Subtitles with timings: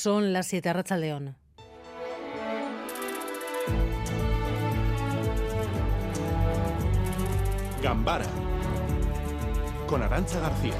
[0.00, 1.34] Son las 7 Racha León.
[7.82, 8.24] Gambara
[9.88, 10.74] con Arancha García.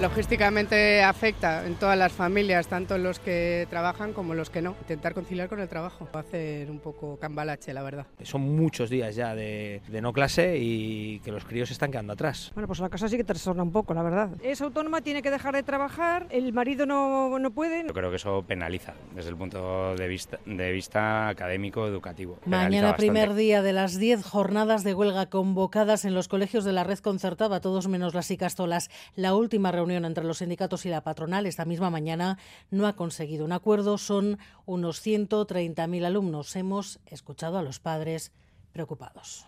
[0.00, 4.74] Logísticamente afecta en todas las familias, tanto los que trabajan como los que no.
[4.80, 8.06] Intentar conciliar con el trabajo, hacer un poco cambalache, la verdad.
[8.22, 12.50] Son muchos días ya de, no clase y que los críos están quedando atrás.
[12.54, 14.30] Bueno, pues la casa sí que trastorna un poco, la verdad.
[14.42, 17.86] Es autónoma, tiene que dejar de trabajar, el marido no, no puede.
[17.86, 22.38] Yo creo que eso penaliza desde el punto de vista, de vista académico, educativo.
[22.46, 26.84] Mañana, primer día de las 10 jornadas de huelga convocadas en los colegios de la
[26.84, 28.90] red concertada, todos menos las Icastolas.
[29.14, 32.38] La última reunión entre los sindicatos y la patronal esta misma mañana
[32.70, 33.98] no ha conseguido un acuerdo.
[33.98, 36.56] Son unos 130.000 alumnos.
[36.56, 38.32] Hemos escuchado a los padres
[38.72, 39.46] preocupados.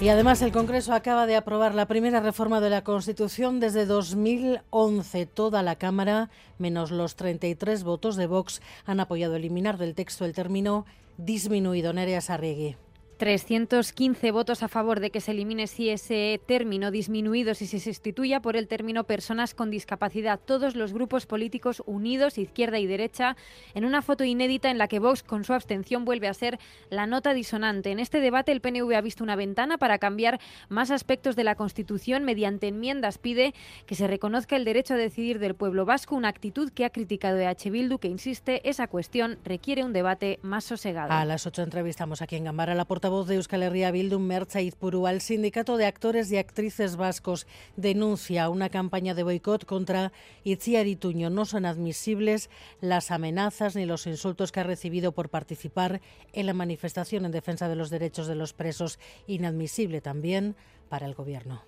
[0.00, 5.24] Y además el Congreso acaba de aprobar la primera reforma de la Constitución desde 2011.
[5.24, 6.28] Toda la Cámara,
[6.58, 10.84] menos los 33 votos de Vox, han apoyado eliminar del texto el término
[11.16, 11.94] disminuido.
[11.94, 12.76] Nerea Sarriegui.
[13.16, 18.40] 315 votos a favor de que se elimine si ese término disminuido si se sustituya
[18.40, 20.40] por el término personas con discapacidad.
[20.44, 23.36] Todos los grupos políticos unidos, izquierda y derecha,
[23.74, 26.58] en una foto inédita en la que Vox con su abstención vuelve a ser
[26.90, 27.90] la nota disonante.
[27.90, 31.54] En este debate el PNV ha visto una ventana para cambiar más aspectos de la
[31.54, 33.18] Constitución mediante enmiendas.
[33.18, 33.54] Pide
[33.86, 37.38] que se reconozca el derecho a decidir del pueblo vasco, una actitud que ha criticado
[37.38, 41.12] EH Bildu que insiste esa cuestión requiere un debate más sosegado.
[41.12, 45.06] A las 8 entrevistamos aquí en Gambara la portavoz de Euskal Herria Bildu, Mercha Izpuru,
[45.06, 50.10] al Sindicato de Actores y Actrices Vascos, denuncia una campaña de boicot contra
[50.42, 51.28] Itziar Ituño.
[51.28, 52.48] No son admisibles
[52.80, 56.00] las amenazas ni los insultos que ha recibido por participar
[56.32, 58.98] en la manifestación en defensa de los derechos de los presos.
[59.26, 60.56] Inadmisible también
[60.88, 61.62] para el Gobierno.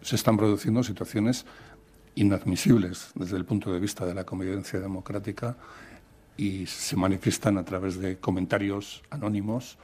[0.00, 1.44] Se están produciendo situaciones
[2.14, 5.58] inadmisibles desde el punto de vista de la convivencia democrática
[6.38, 9.76] y se manifiestan a través de comentarios anónimos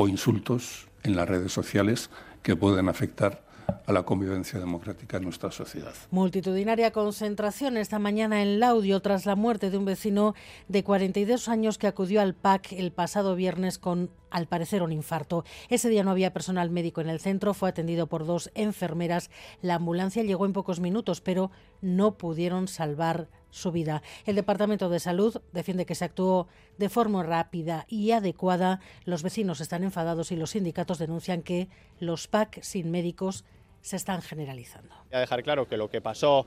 [0.00, 2.08] o insultos en las redes sociales
[2.42, 3.42] que pueden afectar
[3.86, 5.92] a la convivencia democrática en nuestra sociedad.
[6.10, 10.34] Multitudinaria concentración esta mañana en Laudio tras la muerte de un vecino
[10.68, 15.44] de 42 años que acudió al PAC el pasado viernes con, al parecer, un infarto.
[15.68, 19.30] Ese día no había personal médico en el centro, fue atendido por dos enfermeras.
[19.60, 21.50] La ambulancia llegó en pocos minutos, pero
[21.82, 24.02] no pudieron salvar su vida.
[24.26, 28.80] El Departamento de Salud defiende que se actuó de forma rápida y adecuada.
[29.04, 31.68] Los vecinos están enfadados y los sindicatos denuncian que
[31.98, 33.44] los PAC sin médicos
[33.80, 34.94] se están generalizando.
[35.10, 36.46] Voy a dejar claro que lo que pasó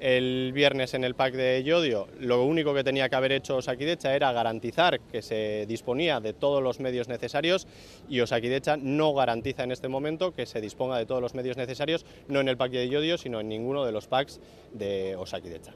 [0.00, 4.14] el viernes en el PAC de Yodio, lo único que tenía que haber hecho Osakidecha
[4.14, 7.66] era garantizar que se disponía de todos los medios necesarios
[8.08, 12.04] y Osakidecha no garantiza en este momento que se disponga de todos los medios necesarios,
[12.28, 14.40] no en el PAC de Yodio, sino en ninguno de los PACs
[14.72, 15.72] de Osakidecha.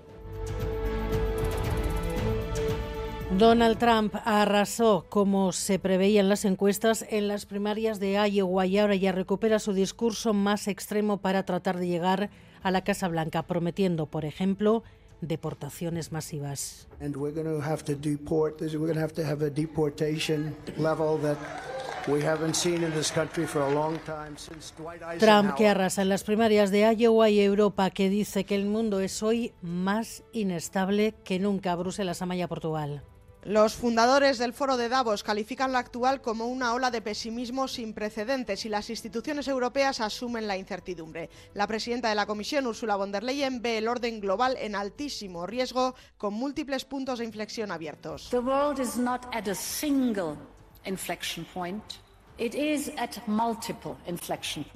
[3.38, 8.78] Donald Trump arrasó, como se preveía en las encuestas, en las primarias de Iowa y
[8.78, 12.30] ahora ya recupera su discurso más extremo para tratar de llegar
[12.62, 14.82] a la Casa Blanca, prometiendo, por ejemplo,
[15.20, 16.88] deportaciones masivas.
[25.18, 29.00] Trump que arrasa en las primarias de Iowa y Europa, que dice que el mundo
[29.00, 31.74] es hoy más inestable que nunca.
[31.76, 33.02] Bruselas, Amaya, Portugal.
[33.48, 37.94] Los fundadores del Foro de Davos califican la actual como una ola de pesimismo sin
[37.94, 41.30] precedentes y las instituciones europeas asumen la incertidumbre.
[41.54, 45.46] La presidenta de la Comisión, Ursula von der Leyen, ve el orden global en altísimo
[45.46, 48.28] riesgo con múltiples puntos de inflexión abiertos.
[48.28, 50.36] The world is not at a single
[50.84, 51.82] inflection point.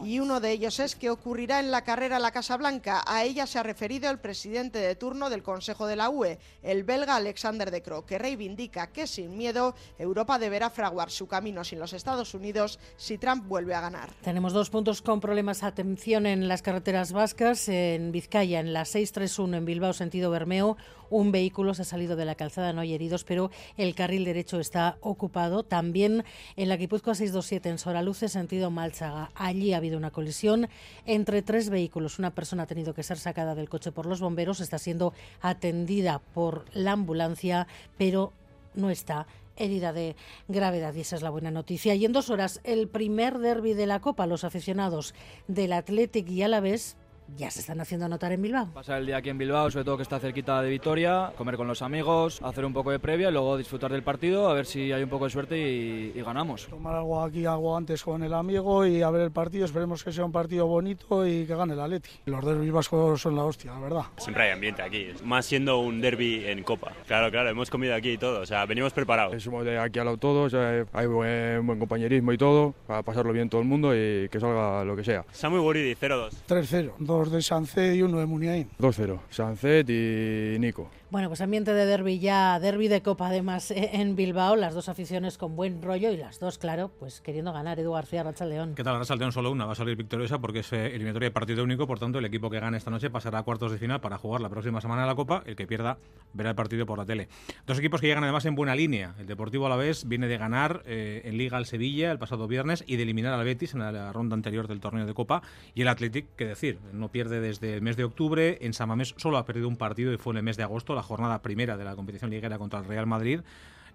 [0.02, 3.04] Y uno de ellos es que ocurrirá en la carrera a la Casa Blanca.
[3.06, 6.82] A ella se ha referido el presidente de turno del Consejo de la UE, el
[6.82, 11.78] belga Alexander De Croo, que reivindica que sin miedo Europa deberá fraguar su camino sin
[11.78, 14.10] los Estados Unidos si Trump vuelve a ganar.
[14.22, 15.62] Tenemos dos puntos con problemas.
[15.62, 20.76] Atención en las carreteras vascas, en Vizcaya, en la 631 en Bilbao, sentido Bermeo.
[21.12, 24.58] Un vehículo se ha salido de la calzada, no hay heridos, pero el carril derecho
[24.60, 25.62] está ocupado.
[25.62, 26.24] También
[26.56, 29.30] en la Guipúzcoa 627 en Soraluce, sentido Malchaga.
[29.34, 30.70] Allí ha habido una colisión
[31.04, 32.18] entre tres vehículos.
[32.18, 35.12] Una persona ha tenido que ser sacada del coche por los bomberos, está siendo
[35.42, 37.66] atendida por la ambulancia,
[37.98, 38.32] pero
[38.74, 39.26] no está
[39.56, 40.16] herida de
[40.48, 41.94] gravedad y esa es la buena noticia.
[41.94, 45.14] Y en dos horas, el primer derby de la Copa, los aficionados
[45.46, 46.96] del Athletic y Alavés
[47.36, 48.68] ya se están haciendo notar en Bilbao.
[48.72, 51.66] Pasar el día aquí en Bilbao, sobre todo que está cerquita de Vitoria, comer con
[51.66, 54.92] los amigos, hacer un poco de previa y luego disfrutar del partido, a ver si
[54.92, 56.66] hay un poco de suerte y, y ganamos.
[56.66, 59.64] Tomar algo aquí, algo antes con el amigo y a ver el partido.
[59.64, 62.10] Esperemos que sea un partido bonito y que gane el Atleti.
[62.26, 64.02] Los derbis vascos son la hostia, la verdad.
[64.18, 66.92] Siempre hay ambiente aquí, más siendo un derby en Copa.
[67.06, 69.42] Claro, claro, hemos comido aquí y todo, o sea, venimos preparados.
[69.42, 73.48] Somos de aquí al lado todos, hay buen, buen compañerismo y todo, para pasarlo bien
[73.48, 75.24] todo el mundo y que salga lo que sea.
[75.32, 76.30] Samu Guridi, 0-2.
[76.48, 78.68] 3-0, dos de Sancet y uno de Muniain.
[78.78, 80.90] 2-0, Sancet y Nico.
[81.12, 84.88] Bueno, pues ambiente de derby ya, derby de Copa además eh, en Bilbao, las dos
[84.88, 87.78] aficiones con buen rollo y las dos, claro, pues queriendo ganar.
[87.78, 88.74] Edu García, León.
[88.74, 88.98] ¿Qué tal?
[89.18, 91.98] León solo una va a salir victoriosa porque es eh, eliminatoria de partido único, por
[91.98, 94.48] tanto el equipo que gane esta noche pasará a cuartos de final para jugar la
[94.48, 95.98] próxima semana la Copa, el que pierda
[96.32, 97.28] verá el partido por la tele.
[97.66, 99.14] Dos equipos que llegan además en buena línea.
[99.18, 102.48] El Deportivo a la vez viene de ganar eh, en Liga al Sevilla el pasado
[102.48, 105.42] viernes y de eliminar al Betis en la ronda anterior del torneo de Copa.
[105.74, 109.36] Y el Athletic, qué decir, no pierde desde el mes de octubre, en Samamés solo
[109.36, 111.94] ha perdido un partido y fue en el mes de agosto, jornada primera de la
[111.96, 113.40] competición liguera contra el Real Madrid.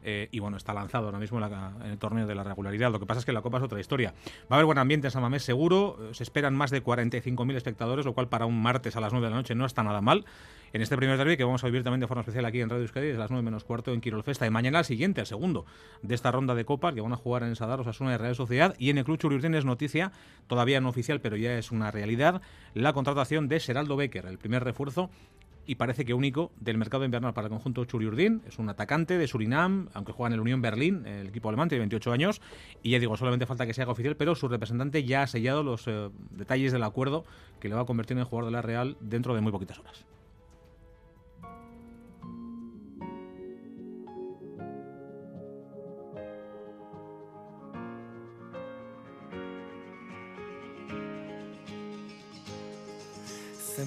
[0.03, 2.91] Eh, y bueno, está lanzado ahora mismo en, la, el torneo de la regularidad.
[2.91, 4.13] Lo que pasa es que la Copa es otra historia.
[4.43, 5.97] Va a haber buen ambiente en San Mamés, seguro.
[6.13, 9.31] Se esperan más de 45.000 espectadores, lo cual para un martes a las 9 de
[9.31, 10.25] la noche no está nada mal.
[10.73, 12.83] En este primer derby que vamos a vivir también de forma especial aquí en Radio
[12.83, 14.45] Euskadi, es las 9 menos cuarto en Quirol Festa.
[14.45, 15.65] Y mañana el siguiente, el segundo
[16.01, 18.75] de esta ronda de Copas que van a jugar en Sadar, Osasuna y Real Sociedad.
[18.77, 20.11] Y en el Club Churiurdin es noticia,
[20.47, 22.41] todavía no oficial, pero ya es una realidad,
[22.73, 25.09] la contratación de Seraldo Becker, el primer refuerzo
[25.67, 28.41] y parece que único del mercado invernal para el conjunto Churiurdin.
[28.47, 31.81] Es un atacante de Surinam, aunque juega en el Unión Berlín, el equipo alemán, tiene
[31.81, 32.41] 28 años.
[32.81, 35.63] Y ya digo, solamente falta que se haga oficial, pero su representante ya ha sellado
[35.63, 37.25] los eh, detalles del acuerdo
[37.59, 40.05] que le va a convertir en jugador de la Real dentro de muy poquitas horas.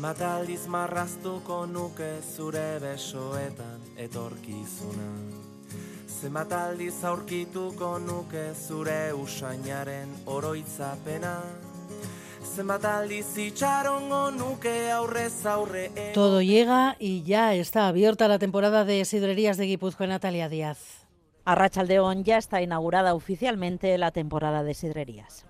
[0.00, 5.08] Zenbat aldiz marraztuko nuke zure besoetan etorkizuna
[6.08, 11.35] Zenbat aldiz aurkituko nuke zure usainaren oroitzapena
[12.55, 19.05] Zenbat aldiz itxarongo nuke aurrez aurre Todo llega y ya está abierta la temporada de
[19.05, 21.05] sidrerías de Guipúzcoa Natalia Díaz.
[21.44, 25.44] A Rachaldeón ya está inaugurada oficialmente la temporada de sidrerías.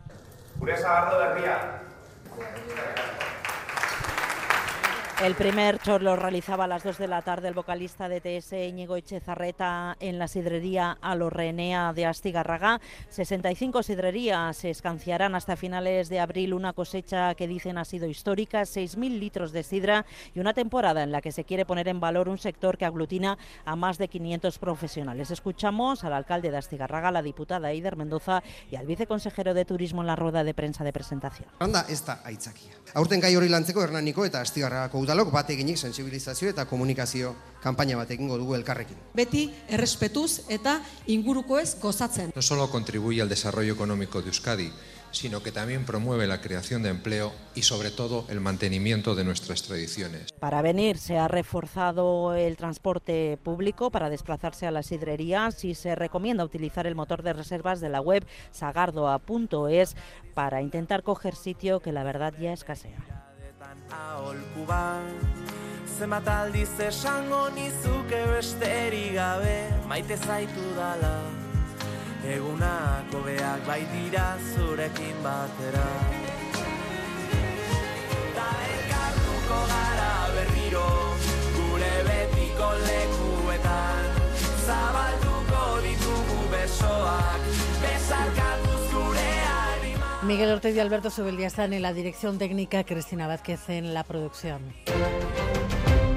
[5.22, 8.54] El primer chor lo realizaba a las 2 de la tarde el vocalista de TS
[8.54, 12.80] Íñigo Echezarreta en la sidrería Alorrenea de Astigarraga.
[13.10, 18.62] 65 sidrerías se escanciarán hasta finales de abril, una cosecha que dicen ha sido histórica,
[18.62, 22.30] 6.000 litros de sidra y una temporada en la que se quiere poner en valor
[22.30, 25.30] un sector que aglutina a más de 500 profesionales.
[25.30, 30.06] Escuchamos al alcalde de Astigarraga, la diputada Eider Mendoza y al viceconsejero de Turismo en
[30.06, 31.50] la rueda de prensa de presentación.
[31.58, 32.72] Anda, esta aitzakia.
[32.94, 37.32] Aurten gai hori lantzeko Hernaniko eta Astigarragako udalok bat eginik sensibilizazio eta komunikazio
[37.64, 38.98] kanpaina bat egingo dugu elkarrekin.
[39.18, 40.76] Beti errespetuz eta
[41.10, 42.30] ingurukoez gozatzen.
[42.36, 44.70] No solo contribuye al desarrollo económico de Euskadi,
[45.10, 49.64] sino que también promueve la creación de empleo y sobre todo el mantenimiento de nuestras
[49.64, 50.30] tradiciones.
[50.38, 55.96] Para venir se ha reforzado el transporte público para desplazarse a las sidrerías y se
[55.96, 59.96] recomienda utilizar el motor de reservas de la web sagardoa.es
[60.34, 63.19] para intentar coger sitio que la verdad ya escasea.
[63.92, 65.28] Aholku bat
[65.98, 69.56] Zenbat aldiz esango nizuke besterik gabe.
[69.88, 71.16] Maite zaitu dala
[72.24, 75.88] Egunak hobeak bai dira zurekin batera.
[78.36, 80.88] Ta elkartuko gara berriro
[81.56, 84.08] Gure betiko lekuetan.
[84.66, 87.40] Zabalduko ditugu besoak
[88.20, 88.59] arima
[90.30, 94.62] Miguel Ortez y Alberto Subeldía están en la dirección técnica, Cristina Vázquez en la producción.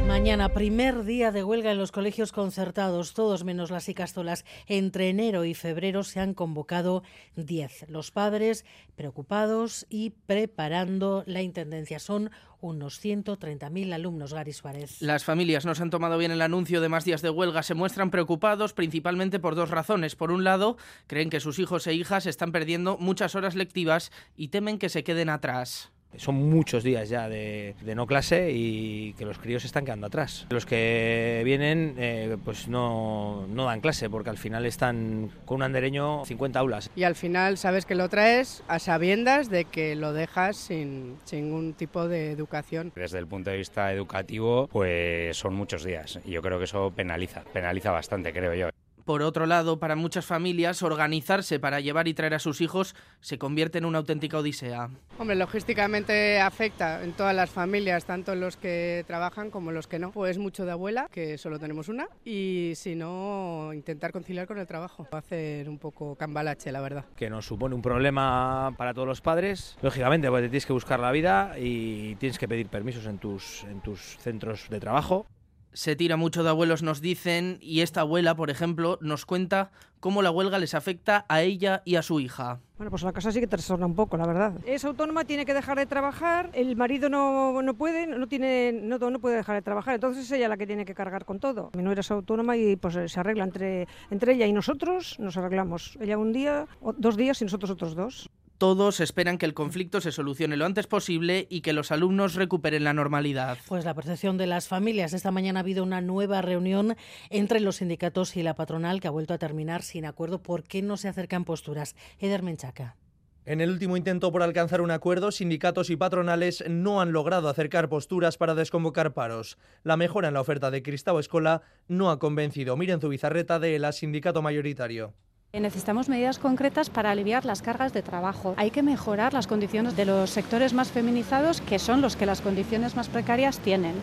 [0.08, 4.46] Mañana, primer día de huelga en los colegios concertados, todos menos las icastolas.
[4.68, 7.02] Entre enero y febrero se han convocado
[7.38, 7.90] 10.
[7.90, 8.66] Los padres
[8.96, 11.98] preocupados y preparando la intendencia.
[11.98, 12.30] Son
[12.64, 15.02] unos 130.000 alumnos, Gary Suárez.
[15.02, 17.62] Las familias no se han tomado bien el anuncio de más días de huelga.
[17.62, 20.16] Se muestran preocupados principalmente por dos razones.
[20.16, 20.78] Por un lado,
[21.08, 25.04] creen que sus hijos e hijas están perdiendo muchas horas lectivas y temen que se
[25.04, 25.93] queden atrás.
[26.18, 30.48] Son muchos días ya de, de, no clase y que los críos están quedando atrás.
[30.50, 35.64] Los que vienen eh, pues no, no, dan clase porque al final están con un
[35.64, 36.90] andereño 50 aulas.
[36.96, 41.46] Y al final sabes que lo traes a sabiendas de que lo dejas sin, sin
[41.46, 42.92] ningún tipo de educación.
[42.96, 46.92] Desde el punto de vista educativo pues son muchos días y yo creo que eso
[46.96, 48.83] penaliza, penaliza bastante creo yo.
[49.06, 53.38] Por otro lado, para muchas familias, organizarse para llevar y traer a sus hijos se
[53.38, 54.90] convierte en una auténtica odisea.
[55.20, 60.12] Hombre, logísticamente afecta en todas las familias, tanto los que trabajan como los que no.
[60.12, 64.68] Pues mucho de abuela, que solo tenemos una, y si no, intentar conciliar con el
[64.68, 65.08] trabajo.
[65.14, 67.06] Va a hacer un poco cambalache, la verdad.
[67.18, 69.78] Que nos supone un problema para todos los padres.
[69.82, 73.66] Lógicamente, pues te tienes que buscar la vida y tienes que pedir permisos en tus,
[73.66, 75.28] en tus centros de trabajo
[75.74, 80.22] se tira mucho de abuelos, nos dicen, y esta abuela, por ejemplo, nos cuenta cómo
[80.22, 82.60] la huelga les afecta a ella y a su hija.
[82.78, 84.54] Bueno, pues la casa sí que trastorna un poco, la verdad.
[84.66, 88.98] Es autónoma, tiene que dejar de trabajar, el marido no, no puede, no, tiene, no,
[88.98, 91.72] no puede dejar de trabajar, entonces es ella la que tiene que cargar con todo.
[91.76, 95.98] Mi nuera es autónoma y pues se arregla entre, entre ella y nosotros, nos arreglamos.
[96.02, 98.30] Ella un día, dos días y nosotros otros dos.
[98.64, 102.86] Todos esperan que el conflicto se solucione lo antes posible y que los alumnos recuperen
[102.86, 103.58] la normalidad.
[103.68, 105.12] Pues la percepción de las familias.
[105.12, 106.96] Esta mañana ha habido una nueva reunión
[107.30, 110.42] entre los sindicatos y la patronal que ha vuelto a terminar sin acuerdo.
[110.42, 111.98] ¿Por qué no se acercan posturas?
[112.20, 112.96] Eder Menchaca.
[113.44, 117.90] En el último intento por alcanzar un acuerdo, sindicatos y patronales no han logrado acercar
[117.90, 119.58] posturas para desconvocar paros.
[119.84, 122.78] La mejora en la oferta de Cristao Escola no ha convencido.
[122.78, 125.14] Miren Zubizarreta de la sindicato mayoritario.
[125.60, 128.56] Necesitamos medidas concretas para aliviar las cargas de trabajo.
[128.58, 132.42] Hay que mejorar las condiciones de los sectores más feminizados, que son los que las
[132.42, 133.94] condiciones más precarias tienen.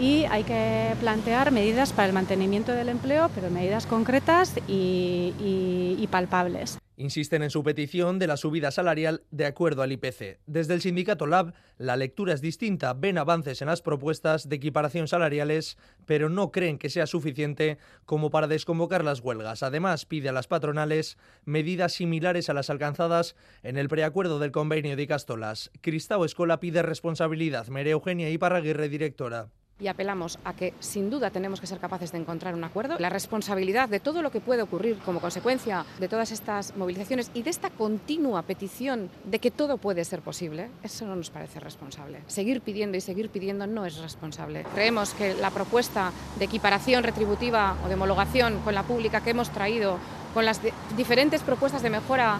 [0.00, 6.06] Y hay que plantear medidas para el mantenimiento del empleo, pero medidas concretas y, y
[6.08, 6.80] palpables.
[7.00, 10.38] Insisten en su petición de la subida salarial de acuerdo al IPC.
[10.46, 12.92] Desde el sindicato LAB, la lectura es distinta.
[12.92, 18.28] Ven avances en las propuestas de equiparación salariales, pero no creen que sea suficiente como
[18.28, 19.62] para desconvocar las huelgas.
[19.62, 21.16] Además, pide a las patronales
[21.46, 25.70] medidas similares a las alcanzadas en el preacuerdo del convenio de Castolas.
[25.80, 27.68] Cristao Escola pide responsabilidad.
[27.68, 29.48] María Eugenia Iparraguirre, directora
[29.80, 32.96] y apelamos a que sin duda tenemos que ser capaces de encontrar un acuerdo.
[32.98, 37.42] La responsabilidad de todo lo que puede ocurrir como consecuencia de todas estas movilizaciones y
[37.42, 42.20] de esta continua petición de que todo puede ser posible, eso no nos parece responsable.
[42.26, 44.64] Seguir pidiendo y seguir pidiendo no es responsable.
[44.74, 49.50] Creemos que la propuesta de equiparación retributiva o de homologación con la pública que hemos
[49.50, 49.98] traído,
[50.34, 50.60] con las
[50.96, 52.38] diferentes propuestas de mejora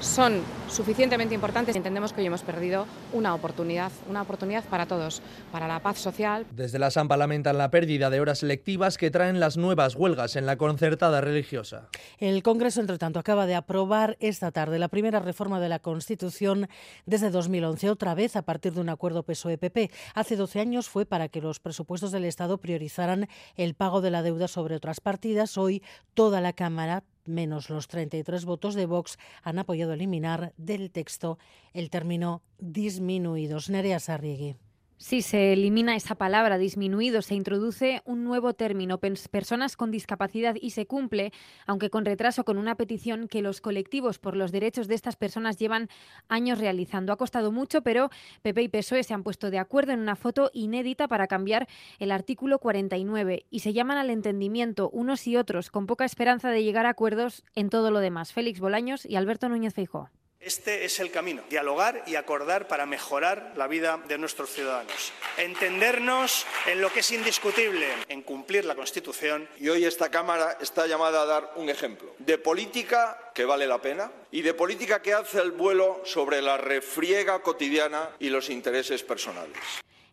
[0.00, 1.76] son suficientemente importantes.
[1.76, 6.46] Entendemos que hoy hemos perdido una oportunidad, una oportunidad para todos, para la paz social.
[6.52, 10.46] Desde la Sampa lamentan la pérdida de horas lectivas que traen las nuevas huelgas en
[10.46, 11.88] la concertada religiosa.
[12.18, 16.68] El Congreso, entre tanto, acaba de aprobar esta tarde la primera reforma de la Constitución
[17.06, 19.90] desde 2011, otra vez a partir de un acuerdo PSOE-PP.
[20.14, 24.22] Hace 12 años fue para que los presupuestos del Estado priorizaran el pago de la
[24.22, 25.58] deuda sobre otras partidas.
[25.58, 25.82] Hoy
[26.14, 31.38] toda la Cámara menos los 33 votos de Vox, han apoyado eliminar del texto
[31.72, 33.70] el término disminuidos.
[33.70, 34.56] Nerea Sarriegui.
[35.02, 40.72] Sí, se elimina esa palabra disminuido, se introduce un nuevo término, personas con discapacidad, y
[40.72, 41.32] se cumple,
[41.66, 45.56] aunque con retraso, con una petición que los colectivos por los derechos de estas personas
[45.56, 45.88] llevan
[46.28, 47.14] años realizando.
[47.14, 48.10] Ha costado mucho, pero
[48.42, 51.66] PP y PSOE se han puesto de acuerdo en una foto inédita para cambiar
[51.98, 56.62] el artículo 49 y se llaman al entendimiento unos y otros, con poca esperanza de
[56.62, 58.34] llegar a acuerdos en todo lo demás.
[58.34, 60.10] Félix Bolaños y Alberto Núñez Feijó.
[60.40, 65.12] Este es el camino, dialogar y acordar para mejorar la vida de nuestros ciudadanos.
[65.36, 69.46] Entendernos en lo que es indiscutible, en cumplir la Constitución.
[69.58, 73.82] Y hoy esta Cámara está llamada a dar un ejemplo de política que vale la
[73.82, 79.02] pena y de política que hace el vuelo sobre la refriega cotidiana y los intereses
[79.02, 79.58] personales.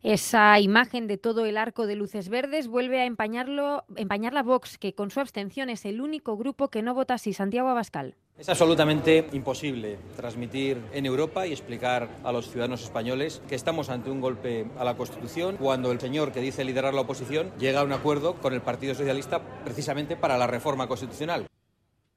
[0.04, 4.78] Esa imagen de todo el arco de luces verdes vuelve a empañarlo, empañar la Vox,
[4.78, 7.32] que con su abstención es el único grupo que no vota así.
[7.32, 8.18] Santiago Abascal.
[8.38, 14.12] Es absolutamente imposible transmitir en Europa y explicar a los ciudadanos españoles que estamos ante
[14.12, 17.84] un golpe a la Constitución cuando el señor que dice liderar la oposición llega a
[17.84, 21.48] un acuerdo con el Partido Socialista precisamente para la reforma constitucional.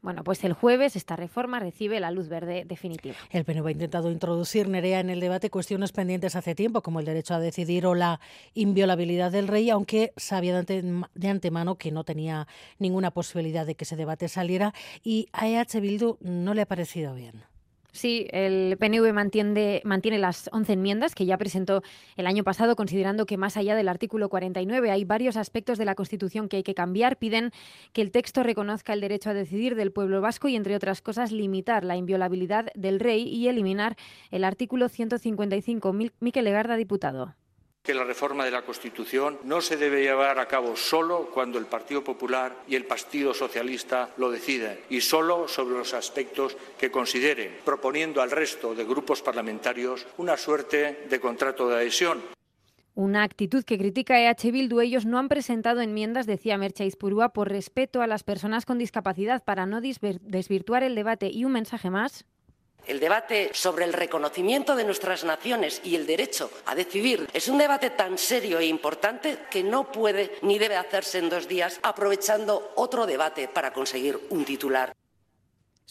[0.03, 3.17] Bueno, pues el jueves esta reforma recibe la luz verde definitiva.
[3.31, 7.07] El PNV ha intentado introducir, Nerea, en el debate cuestiones pendientes hace tiempo, como el
[7.07, 8.19] derecho a decidir o la
[8.55, 13.97] inviolabilidad del rey, aunque sabía de antemano que no tenía ninguna posibilidad de que ese
[13.97, 17.45] debate saliera y a EH Bildu no le ha parecido bien.
[17.93, 21.83] Sí, el PNV mantiene, mantiene las 11 enmiendas que ya presentó
[22.17, 25.95] el año pasado, considerando que más allá del artículo 49 hay varios aspectos de la
[25.95, 27.17] Constitución que hay que cambiar.
[27.19, 27.51] Piden
[27.93, 31.33] que el texto reconozca el derecho a decidir del pueblo vasco y, entre otras cosas,
[31.33, 33.97] limitar la inviolabilidad del rey y eliminar
[34.31, 35.93] el artículo 155.
[36.21, 37.35] Miquel Legarda, diputado
[37.83, 41.65] que la reforma de la Constitución no se debe llevar a cabo solo cuando el
[41.65, 47.57] Partido Popular y el Partido Socialista lo deciden y solo sobre los aspectos que consideren,
[47.65, 52.23] proponiendo al resto de grupos parlamentarios una suerte de contrato de adhesión.
[52.95, 54.81] Una actitud que critica EH Bildu.
[54.81, 59.43] Ellos no han presentado enmiendas, decía Mercha Izpurúa, por respeto a las personas con discapacidad
[59.43, 61.31] para no desvirtuar el debate.
[61.33, 62.27] Y un mensaje más.
[62.87, 67.59] El debate sobre el reconocimiento de nuestras naciones y el derecho a decidir es un
[67.59, 72.73] debate tan serio e importante que no puede ni debe hacerse en dos días aprovechando
[72.77, 74.93] otro debate para conseguir un titular.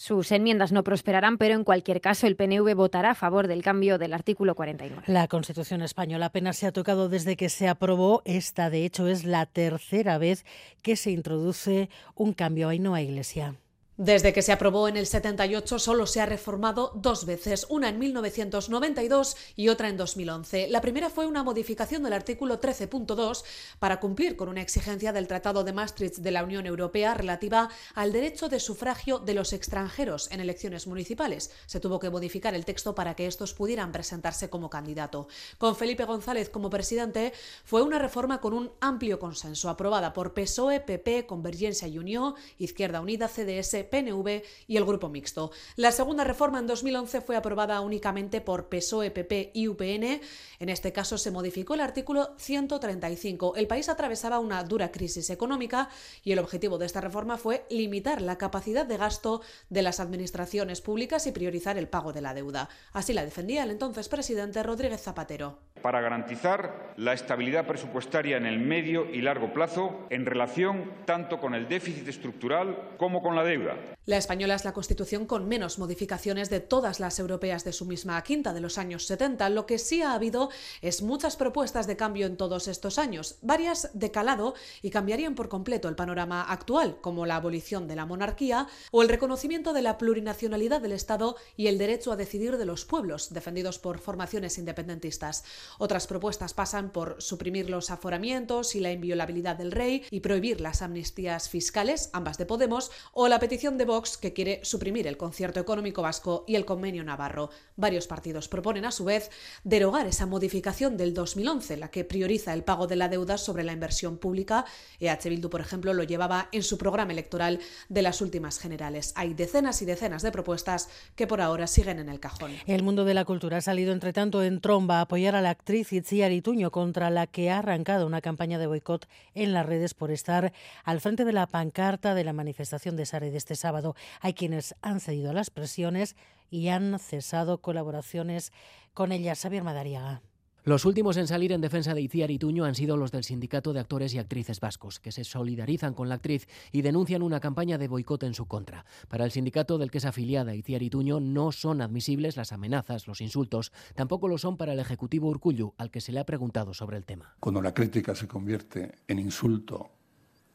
[0.00, 3.98] Sus enmiendas no prosperarán, pero en cualquier caso el PNV votará a favor del cambio
[3.98, 5.02] del artículo 49.
[5.06, 8.22] La Constitución española apenas se ha tocado desde que se aprobó.
[8.24, 10.46] Esta, de hecho, es la tercera vez
[10.80, 12.70] que se introduce un cambio.
[12.70, 13.56] Ahí no hay iglesia.
[14.02, 17.98] Desde que se aprobó en el 78 solo se ha reformado dos veces, una en
[17.98, 20.68] 1992 y otra en 2011.
[20.68, 23.44] La primera fue una modificación del artículo 13.2
[23.78, 28.10] para cumplir con una exigencia del Tratado de Maastricht de la Unión Europea relativa al
[28.10, 31.50] derecho de sufragio de los extranjeros en elecciones municipales.
[31.66, 35.28] Se tuvo que modificar el texto para que estos pudieran presentarse como candidato.
[35.58, 37.34] Con Felipe González como presidente
[37.66, 43.02] fue una reforma con un amplio consenso aprobada por PSOE, PP, Convergencia y Unión, Izquierda
[43.02, 45.50] Unida, CDS, PNV y el Grupo Mixto.
[45.76, 50.20] La segunda reforma en 2011 fue aprobada únicamente por PSOE, PP y UPN.
[50.60, 53.56] En este caso se modificó el artículo 135.
[53.56, 55.88] El país atravesaba una dura crisis económica
[56.24, 60.80] y el objetivo de esta reforma fue limitar la capacidad de gasto de las administraciones
[60.80, 62.68] públicas y priorizar el pago de la deuda.
[62.92, 65.58] Así la defendía el entonces presidente Rodríguez Zapatero.
[65.82, 71.54] Para garantizar la estabilidad presupuestaria en el medio y largo plazo en relación tanto con
[71.54, 73.76] el déficit estructural como con la deuda.
[74.06, 78.20] La española es la constitución con menos modificaciones de todas las europeas de su misma
[78.24, 79.48] quinta de los años 70.
[79.50, 80.50] Lo que sí ha habido
[80.82, 85.48] es muchas propuestas de cambio en todos estos años, varias de calado y cambiarían por
[85.48, 89.96] completo el panorama actual, como la abolición de la monarquía o el reconocimiento de la
[89.96, 95.44] plurinacionalidad del Estado y el derecho a decidir de los pueblos, defendidos por formaciones independentistas.
[95.78, 100.82] Otras propuestas pasan por suprimir los aforamientos y la inviolabilidad del rey y prohibir las
[100.82, 105.60] amnistías fiscales, ambas de Podemos, o la petición de Vox que quiere suprimir el concierto
[105.60, 107.50] económico vasco y el convenio navarro.
[107.76, 109.30] Varios partidos proponen a su vez
[109.64, 113.72] derogar esa modificación del 2011, la que prioriza el pago de la deuda sobre la
[113.72, 114.64] inversión pública.
[114.98, 119.12] EH Bildu, por ejemplo, lo llevaba en su programa electoral de las últimas generales.
[119.16, 122.52] Hay decenas y decenas de propuestas que por ahora siguen en el cajón.
[122.66, 125.50] El mundo de la cultura ha salido, entre tanto, en tromba a apoyar a la
[125.50, 129.94] actriz Itziar Ituño, contra la que ha arrancado una campaña de boicot en las redes
[129.94, 130.52] por estar
[130.84, 133.94] al frente de la pancarta de la manifestación de Sare de este sábado.
[134.20, 136.16] Hay quienes han cedido a las presiones
[136.50, 138.52] y han cesado colaboraciones
[138.94, 139.34] con ella.
[139.34, 140.22] Xavier Madariaga.
[140.62, 143.80] Los últimos en salir en defensa de Itziar Ituño han sido los del Sindicato de
[143.80, 147.88] Actores y Actrices Vascos, que se solidarizan con la actriz y denuncian una campaña de
[147.88, 148.84] boicot en su contra.
[149.08, 153.22] Para el sindicato del que es afiliada Itziar Ituño no son admisibles las amenazas, los
[153.22, 156.98] insultos, tampoco lo son para el Ejecutivo Urcullu, al que se le ha preguntado sobre
[156.98, 157.34] el tema.
[157.40, 159.92] Cuando la crítica se convierte en insulto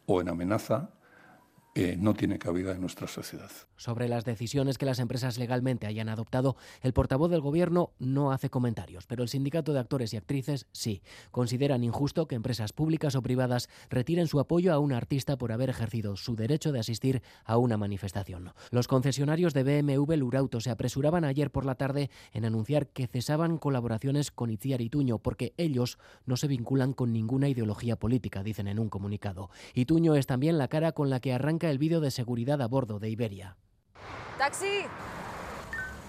[0.05, 0.91] o en amenaza,
[1.77, 3.51] eh, no tiene cabida en nuestra sociedad.
[3.75, 8.49] Sobre las decisiones que las empresas legalmente hayan adoptado, el portavoz del Gobierno no hace
[8.49, 11.01] comentarios, pero el sindicato de actores y actrices sí.
[11.31, 15.69] Consideran injusto que empresas públicas o privadas retiren su apoyo a un artista por haber
[15.69, 18.53] ejercido su derecho de asistir a una manifestación.
[18.71, 23.57] Los concesionarios de BMW Lurauto se apresuraban ayer por la tarde en anunciar que cesaban
[23.57, 28.79] colaboraciones con Itziar Ituño porque ellos no se vinculan con ninguna ideología política, dicen en
[28.79, 29.49] un comunicado.
[29.73, 32.99] Ituño es también la cara con la que arranca el vídeo de seguridad a bordo
[32.99, 33.57] de Iberia.
[34.37, 34.85] ¡Taxi!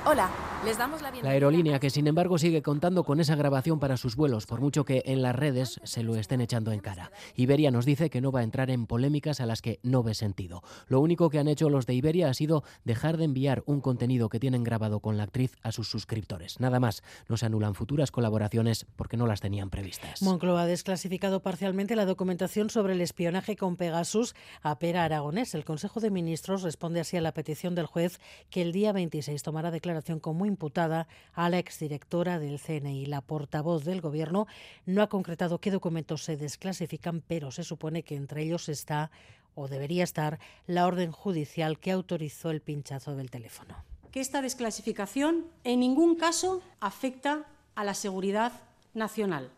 [0.09, 0.31] Hola,
[0.65, 1.31] les damos la bienvenida.
[1.31, 4.85] La aerolínea que sin embargo sigue contando con esa grabación para sus vuelos, por mucho
[4.85, 7.11] que en las redes se lo estén echando en cara.
[7.35, 10.15] Iberia nos dice que no va a entrar en polémicas a las que no ve
[10.15, 10.63] sentido.
[10.87, 14.29] Lo único que han hecho los de Iberia ha sido dejar de enviar un contenido
[14.29, 16.61] que tienen grabado con la actriz a sus suscriptores.
[16.61, 20.23] Nada más, no se anulan futuras colaboraciones porque no las tenían previstas.
[20.23, 25.53] Moncloa ha desclasificado parcialmente la documentación sobre el espionaje con Pegasus a Pera Aragonés.
[25.57, 29.43] El Consejo de Ministros responde así a la petición del juez que el día 26
[29.43, 33.07] tomará declaración como imputada a la exdirectora del CNI.
[33.07, 34.47] La portavoz del Gobierno
[34.85, 39.11] no ha concretado qué documentos se desclasifican, pero se supone que entre ellos está
[39.55, 43.75] o debería estar la orden judicial que autorizó el pinchazo del teléfono.
[44.13, 48.53] Que esta desclasificación en ningún caso afecta a la seguridad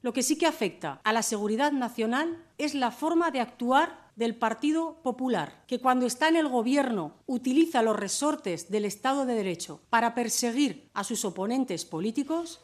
[0.02, 4.34] Lo que sí que afecta a la seguridad nacional es la forma de actuar del
[4.34, 9.80] Partido Popular, que cuando está en el gobierno utiliza los resortes del Estado de Derecho
[9.90, 12.60] para perseguir a sus oponentes políticos,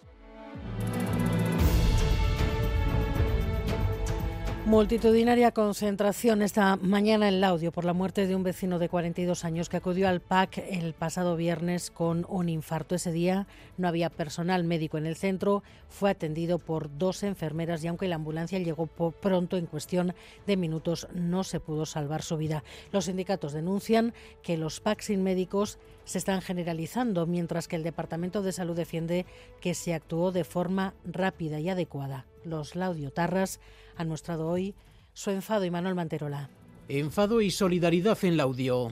[4.66, 9.68] Multitudinaria concentración esta mañana en Laudio por la muerte de un vecino de 42 años
[9.68, 12.94] que acudió al PAC el pasado viernes con un infarto.
[12.94, 13.46] Ese día
[13.76, 18.14] no había personal médico en el centro, fue atendido por dos enfermeras y aunque la
[18.14, 20.14] ambulancia llegó pronto, en cuestión
[20.46, 22.64] de minutos no se pudo salvar su vida.
[22.90, 28.40] Los sindicatos denuncian que los PAC sin médicos se están generalizando, mientras que el Departamento
[28.40, 29.26] de Salud defiende
[29.60, 32.24] que se actuó de forma rápida y adecuada.
[32.44, 33.60] Los laudiotarras
[33.96, 34.74] han mostrado hoy
[35.12, 36.50] su enfado y Manuel Manterola.
[36.88, 38.90] Enfado y solidaridad en Laudio.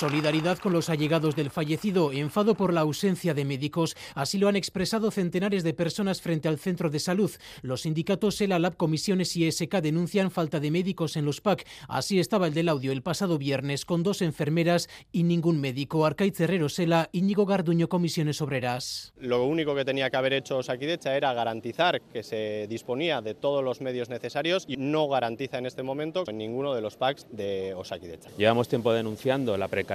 [0.00, 3.98] Solidaridad con los allegados del fallecido, enfado por la ausencia de médicos.
[4.14, 7.30] Así lo han expresado centenares de personas frente al centro de salud.
[7.60, 11.66] Los sindicatos ELA, Lab, Comisiones y SK denuncian falta de médicos en los PAC.
[11.86, 16.06] Así estaba el del audio el pasado viernes, con dos enfermeras y ningún médico.
[16.06, 19.12] Arcaiz Herrero Sela, Íñigo Garduño, Comisiones Obreras.
[19.18, 23.62] Lo único que tenía que haber hecho Osakidecha era garantizar que se disponía de todos
[23.62, 27.74] los medios necesarios y no garantiza en este momento en ninguno de los PACs de
[27.74, 28.30] Osakidecha.
[28.38, 29.89] Llevamos tiempo denunciando la precariedad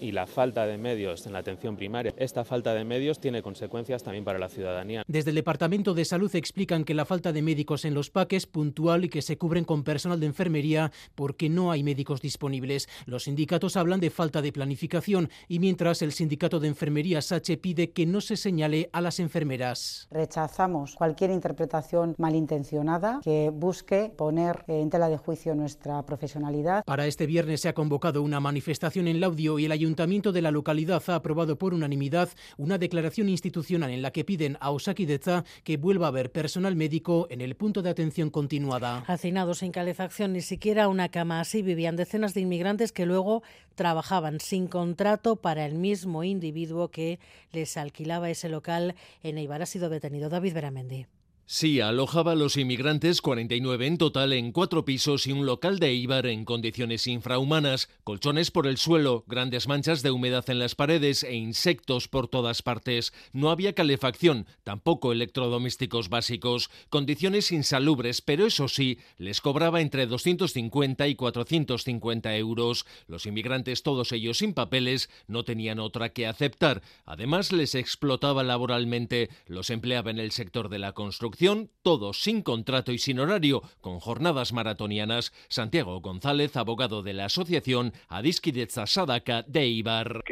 [0.00, 4.02] y la falta de medios en la atención primaria, esta falta de medios tiene consecuencias
[4.02, 5.04] también para la ciudadanía.
[5.06, 8.46] Desde el Departamento de Salud explican que la falta de médicos en los PAC es
[8.46, 12.88] puntual y que se cubren con personal de enfermería porque no hay médicos disponibles.
[13.06, 17.92] Los sindicatos hablan de falta de planificación y mientras el sindicato de enfermería SACHE pide
[17.92, 20.08] que no se señale a las enfermeras.
[20.10, 26.82] Rechazamos cualquier interpretación malintencionada que busque poner en tela de juicio nuestra profesionalidad.
[26.84, 30.40] Para este viernes se ha convocado una manifestación en la audio y el ayuntamiento de
[30.40, 35.44] la localidad ha aprobado por unanimidad una declaración institucional en la que piden a Deza
[35.64, 39.04] que vuelva a haber personal médico en el punto de atención continuada.
[39.06, 43.42] Hacinados sin calefacción, ni siquiera una cama así vivían decenas de inmigrantes que luego
[43.74, 47.18] trabajaban sin contrato para el mismo individuo que
[47.52, 49.60] les alquilaba ese local en Eibar.
[49.60, 51.06] Ha sido detenido David Beramendi.
[51.50, 55.94] Sí, alojaba a los inmigrantes, 49 en total, en cuatro pisos y un local de
[55.94, 61.22] Ibar en condiciones infrahumanas, colchones por el suelo, grandes manchas de humedad en las paredes
[61.22, 63.14] e insectos por todas partes.
[63.32, 71.08] No había calefacción, tampoco electrodomésticos básicos, condiciones insalubres, pero eso sí, les cobraba entre 250
[71.08, 72.84] y 450 euros.
[73.06, 76.82] Los inmigrantes, todos ellos sin papeles, no tenían otra que aceptar.
[77.06, 81.37] Además, les explotaba laboralmente, los empleaba en el sector de la construcción
[81.82, 85.32] todos sin contrato y sin horario, con jornadas maratonianas.
[85.48, 90.22] Santiago González, abogado de la asociación Adiskidetza Sadaka de Ibar.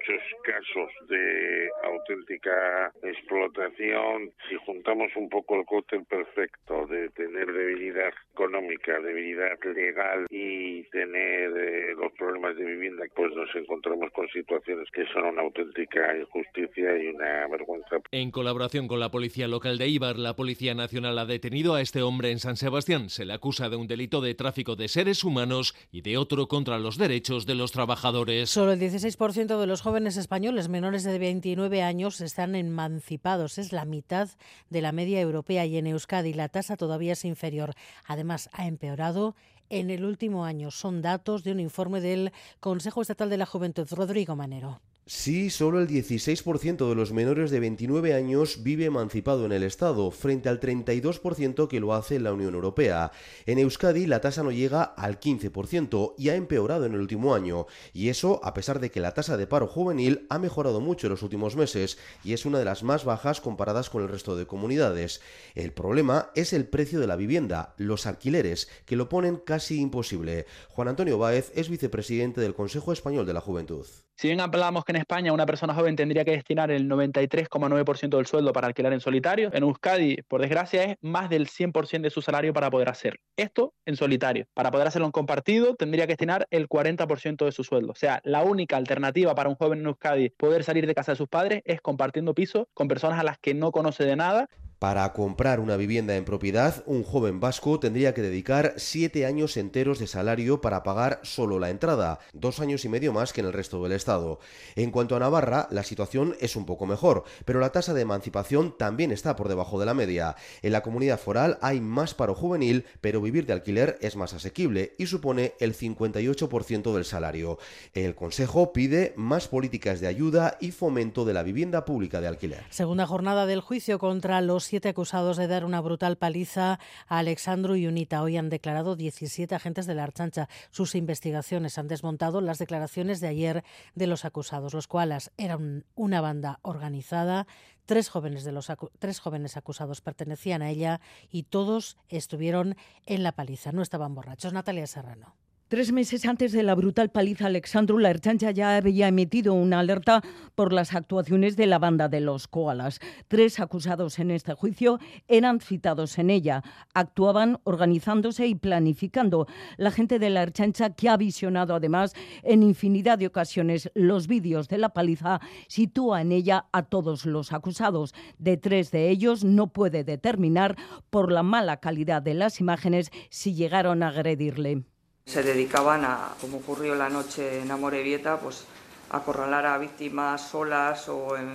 [0.00, 4.30] Muchos casos de auténtica explotación.
[4.48, 11.52] Si juntamos un poco el cóctel perfecto de tener debilidad económica, debilidad legal y tener
[11.56, 16.96] eh, los problemas de vivienda, pues nos encontramos con situaciones que son una auténtica injusticia
[16.96, 17.96] y una vergüenza.
[18.10, 22.02] En colaboración con la Policía Local de Ibar, la Policía Nacional ha detenido a este
[22.02, 23.10] hombre en San Sebastián.
[23.10, 26.78] Se le acusa de un delito de tráfico de seres humanos y de otro contra
[26.78, 28.48] los derechos de los trabajadores.
[28.48, 33.58] Solo el 16% de los jóvenes españoles menores de 29 años están emancipados.
[33.58, 34.28] Es la mitad
[34.68, 37.74] de la media europea y en Euskadi la tasa todavía es inferior.
[38.06, 39.34] Además, ha empeorado
[39.68, 40.70] en el último año.
[40.70, 43.88] Son datos de un informe del Consejo Estatal de la Juventud.
[43.90, 44.80] Rodrigo Manero.
[45.12, 50.12] Sí, solo el 16% de los menores de 29 años vive emancipado en el Estado,
[50.12, 53.10] frente al 32% que lo hace en la Unión Europea.
[53.44, 57.66] En Euskadi la tasa no llega al 15% y ha empeorado en el último año,
[57.92, 61.10] y eso a pesar de que la tasa de paro juvenil ha mejorado mucho en
[61.10, 64.46] los últimos meses y es una de las más bajas comparadas con el resto de
[64.46, 65.22] comunidades.
[65.56, 70.46] El problema es el precio de la vivienda, los alquileres, que lo ponen casi imposible.
[70.68, 73.86] Juan Antonio Báez es vicepresidente del Consejo Español de la Juventud.
[74.20, 78.26] Si bien hablamos que en España una persona joven tendría que destinar el 93,9% del
[78.26, 82.20] sueldo para alquilar en solitario, en Euskadi, por desgracia, es más del 100% de su
[82.20, 83.18] salario para poder hacerlo.
[83.34, 84.44] Esto en solitario.
[84.52, 87.92] Para poder hacerlo en compartido, tendría que destinar el 40% de su sueldo.
[87.92, 91.16] O sea, la única alternativa para un joven en Euskadi poder salir de casa de
[91.16, 94.50] sus padres es compartiendo piso con personas a las que no conoce de nada
[94.80, 99.98] para comprar una vivienda en propiedad, un joven vasco tendría que dedicar siete años enteros
[99.98, 103.52] de salario para pagar solo la entrada, dos años y medio más que en el
[103.52, 104.40] resto del Estado.
[104.76, 108.74] En cuanto a Navarra, la situación es un poco mejor, pero la tasa de emancipación
[108.78, 110.34] también está por debajo de la media.
[110.62, 114.94] En la comunidad foral hay más paro juvenil, pero vivir de alquiler es más asequible
[114.96, 117.58] y supone el 58% del salario.
[117.92, 122.64] El Consejo pide más políticas de ayuda y fomento de la vivienda pública de alquiler.
[122.70, 126.78] Segunda jornada del juicio contra los siete acusados de dar una brutal paliza
[127.08, 128.22] a Alexandru Unita.
[128.22, 130.48] Hoy han declarado 17 agentes de la Archancha.
[130.70, 133.64] Sus investigaciones han desmontado las declaraciones de ayer
[133.96, 137.48] de los acusados, los cuales eran una banda organizada.
[137.84, 141.00] Tres jóvenes, de los tres jóvenes acusados pertenecían a ella
[141.32, 143.72] y todos estuvieron en la paliza.
[143.72, 144.52] No estaban borrachos.
[144.52, 145.34] Natalia Serrano.
[145.70, 150.20] Tres meses antes de la brutal paliza, Alexandru, la Erchancha ya había emitido una alerta
[150.56, 152.98] por las actuaciones de la banda de los koalas.
[153.28, 156.64] Tres acusados en este juicio eran citados en ella.
[156.92, 159.46] Actuaban organizándose y planificando.
[159.76, 164.66] La gente de la Erchancha, que ha visionado además en infinidad de ocasiones los vídeos
[164.66, 168.12] de la paliza, sitúa en ella a todos los acusados.
[168.38, 170.74] De tres de ellos no puede determinar,
[171.10, 174.82] por la mala calidad de las imágenes, si llegaron a agredirle
[175.30, 178.64] se dedicaban a, como ocurrió la noche en Amorebieta, pues
[179.10, 181.54] acorralar a víctimas solas o en,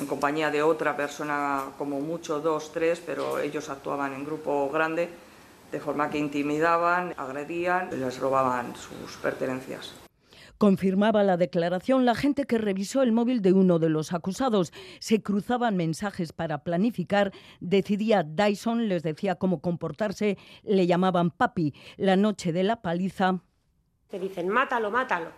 [0.00, 5.08] en, compañía de otra persona, como mucho dos, tres, pero ellos actuaban en grupo grande,
[5.70, 10.07] de forma que intimidaban, agredían y les robaban sus pertenencias.
[10.58, 14.72] Confirmaba la declaración la gente que revisó el móvil de uno de los acusados.
[14.98, 17.32] Se cruzaban mensajes para planificar.
[17.60, 21.74] Decidía Dyson, les decía cómo comportarse, le llamaban papi.
[21.96, 23.40] La noche de la paliza.
[24.10, 25.30] Te dicen, mátalo, mátalo.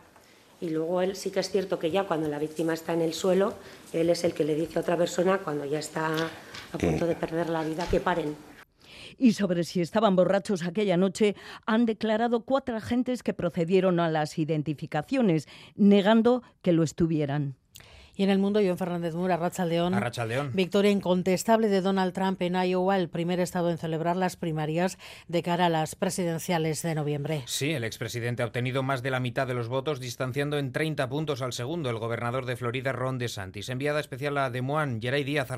[0.63, 3.13] Y luego él sí que es cierto que ya cuando la víctima está en el
[3.13, 3.55] suelo,
[3.93, 6.15] él es el que le dice a otra persona cuando ya está
[6.73, 8.37] a punto de perder la vida que paren
[9.21, 14.39] y sobre si estaban borrachos aquella noche han declarado cuatro agentes que procedieron a las
[14.39, 17.55] identificaciones, negando que lo estuvieran.
[18.17, 19.95] Y en el mundo, John Fernández Mura, Rachaldeón.
[20.29, 20.51] León.
[20.53, 25.43] Victoria incontestable de Donald Trump en Iowa, el primer estado en celebrar las primarias de
[25.43, 27.43] cara a las presidenciales de noviembre.
[27.47, 31.09] Sí, el expresidente ha obtenido más de la mitad de los votos, distanciando en 30
[31.09, 33.71] puntos al segundo, el gobernador de Florida, Ron DeSantis.
[33.71, 35.51] Enviada especial a Des Moines, Geray Díaz,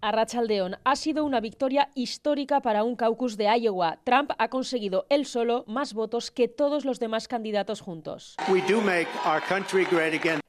[0.00, 0.76] Arrachaldeón.
[0.84, 3.98] Ha sido una victoria histórica para un caucus de Iowa.
[4.04, 8.36] Trump ha conseguido él solo más votos que todos los demás candidatos juntos.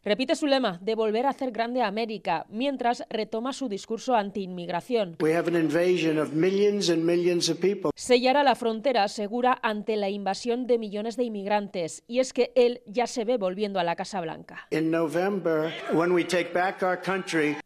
[0.04, 5.18] Repite su lema de volver a hacer grande a América, mientras retoma su discurso anti-inmigración.
[7.96, 12.82] Sellará la frontera segura ante la invasión de millones de inmigrantes, y es que él
[12.86, 14.68] ya se ve volviendo a la Casa Blanca.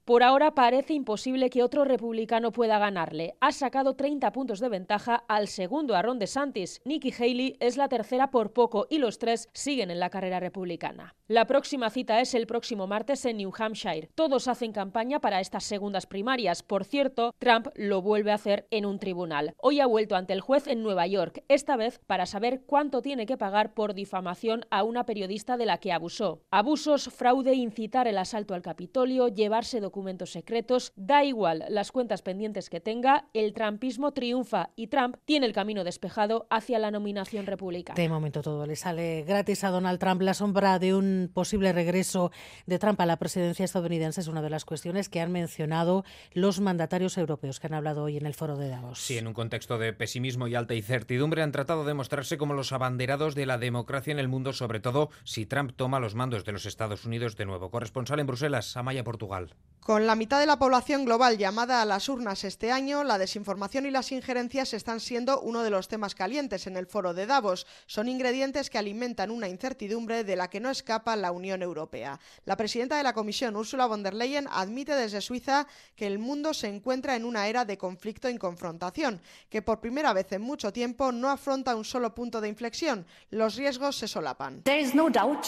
[0.06, 3.36] Por ahora parece imposible que otro republicano pueda ganarle.
[3.40, 6.82] Ha sacado 30 puntos de ventaja al segundo Ron DeSantis.
[6.86, 11.16] Nikki Haley es la tercera por poco y los tres siguen en la carrera republicana.
[11.28, 14.10] La próxima cita es el próximo martes en New Hampshire.
[14.14, 16.62] Todos hacen campaña para estas segundas primarias.
[16.62, 19.56] Por cierto, Trump lo vuelve a hacer en un tribunal.
[19.58, 23.26] Hoy ha vuelto ante el juez en Nueva York, esta vez para saber cuánto tiene
[23.26, 26.44] que pagar por difamación a una periodista de la que abusó.
[26.52, 32.69] Abusos, fraude, incitar el asalto al Capitolio, llevarse documentos secretos, da igual las cuentas pendientes
[32.69, 37.95] que tenga, el trumpismo triunfa y Trump tiene el camino despejado hacia la nominación republicana.
[37.95, 40.21] De momento todo le sale gratis a Donald Trump.
[40.21, 42.32] La sombra de un posible regreso
[42.65, 46.60] de Trump a la presidencia estadounidense es una de las cuestiones que han mencionado los
[46.60, 48.99] mandatarios europeos que han hablado hoy en el foro de Davos.
[48.99, 52.71] Sí, en un contexto de pesimismo y alta incertidumbre han tratado de mostrarse como los
[52.71, 56.52] abanderados de la democracia en el mundo, sobre todo si Trump toma los mandos de
[56.52, 57.69] los Estados Unidos de nuevo.
[57.69, 59.56] Corresponsal en Bruselas, Amaya, Portugal.
[59.80, 63.20] Con la mitad de la población global ya llamada a las urnas este año, la
[63.20, 67.28] desinformación y las injerencias están siendo uno de los temas calientes en el foro de
[67.28, 67.68] Davos.
[67.86, 72.20] Son ingredientes que alimentan una incertidumbre de la que no escapa la Unión Europea.
[72.46, 76.56] La presidenta de la Comisión, Ursula von der Leyen, admite desde Suiza que el mundo
[76.56, 80.74] se encuentra en una era de conflicto y confrontación, que por primera vez en mucho
[80.74, 83.06] tiempo no afronta un solo punto de inflexión.
[83.30, 84.63] Los riesgos se solapan.
[84.63, 85.46] There is no doubt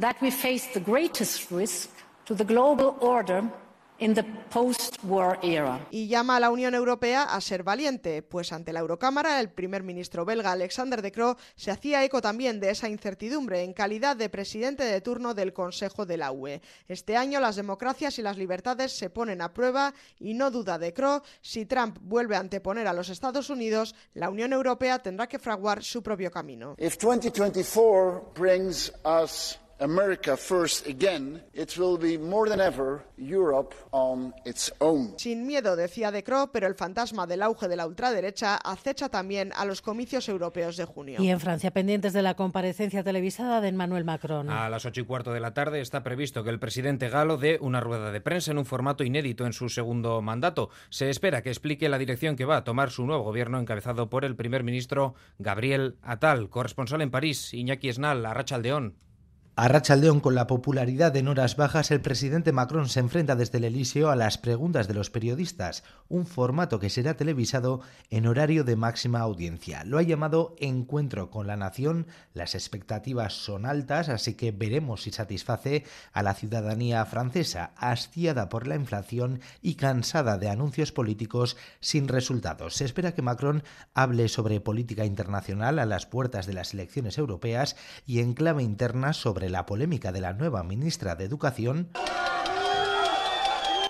[0.00, 1.90] that we face the greatest risk
[2.24, 3.44] to the global order
[5.90, 9.82] y llama a la Unión Europea a ser valiente, pues ante la Eurocámara el primer
[9.82, 14.28] ministro belga Alexander De Croo se hacía eco también de esa incertidumbre en calidad de
[14.28, 16.62] presidente de turno del Consejo de la UE.
[16.86, 20.94] Este año las democracias y las libertades se ponen a prueba y no duda De
[20.94, 25.40] Croo, si Trump vuelve a anteponer a los Estados Unidos, la Unión Europea tendrá que
[25.40, 26.76] fraguar su propio camino.
[26.78, 34.34] If 2024 brings us America first again, it will be more than ever Europe on
[34.44, 35.14] its own.
[35.18, 39.52] Sin miedo, decía De Croo, pero el fantasma del auge de la ultraderecha acecha también
[39.54, 41.22] a los comicios europeos de junio.
[41.22, 44.50] Y en Francia, pendientes de la comparecencia televisada de Emmanuel Macron.
[44.50, 47.58] A las ocho y cuarto de la tarde está previsto que el presidente galo dé
[47.60, 50.70] una rueda de prensa en un formato inédito en su segundo mandato.
[50.90, 54.24] Se espera que explique la dirección que va a tomar su nuevo gobierno encabezado por
[54.24, 58.96] el primer ministro Gabriel Attal, corresponsal en París, Iñaki Esnal, Arracha Aldeón.
[59.60, 63.64] A Rachaldeón, con la popularidad en horas bajas, el presidente Macron se enfrenta desde el
[63.64, 68.76] Elíseo a las preguntas de los periodistas, un formato que será televisado en horario de
[68.76, 69.82] máxima audiencia.
[69.82, 72.06] Lo ha llamado Encuentro con la Nación.
[72.34, 78.68] Las expectativas son altas, así que veremos si satisface a la ciudadanía francesa, hastiada por
[78.68, 82.76] la inflación y cansada de anuncios políticos sin resultados.
[82.76, 87.74] Se espera que Macron hable sobre política internacional a las puertas de las elecciones europeas
[88.06, 91.90] y en clave interna sobre la polémica de la nueva ministra de Educación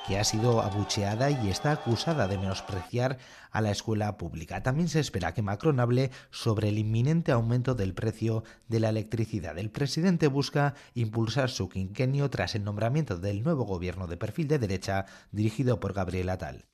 [0.09, 3.19] que ha sido abucheada y está acusada de menospreciar
[3.51, 4.63] a la escuela pública.
[4.63, 9.59] También se espera que Macron hable sobre el inminente aumento del precio de la electricidad.
[9.59, 14.59] El presidente busca impulsar su quinquenio tras el nombramiento del nuevo gobierno de perfil de
[14.59, 16.65] derecha dirigido por Gabriel Atal.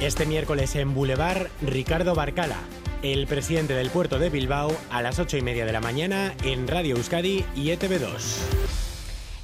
[0.00, 2.60] Este miércoles en Boulevard, Ricardo Barcala,
[3.02, 6.68] el presidente del puerto de Bilbao, a las ocho y media de la mañana en
[6.68, 8.36] Radio Euskadi y ETV2.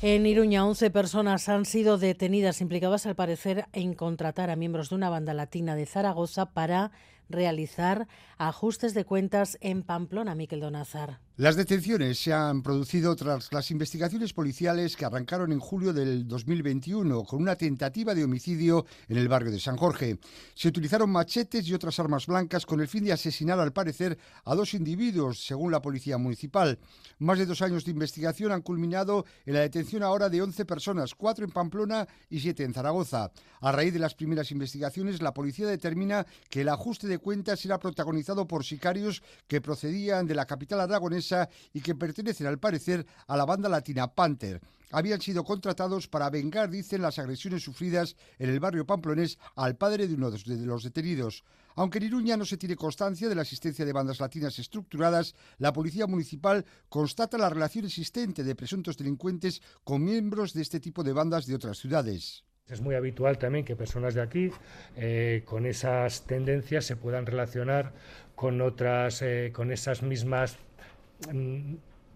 [0.01, 4.95] En Iruña, 11 personas han sido detenidas implicadas al parecer en contratar a miembros de
[4.95, 6.93] una banda latina de Zaragoza para
[7.29, 8.07] realizar
[8.39, 11.19] ajustes de cuentas en Pamplona, Miquel Donazar.
[11.37, 17.25] Las detenciones se han producido tras las investigaciones policiales que arrancaron en julio del 2021
[17.25, 20.21] con una tentativa de homicidio en el barrio de San Jorge.
[20.55, 24.55] Se utilizaron machetes y otras armas blancas con el fin de asesinar al parecer a
[24.55, 26.79] dos individuos, según la policía municipal.
[27.19, 31.17] Más de dos años de investigación han culminado en la detención ahora de 11 personas,
[31.17, 33.33] cuatro en Pamplona y siete en Zaragoza.
[33.61, 37.81] A raíz de las primeras investigaciones, la policía determina que el ajuste de cuentas era
[37.81, 41.24] protagonizado por sicarios que procedían de la capital aragonesa
[41.73, 44.61] y que pertenecen al parecer a la banda latina Panther.
[44.91, 50.07] Habían sido contratados para vengar, dicen, las agresiones sufridas en el barrio pamplonés al padre
[50.07, 51.43] de uno de los detenidos.
[51.77, 55.73] Aunque en Iruña no se tiene constancia de la existencia de bandas latinas estructuradas, la
[55.73, 61.13] policía municipal constata la relación existente de presuntos delincuentes con miembros de este tipo de
[61.13, 62.45] bandas de otras ciudades.
[62.69, 64.51] Es muy habitual también que personas de aquí
[64.97, 67.93] eh, con esas tendencias se puedan relacionar
[68.35, 70.57] con otras, eh, con esas mismas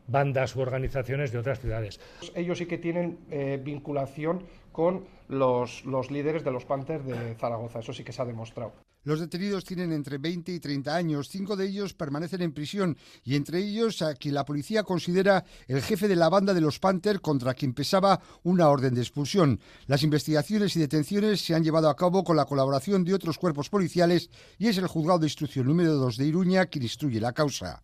[0.06, 2.00] bandas u organizaciones de otras ciudades.
[2.34, 4.42] Ellos sí que tienen eh, vinculación
[4.72, 8.72] con los, los líderes de los Panthers de Zaragoza, eso sí que se ha demostrado.
[9.04, 13.36] Los detenidos tienen entre 20 y 30 años, cinco de ellos permanecen en prisión y
[13.36, 17.20] entre ellos a quien la policía considera el jefe de la banda de los Panther
[17.20, 19.60] contra quien pesaba una orden de expulsión.
[19.86, 23.70] Las investigaciones y detenciones se han llevado a cabo con la colaboración de otros cuerpos
[23.70, 27.82] policiales y es el juzgado de instrucción número 2 de Iruña quien instruye la causa.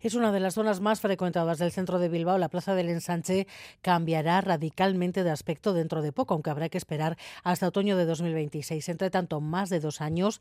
[0.00, 2.38] Es una de las zonas más frecuentadas del centro de Bilbao.
[2.38, 3.46] La plaza del Ensanche
[3.82, 8.88] cambiará radicalmente de aspecto dentro de poco, aunque habrá que esperar hasta otoño de 2026.
[8.88, 10.40] Entre tanto, más de dos años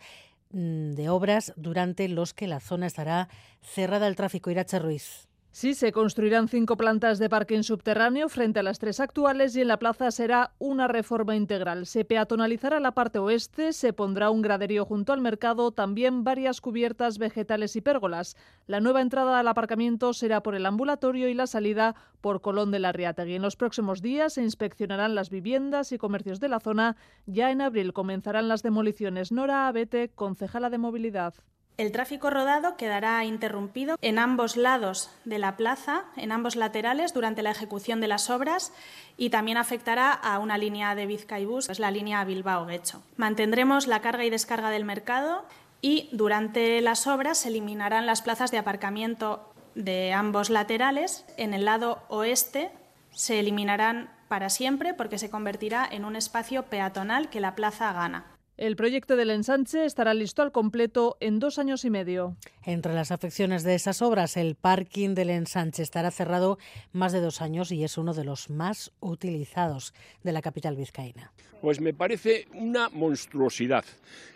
[0.52, 3.30] mm, de obras durante los que la zona estará
[3.62, 4.52] cerrada al tráfico.
[4.52, 5.28] Irache Ruiz.
[5.58, 9.70] Sí, se construirán cinco plantas de parking subterráneo frente a las tres actuales y en
[9.70, 11.86] la plaza será una reforma integral.
[11.86, 17.20] Se peatonalizará la parte oeste, se pondrá un graderío junto al mercado, también varias cubiertas
[17.20, 18.36] vegetales y pérgolas.
[18.68, 22.80] La nueva entrada al aparcamiento será por el ambulatorio y la salida por Colón de
[22.80, 23.36] la Riategui.
[23.36, 26.98] En los próximos días se inspeccionarán las viviendas y comercios de la zona.
[27.28, 29.32] Ya en abril comenzarán las demoliciones.
[29.32, 31.34] Nora Abete, concejala de movilidad.
[31.78, 37.44] El tráfico rodado quedará interrumpido en ambos lados de la plaza, en ambos laterales, durante
[37.44, 38.72] la ejecución de las obras
[39.18, 43.04] y también afectará a una línea de Vizcaibus, que es la línea Bilbao-Guecho.
[43.18, 45.44] Mantendremos la carga y descarga del mercado
[45.82, 51.26] y durante las obras se eliminarán las plazas de aparcamiento de ambos laterales.
[51.36, 52.72] En el lado oeste
[53.12, 58.35] se eliminarán para siempre porque se convertirá en un espacio peatonal que la plaza gana.
[58.58, 62.38] El proyecto del ensanche estará listo al completo en dos años y medio.
[62.64, 66.58] Entre las afecciones de esas obras, el parking del ensanche estará cerrado
[66.94, 71.34] más de dos años y es uno de los más utilizados de la capital vizcaína.
[71.62, 73.84] Pues me parece una monstruosidad.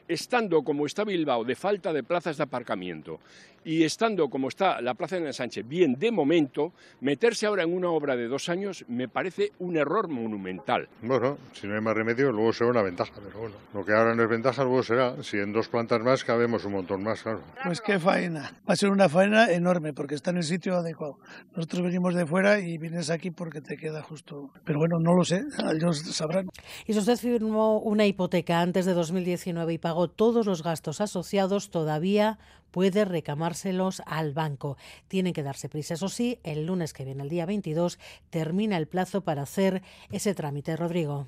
[0.10, 3.20] Estando como está Bilbao de falta de plazas de aparcamiento
[3.64, 7.90] y estando como está la Plaza de Ensanche bien de momento, meterse ahora en una
[7.90, 10.88] obra de dos años me parece un error monumental.
[11.02, 14.16] Bueno, si no hay más remedio, luego será una ventaja, pero bueno, lo que ahora
[14.16, 17.42] no es ventaja, luego será, si en dos plantas más cabemos un montón más, claro.
[17.64, 21.18] Pues qué faena, va a ser una faena enorme porque está en el sitio adecuado.
[21.56, 25.24] Nosotros venimos de fuera y vienes aquí porque te queda justo, pero bueno, no lo
[25.24, 25.44] sé,
[25.74, 26.48] ellos sabrán.
[26.86, 31.70] Y si usted firmó una hipoteca antes de 2019 y pagó todos los gastos asociados,
[31.72, 32.40] todavía
[32.72, 34.78] puede recamárselos al banco.
[35.08, 35.96] Tienen que darse prisa.
[35.96, 39.82] Eso sí, el lunes que viene, el día 22, termina el plazo para hacer
[40.12, 40.76] ese trámite.
[40.76, 41.28] Rodrigo.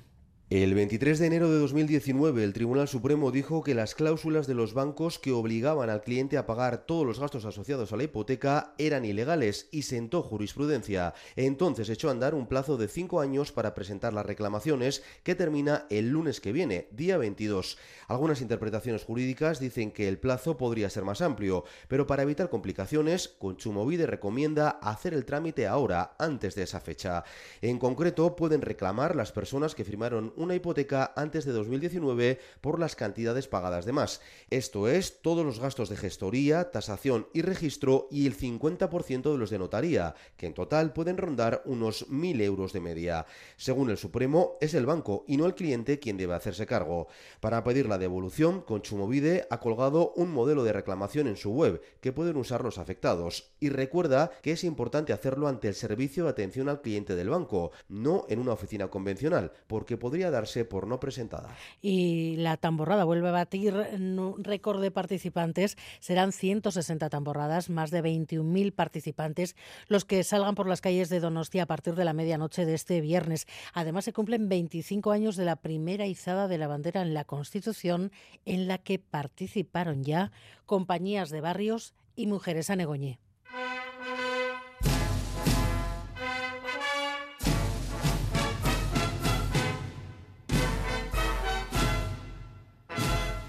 [0.54, 4.74] El 23 de enero de 2019, el Tribunal Supremo dijo que las cláusulas de los
[4.74, 9.06] bancos que obligaban al cliente a pagar todos los gastos asociados a la hipoteca eran
[9.06, 11.14] ilegales y sentó jurisprudencia.
[11.36, 15.86] Entonces echó a andar un plazo de cinco años para presentar las reclamaciones que termina
[15.88, 17.78] el lunes que viene, día 22.
[18.08, 23.28] Algunas interpretaciones jurídicas dicen que el plazo podría ser más amplio, pero para evitar complicaciones,
[23.38, 27.24] Conchumovide recomienda hacer el trámite ahora, antes de esa fecha.
[27.62, 32.96] En concreto, pueden reclamar las personas que firmaron una hipoteca antes de 2019 por las
[32.96, 34.20] cantidades pagadas de más.
[34.50, 39.50] Esto es todos los gastos de gestoría, tasación y registro y el 50% de los
[39.50, 43.26] de notaría, que en total pueden rondar unos 1.000 euros de media.
[43.56, 47.08] Según el Supremo, es el banco y no el cliente quien debe hacerse cargo.
[47.40, 52.12] Para pedir la devolución, Conchumovide ha colgado un modelo de reclamación en su web que
[52.12, 56.68] pueden usar los afectados y recuerda que es importante hacerlo ante el servicio de atención
[56.68, 61.54] al cliente del banco, no en una oficina convencional, porque podría darse por no presentada.
[61.80, 65.76] Y la tamborrada vuelve a batir un récord de participantes.
[66.00, 69.54] Serán 160 tamborradas, más de 21.000 participantes
[69.88, 73.00] los que salgan por las calles de Donostia a partir de la medianoche de este
[73.00, 73.46] viernes.
[73.74, 78.10] Además, se cumplen 25 años de la primera izada de la bandera en la Constitución,
[78.44, 80.32] en la que participaron ya
[80.66, 82.76] compañías de barrios y mujeres a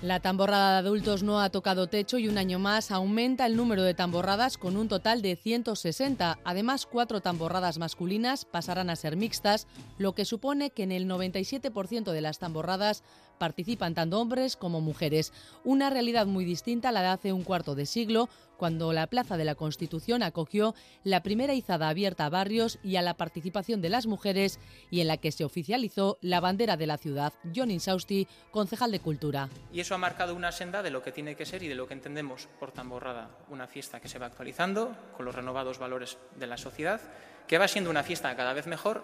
[0.03, 3.83] La tamborrada de adultos no ha tocado techo y un año más aumenta el número
[3.83, 6.39] de tamborradas con un total de 160.
[6.43, 9.65] Además, cuatro tamborradas masculinas pasarán a ser mixtas,
[9.97, 13.01] lo que supone que en el 97% de las tamborradas
[13.43, 15.33] participan tanto hombres como mujeres.
[15.65, 19.35] Una realidad muy distinta a la de hace un cuarto de siglo, cuando la Plaza
[19.35, 23.89] de la Constitución acogió la primera izada abierta a barrios y a la participación de
[23.89, 27.33] las mujeres y en la que se oficializó la bandera de la ciudad.
[27.53, 29.49] John Insausti, concejal de Cultura.
[29.73, 31.85] Y eso ha marcado una senda de lo que tiene que ser y de lo
[31.85, 36.47] que entendemos por tamborrada, una fiesta que se va actualizando con los renovados valores de
[36.47, 37.01] la sociedad,
[37.45, 39.03] que va siendo una fiesta cada vez mejor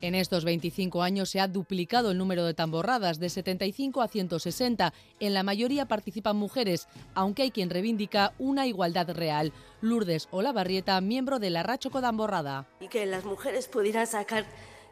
[0.00, 4.92] en estos 25 años se ha duplicado el número de tamborradas de 75 a 160.
[5.20, 9.52] En la mayoría participan mujeres, aunque hay quien reivindica una igualdad real.
[9.80, 12.66] Lourdes Olavarrieta, miembro de la Rachoco Tamborrada.
[12.80, 14.46] Y que las mujeres pudieran sacar,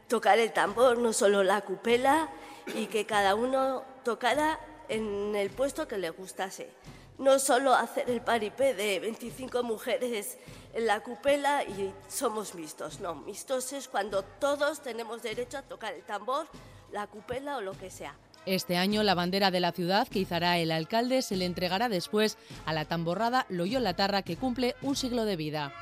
[0.08, 2.28] tocar el tambor, no solo la cupela,
[2.74, 6.70] y que cada uno tocara en el puesto que le gustase.
[7.18, 10.38] No solo hacer el paripé de 25 mujeres
[10.74, 13.00] en la cupela y somos mixtos.
[13.00, 16.46] No, mixtos es cuando todos tenemos derecho a tocar el tambor,
[16.92, 18.14] la cupela o lo que sea.
[18.44, 22.38] Este año la bandera de la ciudad que izará el alcalde se le entregará después
[22.64, 25.72] a la tamborrada Loyola Tarra que cumple un siglo de vida.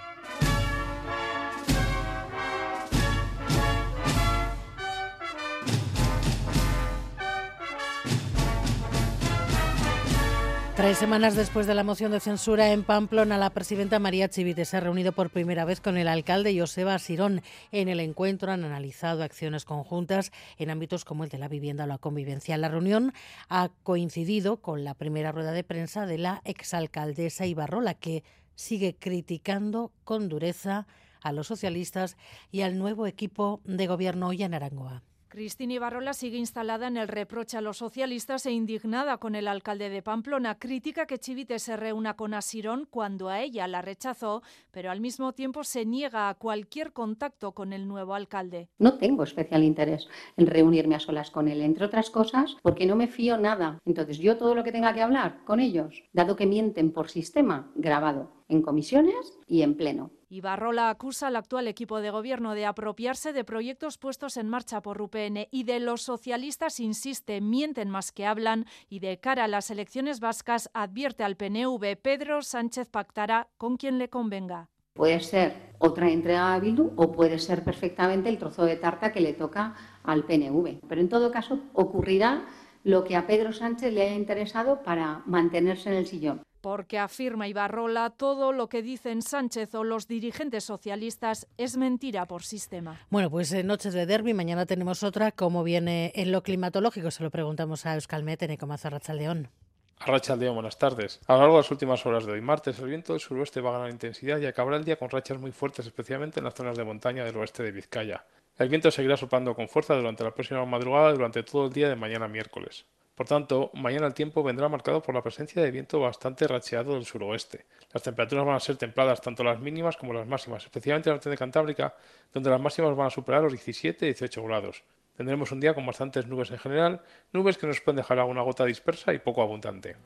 [10.77, 14.77] Tres semanas después de la moción de censura en Pamplona, la presidenta María Chivite se
[14.77, 17.43] ha reunido por primera vez con el alcalde Joseba Sirón.
[17.71, 21.87] En el encuentro han analizado acciones conjuntas en ámbitos como el de la vivienda o
[21.87, 22.57] la convivencia.
[22.57, 23.13] La reunión
[23.49, 28.25] ha coincidido con la primera rueda de prensa de la exalcaldesa Ibarrola, que
[28.57, 30.89] sigue criticando con dureza
[31.23, 32.17] a los socialistas
[32.51, 35.05] y al nuevo equipo de gobierno hoy en Arangoa.
[35.35, 39.91] Cristina Ibarrola sigue instalada en el reproche a los socialistas e indignada con el alcalde
[39.91, 40.61] de Pamplona.
[40.61, 45.33] Crítica que Chivite se reúna con Asirón cuando a ella la rechazó, pero al mismo
[45.33, 48.69] tiempo se niega a cualquier contacto con el nuevo alcalde.
[48.79, 50.07] No tengo especial interés
[50.37, 53.81] en reunirme a solas con él, entre otras cosas porque no me fío nada.
[53.85, 57.73] Entonces yo todo lo que tenga que hablar con ellos, dado que mienten por sistema,
[57.75, 60.13] grabado en comisiones y en pleno.
[60.35, 65.01] Ibarrola acusa al actual equipo de gobierno de apropiarse de proyectos puestos en marcha por
[65.01, 69.71] UPN y de los socialistas insiste, mienten más que hablan y de cara a las
[69.71, 74.71] elecciones vascas advierte al PNV Pedro Sánchez pactará con quien le convenga.
[74.95, 79.21] Puede ser otra entrega a Bildu o puede ser perfectamente el trozo de tarta que
[79.21, 80.81] le toca al PNV.
[80.89, 82.45] Pero en todo caso ocurrirá
[82.83, 87.47] lo que a Pedro Sánchez le haya interesado para mantenerse en el sillón porque afirma
[87.47, 92.99] Ibarrola todo lo que dicen Sánchez o los dirigentes socialistas es mentira por sistema.
[93.11, 95.31] Bueno, pues en Noches de Derby, mañana tenemos otra.
[95.31, 97.11] ¿Cómo viene en lo climatológico?
[97.11, 99.51] Se lo preguntamos a Euskalmet en Ecomazo Arrachaldeón.
[99.99, 101.21] Arrachaldeón, buenas tardes.
[101.27, 103.69] A lo largo de las últimas horas de hoy, martes, el viento del suroeste va
[103.69, 106.79] a ganar intensidad y acabará el día con rachas muy fuertes, especialmente en las zonas
[106.79, 108.25] de montaña del oeste de Vizcaya.
[108.57, 111.97] El viento seguirá soplando con fuerza durante la próxima madrugada durante todo el día de
[111.97, 112.85] mañana miércoles.
[113.17, 117.05] Por tanto, mañana el tiempo vendrá marcado por la presencia de viento bastante racheado del
[117.05, 117.67] suroeste.
[117.93, 121.17] Las temperaturas van a ser templadas, tanto las mínimas como las máximas, especialmente en la
[121.17, 121.97] norte de Cantábrica,
[122.33, 124.85] donde las máximas van a superar los 17 y 18 grados.
[125.17, 127.01] Tendremos un día con bastantes nubes en general,
[127.33, 129.97] nubes que nos pueden dejar alguna gota dispersa y poco abundante.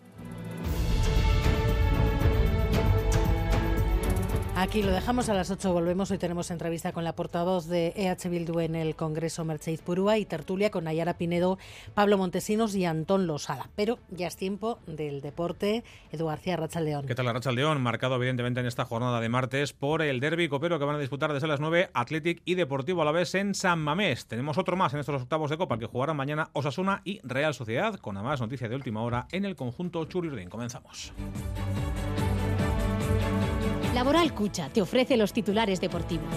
[4.61, 6.11] Aquí lo dejamos a las 8, volvemos.
[6.11, 10.25] Hoy tenemos entrevista con la portavoz de EH Bildu en el Congreso, Mercedes Purúa, y
[10.25, 11.59] tertulia con Nayara Pinedo,
[11.95, 13.71] Pablo Montesinos y Antón Losada.
[13.77, 15.85] Pero ya es tiempo del deporte.
[16.11, 17.07] Edu García, Rachaldeón.
[17.07, 17.81] ¿Qué tal, Rachaldeón?
[17.81, 21.33] Marcado evidentemente en esta jornada de martes por el derby copero que van a disputar
[21.33, 24.27] desde las 9 Athletic y Deportivo a la vez en San Mamés.
[24.27, 27.95] Tenemos otro más en estos octavos de Copa que jugarán mañana Osasuna y Real Sociedad,
[28.01, 30.51] con además noticia de última hora en el conjunto Churiurdin.
[30.51, 31.13] Comenzamos.
[33.95, 36.29] Laboral Cucha te ofrece los titulares deportivos.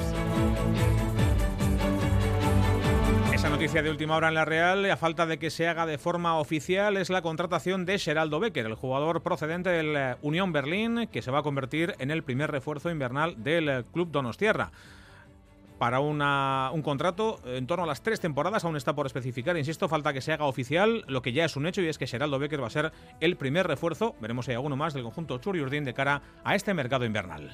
[3.33, 5.97] Esa noticia de última hora en la Real, a falta de que se haga de
[5.97, 11.07] forma oficial, es la contratación de Geraldo Becker, el jugador procedente del eh, Unión Berlín,
[11.11, 14.71] que se va a convertir en el primer refuerzo invernal del eh, club Donostierra
[15.81, 18.63] para un contrato en torno a las tres temporadas.
[18.65, 21.65] Aún está por especificar, insisto, falta que se haga oficial lo que ya es un
[21.65, 24.57] hecho y es que Geraldo Becker va a ser el primer refuerzo, veremos si hay
[24.57, 27.49] alguno más del conjunto Churiurdin de cara a este mercado invernal.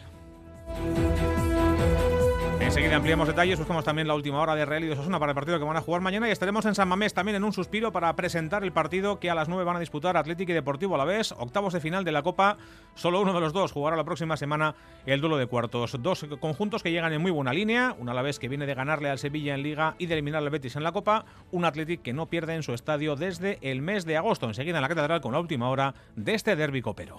[2.68, 5.36] Enseguida ampliamos detalles, buscamos también la última hora de Real y de Osasuna para el
[5.36, 7.93] partido que van a jugar mañana y estaremos en San Mamés también en un suspiro
[7.93, 10.97] para presentar el partido que a las 9 van a disputar Atlético y Deportivo a
[10.97, 12.57] la vez, octavos de final de la Copa,
[12.93, 15.95] solo uno de los dos jugará la próxima semana el duelo de cuartos.
[16.01, 18.74] Dos conjuntos que llegan en muy buena línea, una a la vez que viene de
[18.74, 22.03] ganarle al Sevilla en Liga y de eliminar al Betis en la Copa, un Atlético
[22.03, 24.45] que no pierde en su estadio desde el mes de agosto.
[24.45, 27.18] Enseguida en la Catedral con la última hora de este derbi copero.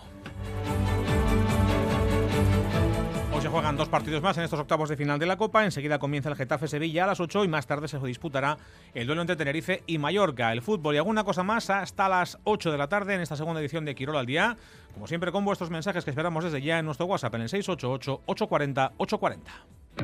[3.49, 5.65] Se juegan dos partidos más en estos octavos de final de la Copa.
[5.65, 8.59] Enseguida comienza el Getafe Sevilla a las 8 y más tarde se disputará
[8.93, 10.53] el duelo entre Tenerife y Mallorca.
[10.53, 13.63] El fútbol y alguna cosa más hasta las 8 de la tarde en esta segunda
[13.63, 14.59] edición de Quirol al día.
[14.93, 19.39] Como siempre, con vuestros mensajes que esperamos desde ya en nuestro WhatsApp en el 688-840-840.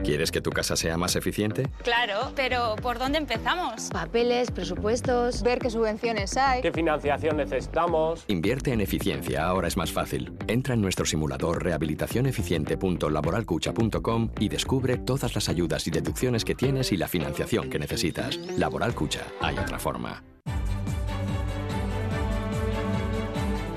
[0.03, 1.69] ¿Quieres que tu casa sea más eficiente?
[1.83, 3.89] Claro, pero ¿por dónde empezamos?
[3.91, 8.25] Papeles, presupuestos, ver qué subvenciones hay, qué financiación necesitamos.
[8.29, 10.33] Invierte en eficiencia, ahora es más fácil.
[10.47, 16.97] Entra en nuestro simulador rehabilitacioneficiente.laboralcucha.com y descubre todas las ayudas y deducciones que tienes y
[16.97, 18.37] la financiación que necesitas.
[18.59, 20.23] Laboral Cucha, hay otra forma.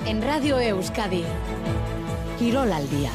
[0.06, 1.24] En Radio Euskadi,
[2.38, 3.10] Quirol al día.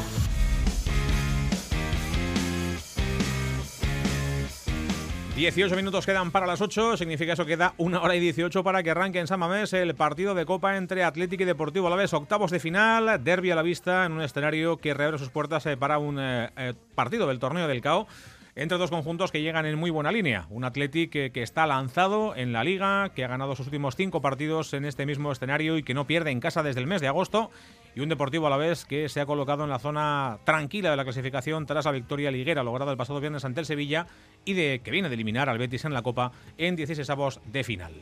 [5.36, 8.84] 18 minutos quedan para las 8, significa eso que queda una hora y 18 para
[8.84, 11.96] que arranque en San Mamés el partido de Copa entre Atlético y Deportivo a la
[11.96, 15.66] vez, octavos de final, derby a la vista en un escenario que reabre sus puertas
[15.66, 18.08] eh, para un eh, eh, partido del torneo del CAO
[18.56, 20.46] entre dos conjuntos que llegan en muy buena línea.
[20.52, 24.22] Un Athletic que, que, está lanzado en la liga, que ha ganado sus últimos cinco
[24.22, 27.08] partidos en este mismo escenario y que no pierde en casa desde el mes de
[27.08, 27.50] agosto.
[27.96, 30.98] Y un Deportivo a la vez que se ha colocado en la zona tranquila de
[30.98, 34.08] la clasificación tras la victoria liguera lograda el pasado viernes ante el Sevilla
[34.46, 37.64] y de que viene de eliminar al Betis en la Copa en 16 avos de
[37.64, 37.94] final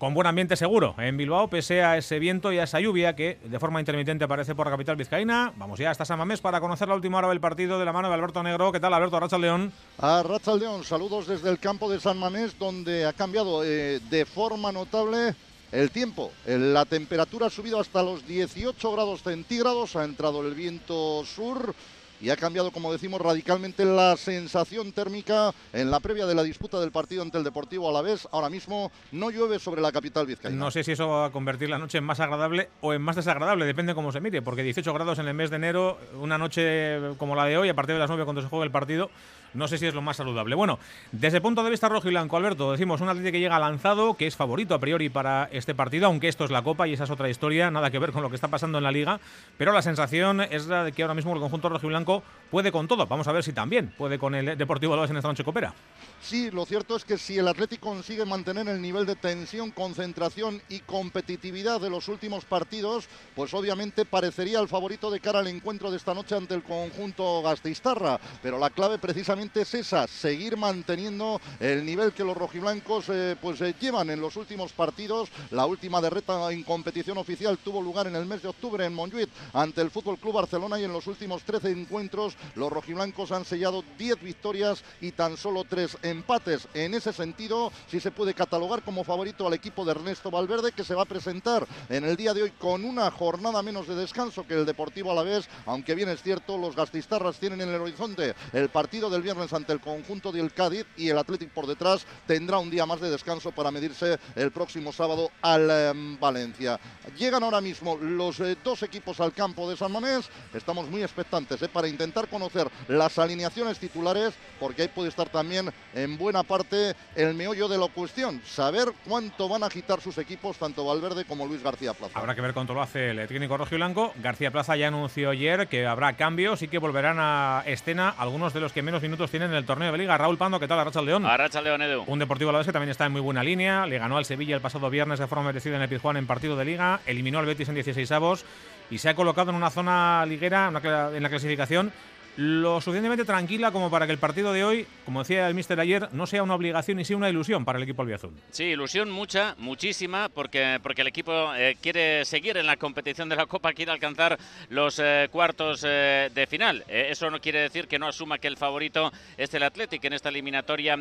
[0.00, 3.38] con buen ambiente seguro en Bilbao, pese a ese viento y a esa lluvia que
[3.44, 5.52] de forma intermitente aparece por la capital vizcaína.
[5.56, 8.08] Vamos ya hasta San Mamés para conocer la última hora del partido de la mano
[8.08, 8.72] de Alberto Negro.
[8.72, 9.70] ¿Qué tal, Alberto Racha León?
[9.98, 14.24] A Racha León, saludos desde el campo de San Mamés, donde ha cambiado eh, de
[14.24, 15.34] forma notable
[15.72, 16.32] el tiempo.
[16.46, 21.74] La temperatura ha subido hasta los 18 grados centígrados, ha entrado el viento sur
[22.20, 26.78] y ha cambiado, como decimos, radicalmente la sensación térmica en la previa de la disputa
[26.78, 28.28] del partido ante el Deportivo a la vez.
[28.30, 30.58] Ahora mismo no llueve sobre la capital vizcaína.
[30.58, 33.16] No sé si eso va a convertir la noche en más agradable o en más
[33.16, 36.98] desagradable, depende cómo se mire, porque 18 grados en el mes de enero, una noche
[37.16, 39.10] como la de hoy, a partir de las 9 cuando se juega el partido,
[39.54, 40.54] no sé si es lo más saludable.
[40.54, 40.78] Bueno,
[41.12, 44.14] desde el punto de vista rojo y blanco, Alberto, decimos un Atlético que llega lanzado,
[44.14, 47.04] que es favorito a priori para este partido, aunque esto es la Copa y esa
[47.04, 49.20] es otra historia, nada que ver con lo que está pasando en la Liga,
[49.58, 52.72] pero la sensación es la de que ahora mismo el conjunto rojo y blanco puede
[52.72, 53.06] con todo.
[53.06, 55.74] Vamos a ver si también puede con el Deportivo Alavés en esta noche coopera.
[56.20, 60.60] Sí, lo cierto es que si el Atlético consigue mantener el nivel de tensión, concentración
[60.68, 65.90] y competitividad de los últimos partidos, pues obviamente parecería el favorito de cara al encuentro
[65.90, 68.20] de esta noche ante el conjunto Gasteiztarra.
[68.42, 73.60] Pero la clave precisamente es esa, seguir manteniendo el nivel que los rojiblancos eh, pues
[73.62, 75.30] eh, llevan en los últimos partidos.
[75.50, 79.30] La última derrota en competición oficial tuvo lugar en el mes de octubre en Montjuic
[79.54, 83.82] ante el Fútbol Club Barcelona y en los últimos 13 encuentros los rojiblancos han sellado
[83.98, 86.68] 10 victorias y tan solo 3 empates.
[86.74, 90.84] En ese sentido, sí se puede catalogar como favorito al equipo de Ernesto Valverde, que
[90.84, 94.46] se va a presentar en el día de hoy con una jornada menos de descanso
[94.46, 98.68] que el Deportivo Alavés, aunque bien es cierto, los gastistarras tienen en el horizonte el
[98.68, 102.68] partido del viernes ante el conjunto del Cádiz y el Athletic por detrás tendrá un
[102.68, 106.80] día más de descanso para medirse el próximo sábado al em, Valencia.
[107.16, 110.28] Llegan ahora mismo los eh, dos equipos al campo de San Mamés.
[110.52, 115.72] Estamos muy expectantes eh, para intentar conocer las alineaciones titulares, porque ahí puede estar también
[115.94, 118.42] en buena parte el meollo de la cuestión.
[118.44, 122.18] Saber cuánto van a agitar sus equipos, tanto Valverde como Luis García Plaza.
[122.18, 124.12] Habrá que ver cuánto lo hace el técnico y blanco.
[124.16, 128.60] García Plaza ya anunció ayer que habrá cambios y que volverán a escena algunos de
[128.60, 130.16] los que menos minutos tienen en el torneo de Liga.
[130.16, 130.78] Raúl Pando, ¿qué tal?
[130.78, 131.26] Arracha León.
[131.26, 132.04] Arracha León, Edu.
[132.06, 133.84] Un Deportivo a la vez que también está en muy buena línea.
[133.86, 136.56] Le ganó al Sevilla el pasado viernes de forma merecida en el Pizjuán en partido
[136.56, 137.00] de Liga.
[137.06, 138.44] Eliminó al Betis en 16 avos
[138.90, 141.92] y se ha colocado en una zona liguera en la clasificación
[142.40, 146.08] lo suficientemente tranquila como para que el partido de hoy, como decía el míster ayer,
[146.12, 148.32] no sea una obligación y sí una ilusión para el equipo albiazul.
[148.50, 153.36] Sí, ilusión mucha, muchísima, porque, porque el equipo eh, quiere seguir en la competición de
[153.36, 154.38] la Copa, quiere alcanzar
[154.70, 156.82] los eh, cuartos eh, de final.
[156.88, 160.30] eso no quiere decir que no asuma que el favorito es el Athletic en esta
[160.30, 160.96] eliminatoria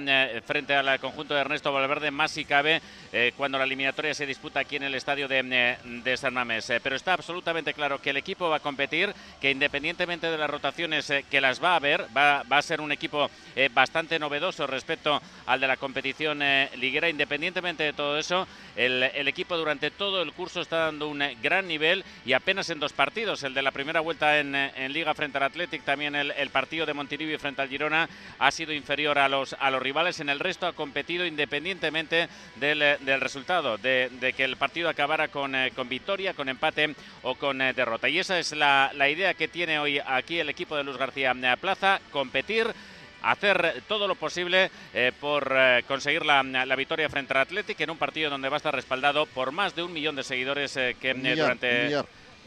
[0.45, 2.81] frente al conjunto de Ernesto Valverde, más si cabe
[3.37, 6.69] cuando la eliminatoria se disputa aquí en el estadio de, de San Mamés.
[6.83, 11.11] pero está absolutamente claro que el equipo va a competir, que independientemente de las rotaciones
[11.29, 12.05] que las va a ver.
[12.15, 17.09] Va, a ser un equipo eh, bastante novedoso respecto al de la competición eh, liguera.
[17.09, 21.67] Independientemente de todo eso, el, equipo durante todo el curso está dando un eh, gran
[21.67, 24.49] nivel y apenas en dos partidos, el de la primera vuelta en,
[24.89, 28.09] Liga frente al Athletic, también el, partido de Montilivio frente al Girona
[28.39, 30.19] ha sido inferior a los, a los rivales.
[30.19, 35.87] En el resto ha competido independientemente del, resultado, de, que el partido acabara con, con
[35.87, 38.09] victoria, con empate o con derrota.
[38.09, 41.18] Y esa es la, la idea que tiene hoy aquí el equipo de Luz García
[41.23, 42.67] García Plaza, competir
[43.21, 46.41] hacer todo lo posible eh, por eh, conseguir la,
[46.77, 49.83] victoria frente al Athletic en un partido donde va a estar respaldado por más de
[49.83, 51.89] un millón de seguidores eh, que durante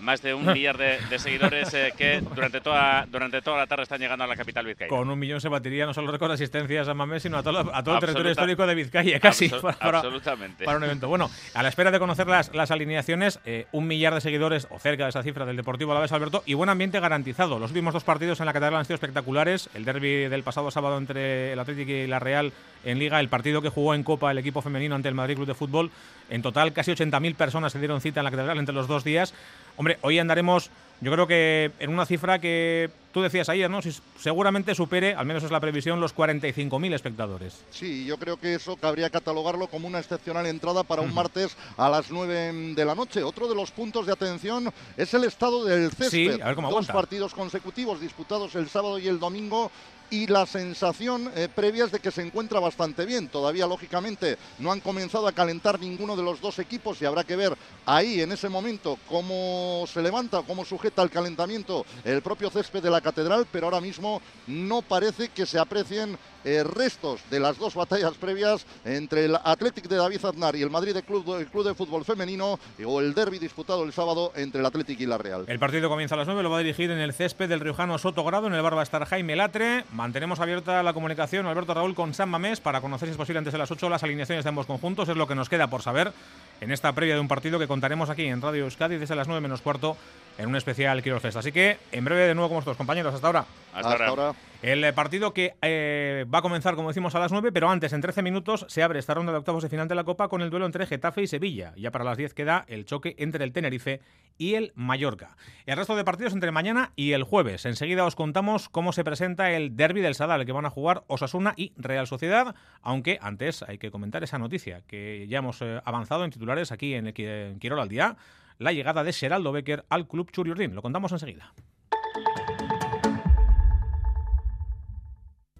[0.03, 4.01] más de un millar de, seguidores eh, que durante toda, durante toda la tarde están
[4.01, 4.89] llegando a la capital Vizcaya.
[4.89, 7.71] Con un millón se batiría no solo récord de asistencias a Mamés, sino a todo,
[7.73, 9.49] a todo el territorio histórico de Vizcaya, casi.
[9.49, 10.65] para, absolutamente.
[10.65, 11.09] Para un evento.
[11.09, 14.79] Bueno, a la espera de conocer las, las alineaciones, eh, un millar de seguidores, o
[14.79, 17.59] cerca de esa cifra, del Deportivo Alavés Alberto, y buen ambiente garantizado.
[17.59, 19.71] Los últimos dos partidos en la Catedral han sido espectaculares.
[19.75, 22.53] El derby del pasado sábado entre el Atlético y la Real
[22.85, 25.47] en Liga, el partido que jugó en Copa el equipo femenino ante el Madrid Club
[25.47, 25.91] de Fútbol.
[26.31, 29.35] En total, casi 80.000 personas se dieron cita en la Catedral entre los dos días.
[29.77, 30.71] Hombre, hoy andaremos,
[31.01, 33.81] yo creo que en una cifra que tú decías ayer, ¿no?
[33.83, 37.63] Si seguramente supere, al menos es la previsión, los 45.000 espectadores.
[37.71, 41.89] Sí, yo creo que eso cabría catalogarlo como una excepcional entrada para un martes a
[41.89, 43.23] las 9 de la noche.
[43.23, 46.11] Otro de los puntos de atención es el estado del césped.
[46.11, 49.71] Sí, a ver cómo Dos partidos consecutivos disputados el sábado y el domingo
[50.13, 53.29] y la sensación eh, previa es de que se encuentra bastante bien.
[53.29, 57.35] Todavía, lógicamente, no han comenzado a calentar ninguno de los dos equipos y habrá que
[57.35, 57.57] ver
[57.87, 62.91] ahí, en ese momento, cómo se levanta, cómo sujeta el calentamiento el propio césped de
[62.91, 67.75] la catedral, pero ahora mismo no parece que se aprecien eh, restos de las dos
[67.75, 71.67] batallas previas entre el Athletic de David Aznar y el Madrid de Club, el Club
[71.67, 75.45] de Fútbol Femenino o el derby disputado el sábado entre el Athletic y la Real.
[75.47, 77.99] El partido comienza a las 9, lo va a dirigir en el césped del Riojano
[77.99, 79.85] Sotogrado, en el bar va a estar Jaime Latre.
[79.93, 83.53] Mantenemos abierta la comunicación, Alberto Raúl, con San Mamés para conocer si es posible antes
[83.53, 85.09] de las 8 las alineaciones de ambos conjuntos.
[85.09, 86.13] Es lo que nos queda por saber
[86.61, 89.41] en esta previa de un partido que contaremos aquí en Radio Euskadi desde las 9
[89.41, 89.97] menos cuarto
[90.39, 91.37] en un especial Quiero Fest.
[91.37, 93.15] Así que en breve de nuevo con nuestros compañeros.
[93.15, 93.45] Hasta ahora.
[93.75, 94.35] Hasta, ahora.
[94.63, 97.93] El eh, partido que eh, va a comenzar, como decimos, a las 9, pero antes,
[97.93, 100.41] en 13 minutos, se abre esta ronda de octavos de final de la Copa con
[100.41, 101.75] el duelo entre Getafe y Sevilla.
[101.77, 104.01] Ya para las 10 queda el choque entre el Tenerife
[104.39, 105.37] y el Mallorca.
[105.67, 107.67] El resto de partidos entre mañana y el jueves.
[107.67, 111.55] Enseguida os contamos cómo se presenta el derby del Sadal, que van a jugar Osasuna
[111.57, 116.25] y Real Sociedad, aunque antes hay que comentar esa noticia que ya hemos eh, avanzado
[116.25, 117.13] en titulares aquí en,
[117.59, 118.17] Quirol al día,
[118.59, 120.77] la llegada de Geraldo Becker al club Churiurdin.
[120.77, 121.53] Lo contamos enseguida.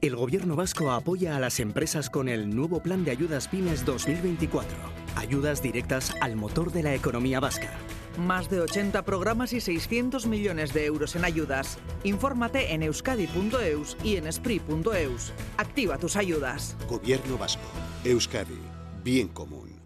[0.03, 4.77] El gobierno vasco apoya a las empresas con el nuevo Plan de Ayudas Pymes 2024.
[5.15, 7.71] Ayudas directas al motor de la economía vasca.
[8.19, 11.79] Más de 80 programas y 600 millones de euros en ayudas.
[12.03, 15.33] Infórmate en euskadi.eus y en espri.eus.
[15.57, 16.77] Activa tus ayudas.
[16.89, 17.63] Gobierno vasco.
[18.03, 18.59] Euskadi.
[19.05, 19.81] Bien común.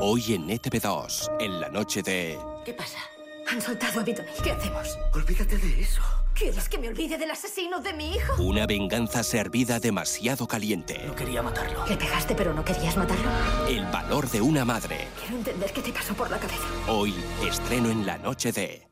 [0.00, 2.36] Hoy en ETV2, en la noche de...
[2.64, 2.98] ¿Qué pasa?
[3.50, 4.22] Han soltado a Vito.
[4.42, 4.98] ¿Qué hacemos?
[5.14, 6.02] Olvídate de eso.
[6.34, 8.42] ¿Quieres que me olvide del asesino de mi hijo?
[8.42, 11.00] Una venganza servida demasiado caliente.
[11.06, 11.86] No quería matarlo.
[11.86, 13.30] Le pegaste, pero no querías matarlo.
[13.68, 15.08] El valor de una madre.
[15.20, 16.66] Quiero entender qué te pasó por la cabeza.
[16.88, 17.14] Hoy,
[17.46, 18.86] estreno en la noche de...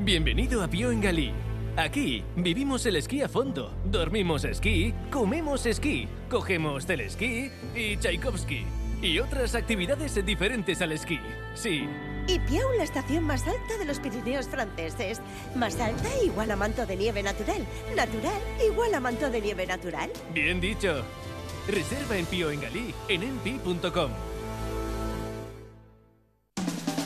[0.00, 1.32] Bienvenido a Pio en Galí.
[1.76, 8.64] Aquí vivimos el esquí a fondo, dormimos esquí, comemos esquí, cogemos esquí y Tchaikovsky.
[9.02, 11.20] Y otras actividades diferentes al esquí.
[11.54, 11.88] Sí,
[12.28, 15.20] y Piau, la estación más alta de los Pirineos franceses.
[15.54, 17.64] Más alta igual a manto de nieve natural.
[17.94, 20.10] Natural igual a manto de nieve natural.
[20.34, 21.04] Bien dicho.
[21.68, 24.10] Reserva en Pío en Galí en enpi.com.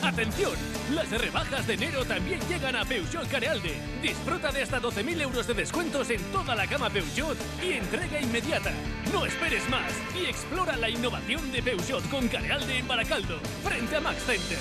[0.03, 0.53] ¡Atención!
[0.93, 3.75] Las rebajas de enero también llegan a Peugeot Carealde.
[4.01, 8.71] Disfruta de hasta 12.000 euros de descuentos en toda la gama Peugeot y entrega inmediata.
[9.13, 14.01] No esperes más y explora la innovación de Peugeot con Carealde en Baracaldo, frente a
[14.01, 14.57] Max Center.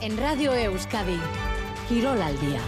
[0.00, 1.18] En Radio Euskadi,
[1.88, 2.60] Quirol al día.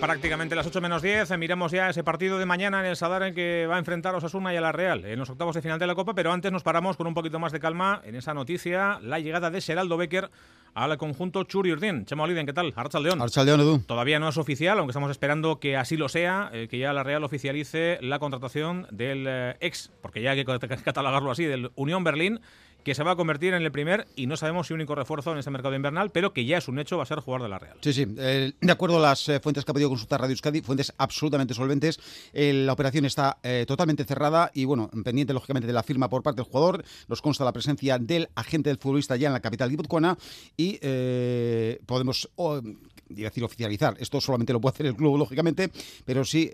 [0.00, 3.34] Prácticamente las 8 menos 10, miramos ya ese partido de mañana en el Sadar en
[3.34, 5.78] que va a enfrentar a Osasuna y a la Real en los octavos de final
[5.78, 8.34] de la Copa, pero antes nos paramos con un poquito más de calma en esa
[8.34, 10.30] noticia, la llegada de Geraldo Becker
[10.74, 12.04] al conjunto Churi Urdin.
[12.04, 12.72] Chema Oliden, ¿qué tal?
[12.76, 13.22] Archaldeón.
[13.22, 13.78] Archaldeón, Edu.
[13.80, 17.02] Todavía no es oficial, aunque estamos esperando que así lo sea, eh, que ya la
[17.02, 22.04] Real oficialice la contratación del eh, ex, porque ya hay que catalogarlo así, del Unión
[22.04, 22.40] Berlín,
[22.86, 25.38] que se va a convertir en el primer y no sabemos si único refuerzo en
[25.38, 27.58] ese mercado invernal, pero que ya es un hecho, va a ser jugador de la
[27.58, 27.76] Real.
[27.80, 28.06] Sí, sí.
[28.16, 31.52] Eh, de acuerdo a las eh, fuentes que ha podido consultar Radio Euskadi, fuentes absolutamente
[31.52, 31.98] solventes,
[32.32, 36.42] eh, la operación está totalmente cerrada y, bueno, pendiente, lógicamente, de la firma por parte
[36.42, 36.84] del jugador.
[37.08, 40.16] Nos consta la presencia del agente del futbolista ya en la capital guipuzcoana
[40.56, 40.78] y
[41.86, 42.28] podemos
[43.08, 43.96] decir oficializar.
[43.98, 45.70] Esto solamente lo puede hacer el club, lógicamente,
[46.04, 46.50] pero sí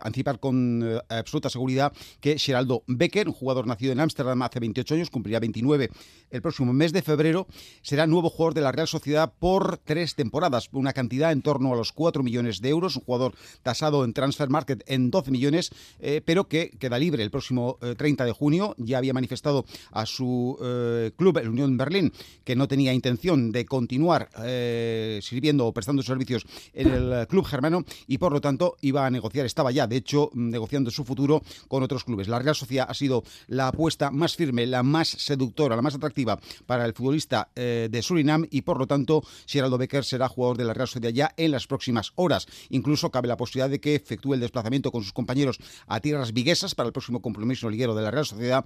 [0.00, 5.10] anticipar con absoluta seguridad que Geraldo Becker, un jugador nacido en Ámsterdam hace 28 años,
[5.10, 5.90] cumplirá 29
[6.32, 7.46] el próximo mes de febrero,
[7.82, 11.76] será nuevo jugador de la Real Sociedad por tres temporadas, una cantidad en torno a
[11.76, 16.22] los 4 millones de euros, un jugador tasado en Transfer Market en 12 millones, eh,
[16.24, 18.74] pero que queda libre el próximo 30 de junio.
[18.78, 20.56] Ya había manifestado a su
[21.16, 22.12] club, el Unión Berlín,
[22.44, 24.30] que no tenía intención de continuar
[25.20, 29.70] sirviendo prestando servicios en el club germano y por lo tanto iba a negociar, estaba
[29.70, 32.28] ya de hecho negociando su futuro con otros clubes.
[32.28, 36.38] La Real Sociedad ha sido la apuesta más firme, la más seductora, la más atractiva
[36.66, 40.64] para el futbolista eh, de Surinam y por lo tanto Geraldo Becker será jugador de
[40.64, 42.46] la Real Sociedad ya en las próximas horas.
[42.70, 46.74] Incluso cabe la posibilidad de que efectúe el desplazamiento con sus compañeros a tierras viguesas
[46.74, 48.64] para el próximo compromiso liguero de la Real Sociedad.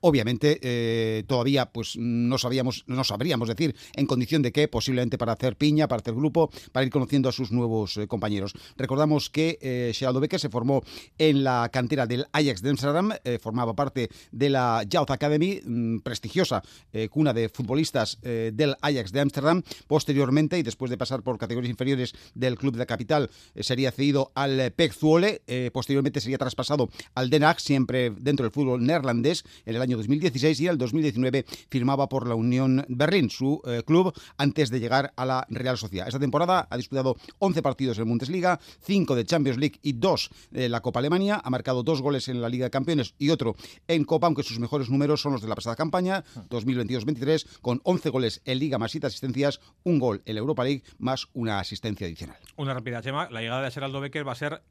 [0.00, 5.32] Obviamente eh, todavía pues no sabíamos, no sabríamos decir en condición de que posiblemente para
[5.32, 8.54] hacer piña, para hacer grupo, para ir conociendo a sus nuevos eh, compañeros.
[8.76, 10.82] Recordamos que Geraldo Becker se formó
[11.18, 15.60] en la cantera del Ajax de Amsterdam, formaba parte de la Youth Academy,
[16.08, 16.62] prestigiosa
[17.10, 19.62] cuna de futbolistas del Ajax de Amsterdam.
[19.86, 23.30] Posteriormente, y después de pasar por categorías inferiores del club de la capital,
[23.60, 25.42] sería cedido al PEC Zwolle,
[25.72, 30.60] posteriormente sería traspasado al Den Haag, siempre dentro del fútbol neerlandés, en el año 2016
[30.60, 35.26] y en el 2019 firmaba por la Unión Berlín, su club, antes de llegar a
[35.26, 36.08] la Real Sociedad.
[36.08, 40.68] Esta temporada ha disputado 11 partidos en Bundesliga, 5 de Champions League y 2 de
[40.68, 41.40] la Copa Alemania.
[41.44, 43.56] Ha marcado dos goles en la Liga de Campeones y otro
[43.86, 48.10] en Copa, aunque sus mejores números son los de la pasada campaña, 2022-23, con 11
[48.10, 52.38] goles en Liga más 7 asistencias, un gol en Europa League más una asistencia adicional.
[52.56, 53.28] Una rápida, Chema.
[53.30, 54.62] La llegada de Geraldo Becker va a ser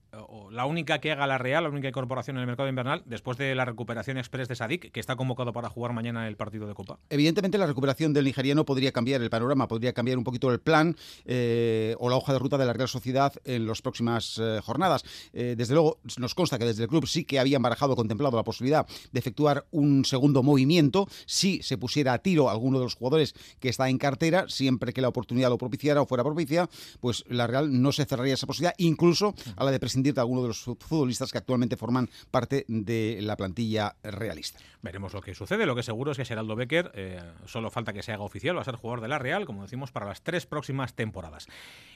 [0.51, 3.53] la única que haga la Real, la única incorporación en el mercado invernal después de
[3.55, 6.99] la recuperación express de Sadik, que está convocado para jugar mañana el partido de Copa.
[7.09, 10.95] Evidentemente, la recuperación del nigeriano podría cambiar el panorama, podría cambiar un poquito el plan
[11.25, 15.03] eh, o la hoja de ruta de la Real Sociedad en las próximas eh, jornadas.
[15.33, 18.43] Eh, desde luego, nos consta que desde el club sí que habían barajado, contemplado la
[18.43, 23.33] posibilidad de efectuar un segundo movimiento si se pusiera a tiro alguno de los jugadores
[23.59, 27.47] que está en cartera, siempre que la oportunidad lo propiciara o fuera propicia, pues la
[27.47, 30.59] Real no se cerraría esa posibilidad, incluso a la de prescindir de alguno de los
[30.59, 34.59] futbolistas que actualmente forman parte de la plantilla realista.
[34.81, 35.65] Veremos lo que sucede.
[35.65, 38.61] Lo que seguro es que Geraldo Becker, eh, solo falta que se haga oficial, va
[38.61, 41.47] a ser jugador de la Real, como decimos, para las tres próximas temporadas.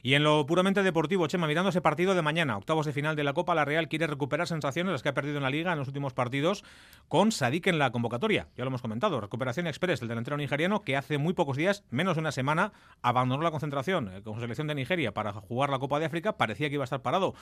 [0.04, 3.24] Y en lo puramente deportivo, Chema, mirando ese partido de mañana, octavos de final de
[3.24, 5.80] la Copa, la Real quiere recuperar sensaciones las que ha perdido en la Liga en
[5.80, 6.64] los últimos partidos
[7.08, 8.48] con Sadik en la convocatoria.
[8.58, 12.16] Ya lo hemos comentado, recuperación express del delantero nigeriano que hace muy pocos días, menos
[12.16, 16.00] de una semana, abandonó la concentración eh, con selección de Nigeria para jugar la Copa
[16.00, 16.38] de África.
[16.38, 17.36] Parecía que iba a estar parado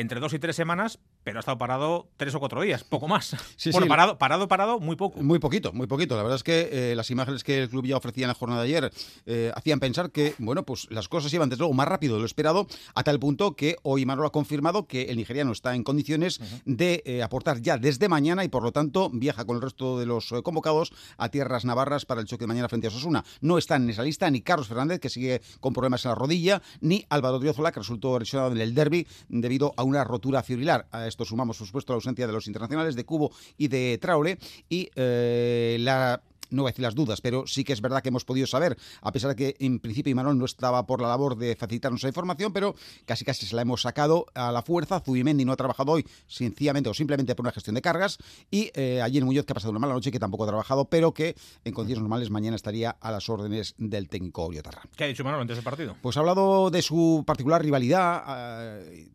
[0.00, 3.36] entre dos y tres semanas, pero ha estado parado tres o cuatro días, poco más.
[3.72, 5.22] bueno, parado, parado, parado, muy poco.
[5.22, 6.16] Muy poquito, muy poquito.
[6.16, 8.62] La verdad es que eh, las imágenes que el club ya ofrecía en la jornada
[8.62, 8.90] de ayer
[9.26, 12.26] eh, hacían pensar que, bueno, pues las cosas iban desde luego más rápido de lo
[12.26, 16.40] esperado, a tal punto que hoy Manolo ha confirmado que el nigeriano está en condiciones
[16.64, 20.06] de eh, aportar ya desde mañana y por lo tanto viaja con el resto de
[20.06, 23.24] los convocados a tierras navarras para el choque de mañana frente a Sosuna.
[23.42, 26.62] No están en esa lista ni Carlos Fernández, que sigue con problemas en la rodilla,
[26.80, 30.86] ni Álvaro Driozola, que resultó lesionado en el derby debido a una rotura fibrilar.
[30.90, 34.38] A esto sumamos, por supuesto, la ausencia de los internacionales de Cubo y de Traore
[34.68, 38.08] y eh, la no voy a decir las dudas, pero sí que es verdad que
[38.08, 41.36] hemos podido saber, a pesar de que en principio Imanol no estaba por la labor
[41.36, 42.74] de facilitarnos esa información, pero
[43.04, 45.00] casi casi se la hemos sacado a la fuerza.
[45.00, 48.18] Zubimendi no ha trabajado hoy sencillamente o simplemente por una gestión de cargas
[48.50, 50.86] y eh, allí en Muñoz que ha pasado una mala noche que tampoco ha trabajado,
[50.86, 51.34] pero que
[51.64, 54.82] en condiciones normales mañana estaría a las órdenes del técnico Oriotarra.
[54.96, 55.96] ¿Qué ha dicho Imanol antes del partido?
[56.00, 58.24] Pues ha hablado de su particular rivalidad.
[58.28, 59.08] Eh,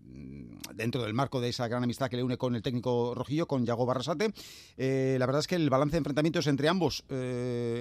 [0.75, 3.65] dentro del marco de esa gran amistad que le une con el técnico rojillo, con
[3.65, 4.33] Yago Barrasate.
[4.77, 7.24] Eh, la verdad es que el balance de enfrentamientos entre ambos eh,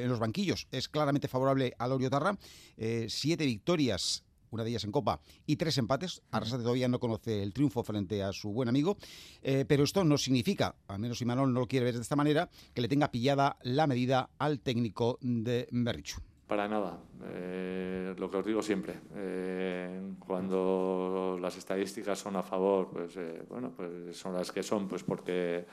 [0.02, 2.36] en los banquillos es claramente favorable al Oriotarra.
[2.76, 6.22] Eh, siete victorias una de ellas en Copa, y tres empates.
[6.30, 8.96] Arrasate todavía no conoce el triunfo frente a su buen amigo,
[9.42, 12.14] eh, pero esto no significa, al menos si Manuel no lo quiere ver de esta
[12.14, 16.20] manera, que le tenga pillada la medida al técnico de Berrichu.
[16.46, 16.98] Para nada.
[17.32, 23.42] Eh, lo que os digo siempre, eh, cuando las estadísticas son a favor, pues eh,
[23.48, 25.64] bueno, pues son las que son, pues porque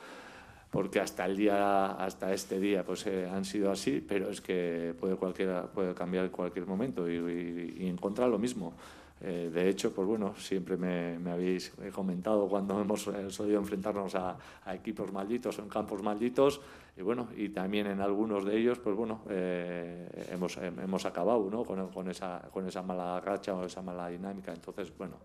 [0.72, 4.94] porque hasta el día, hasta este día, pues eh, han sido así, pero es que
[4.98, 8.72] puede cualquiera, puede cambiar cualquier momento y, y, y en contra lo mismo.
[9.20, 14.14] Eh, de hecho, pues bueno, siempre me, me habéis comentado cuando hemos eh, solido enfrentarnos
[14.14, 16.62] a, a, equipos malditos en campos malditos,
[16.94, 21.64] y bueno, y también en algunos de ellos, pues bueno, eh, hemos, hemos acabado ¿no?
[21.64, 24.52] con, con, esa, con esa mala racha o esa mala dinámica.
[24.52, 25.16] Entonces, bueno,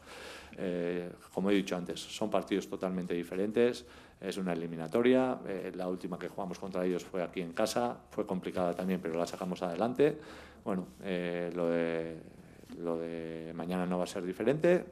[0.56, 3.86] eh, como he dicho antes, son partidos totalmente diferentes,
[4.20, 8.26] es una eliminatoria, eh, la última que jugamos contra ellos fue aquí en casa, fue
[8.26, 10.18] complicada también, pero la sacamos adelante.
[10.64, 11.52] Bueno, de
[12.78, 14.86] lo de mañana no va a ser diferente.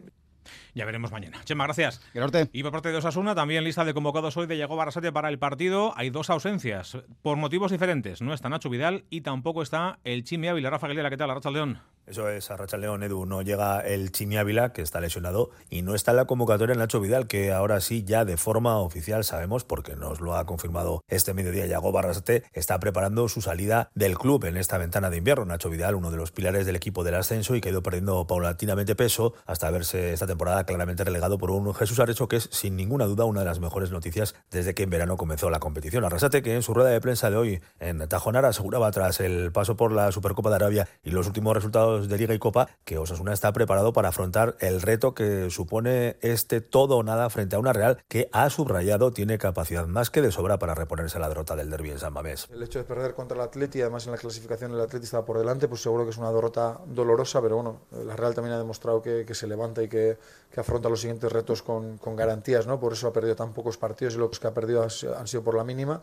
[0.76, 1.42] Ya veremos mañana.
[1.46, 2.02] Chema, gracias.
[2.14, 2.50] Norte.
[2.52, 5.40] Y por parte de Osasuna, también lista de convocados hoy de Llegó Barrasate para el
[5.40, 5.94] partido.
[5.96, 8.22] Hay dos ausencias, por motivos diferentes.
[8.22, 10.70] No está Nacho Vidal y tampoco está el Chimi Ávila.
[10.70, 11.30] Rafa Galera, ¿qué tal?
[11.30, 11.80] Racha León.
[12.08, 13.26] Eso es, a Racha León, Edu.
[13.26, 17.00] No llega el Chimi Ávila, que está lesionado, y no está en la convocatoria Nacho
[17.00, 21.34] Vidal, que ahora sí, ya de forma oficial sabemos, porque nos lo ha confirmado este
[21.34, 25.46] mediodía Yago Barrasate, está preparando su salida del club en esta ventana de invierno.
[25.46, 28.28] Nacho Vidal, uno de los pilares del equipo del ascenso y que ha ido perdiendo
[28.28, 32.76] paulatinamente peso hasta verse esta temporada claramente relegado por un Jesús Arecho, que es sin
[32.76, 36.04] ninguna duda una de las mejores noticias desde que en verano comenzó la competición.
[36.04, 39.76] Arrasate, que en su rueda de prensa de hoy en Tajonar aseguraba tras el paso
[39.76, 43.34] por la Supercopa de Arabia y los últimos resultados de Liga y Copa que Osasuna
[43.34, 47.74] está preparado para afrontar el reto que supone este todo o nada frente a una
[47.74, 51.56] Real que ha subrayado tiene capacidad más que de sobra para reponerse a la derrota
[51.56, 52.48] del derby en San Mamés.
[52.52, 55.38] El hecho de perder contra el Atleti, además en la clasificación el Atleti estaba por
[55.38, 59.02] delante, pues seguro que es una derrota dolorosa, pero bueno, la Real también ha demostrado
[59.02, 60.18] que se levanta y que,
[60.56, 62.80] que, afronta los siguientes retos con, con garantías, ¿no?
[62.80, 65.56] Por eso ha perdido tan pocos partidos y los que ha perdido han sido por
[65.56, 66.02] la mínima.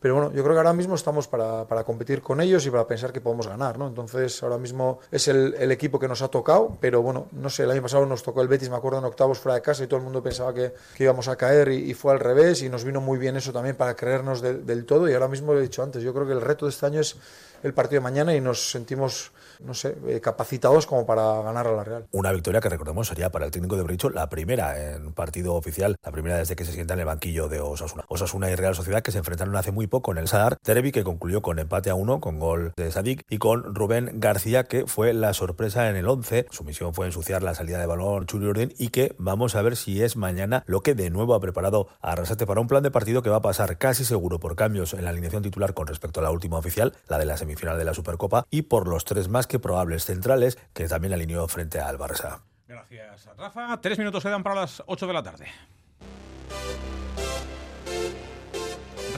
[0.00, 2.86] Pero bueno, yo creo que ahora mismo estamos para, para, competir con ellos y para
[2.86, 3.86] pensar que podemos ganar, ¿no?
[3.86, 7.64] Entonces, ahora mismo es el, el, equipo que nos ha tocado, pero bueno, no sé,
[7.64, 9.88] el año pasado nos tocó el Betis, me acuerdo, en octavos fuera de casa y
[9.88, 12.70] todo el mundo pensaba que, que íbamos a caer y, y, fue al revés y
[12.70, 15.58] nos vino muy bien eso también para creernos de, del todo y ahora mismo lo
[15.58, 17.16] he dicho antes, yo creo que el reto de este año es
[17.62, 19.32] el partido de mañana y nos sentimos
[19.64, 22.06] no sé, eh, capacitados como para ganar a la Real.
[22.12, 25.96] Una victoria que recordemos sería para el técnico de Bricho la primera en partido oficial,
[26.02, 28.04] la primera desde que se sienta en el banquillo de Osasuna.
[28.08, 31.04] Osasuna y Real Sociedad que se enfrentaron hace muy poco en el Sadar, Derby que
[31.04, 35.12] concluyó con empate a uno con gol de Sadik y con Rubén García que fue
[35.12, 36.46] la sorpresa en el 11.
[36.50, 39.76] Su misión fue ensuciar la salida de balón Chuli Orden y que vamos a ver
[39.76, 43.22] si es mañana lo que de nuevo ha preparado Arrasate para un plan de partido
[43.22, 46.22] que va a pasar casi seguro por cambios en la alineación titular con respecto a
[46.22, 49.46] la última oficial, la de la semifinal de la Supercopa y por los tres más
[49.46, 52.40] que probables centrales que también alineó frente al Barça.
[52.68, 53.80] Gracias, Rafa.
[53.80, 55.46] Tres minutos quedan para las 8 de la tarde.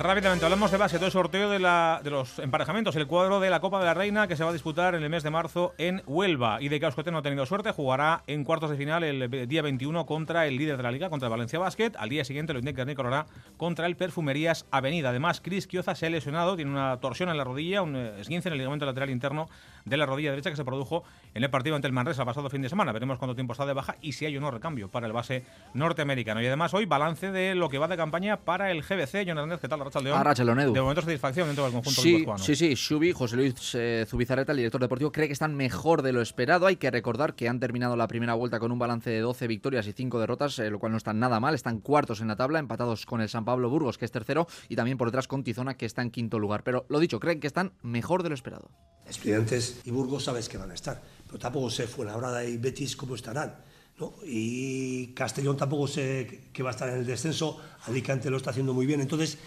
[0.03, 3.61] Rápidamente, hablamos de todo el sorteo de, la, de, los emparejamientos, el cuadro de la
[3.61, 6.03] Copa de la Reina que se va a disputar en el mes de marzo en
[6.09, 6.61] Huelva.
[6.61, 10.05] Y de Causcote no ha tenido suerte, jugará en cuartos de final el día 21
[10.05, 11.93] contra el líder de la liga, contra el Valencia Basket.
[11.97, 13.27] Al día siguiente lo indica correrá
[13.57, 15.11] contra el Perfumerías Avenida.
[15.11, 18.55] Además, Chris Kioza se ha lesionado, tiene una torsión en la rodilla, un esguince en
[18.55, 19.49] el ligamento lateral interno
[19.85, 21.05] de la rodilla derecha que se produjo
[21.35, 22.93] en el partido ante el Manresa pasado fin de semana.
[22.93, 25.45] Veremos cuánto tiempo está de baja y si hay o no recambio para el base
[25.75, 26.43] norteamericano.
[26.43, 29.25] Y además hoy balance de lo que va de campaña para el GBC.
[29.27, 29.81] John Hernández, ¿qué tal?
[29.81, 30.73] Arrachaldeón, Edu.
[30.73, 34.59] De momento satisfacción dentro del conjunto sí, Sí, sí, Xubi, José Luis eh, Zubizarreta, el
[34.59, 36.67] director deportivo, cree que están mejor de lo esperado.
[36.67, 39.87] Hay que recordar que han terminado la primera vuelta con un balance de 12 victorias
[39.87, 41.55] y 5 derrotas, eh, lo cual no están nada mal.
[41.55, 44.77] Están cuartos en la tabla, empatados con el San Pablo Burgos, que es tercero, y
[44.77, 46.63] también por detrás con Tizona, que está en quinto lugar.
[46.63, 48.71] Pero lo dicho, creen que están mejor de lo esperado.
[49.09, 51.03] Estudiantes y Burgos sabes que van a estar,
[51.39, 53.57] tampoco sé Fuenlabrada y Betis cómo estarán.
[53.99, 54.15] ¿no?
[54.25, 58.75] Y Castellón tampoco sé que va a estar en el descenso, Alicante lo está haciendo
[58.75, 59.39] muy bien, entonces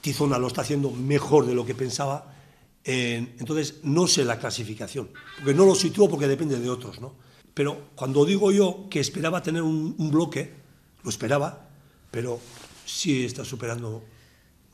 [0.00, 2.34] Tizona lo está haciendo mejor de lo que pensaba.
[2.84, 7.00] Entonces, no sé la clasificación, porque no lo sitúo porque depende de otros.
[7.00, 7.14] ¿no?
[7.52, 10.52] Pero cuando digo yo que esperaba tener un bloque,
[11.02, 11.68] lo esperaba,
[12.10, 12.38] pero
[12.84, 14.04] sí está superando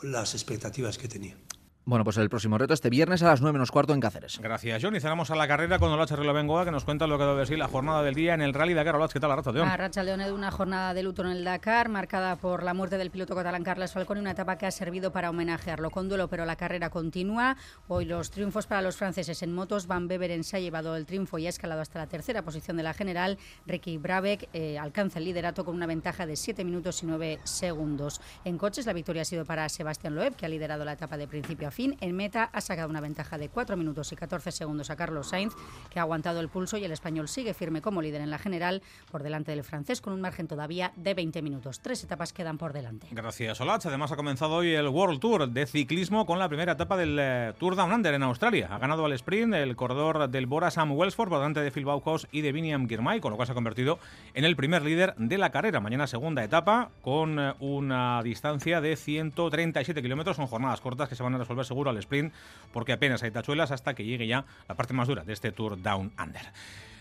[0.03, 1.37] las expectativas que tenía.
[1.85, 4.39] Bueno, pues el próximo reto este viernes a las 9 menos cuarto en Cáceres.
[4.41, 4.95] Gracias, John.
[4.95, 7.59] Y cerramos a la carrera con Olache Bengoa, que nos cuenta lo que debe ser
[7.59, 8.95] la jornada del día en el Rally Dakar.
[8.95, 9.67] Olache, ¿qué tal la racha, León?
[9.67, 13.11] A Racha León una jornada de luto en el Dakar, marcada por la muerte del
[13.11, 16.45] piloto catalán Carles Falcón y una etapa que ha servido para homenajearlo con duelo, pero
[16.45, 17.57] la carrera continúa.
[17.89, 19.89] Hoy los triunfos para los franceses en motos.
[19.89, 22.85] Van Beveren se ha llevado el triunfo y ha escalado hasta la tercera posición de
[22.85, 23.39] la general.
[23.67, 28.21] Ricky Brabeck eh, alcanza el liderato con una ventaja de 7 minutos y 9 segundos.
[28.45, 31.27] En coches, la victoria ha sido para Sebastián Loeb, que ha liderado la etapa de
[31.27, 31.97] principio a fin.
[32.01, 35.55] En meta, ha sacado una ventaja de 4 minutos y 14 segundos a Carlos Sainz,
[35.91, 38.83] que ha aguantado el pulso y el español sigue firme como líder en la general
[39.11, 41.81] por delante del francés con un margen todavía de 20 minutos.
[41.81, 43.09] Tres etapas quedan por delante.
[43.11, 43.85] Gracias, Olach.
[43.87, 47.53] Además ha comenzado hoy el World Tour de ciclismo con la primera etapa del eh,
[47.59, 48.69] Tour Down Under en Australia.
[48.71, 52.27] Ha ganado al sprint el corredor del Bora Sam Wellsford por delante de Phil Bauhaus
[52.33, 53.99] y de Viniam Girmay, con lo cual se ha convertido
[54.35, 55.81] en el primer líder de la carrera.
[55.81, 60.37] Mañana segunda etapa con eh, una distancia de 137 kilómetros.
[60.37, 62.33] Son jornadas cortas que se van a resolver seguro al sprint
[62.73, 65.81] porque apenas hay tachuelas hasta que llegue ya la parte más dura de este Tour
[65.81, 66.53] Down Under.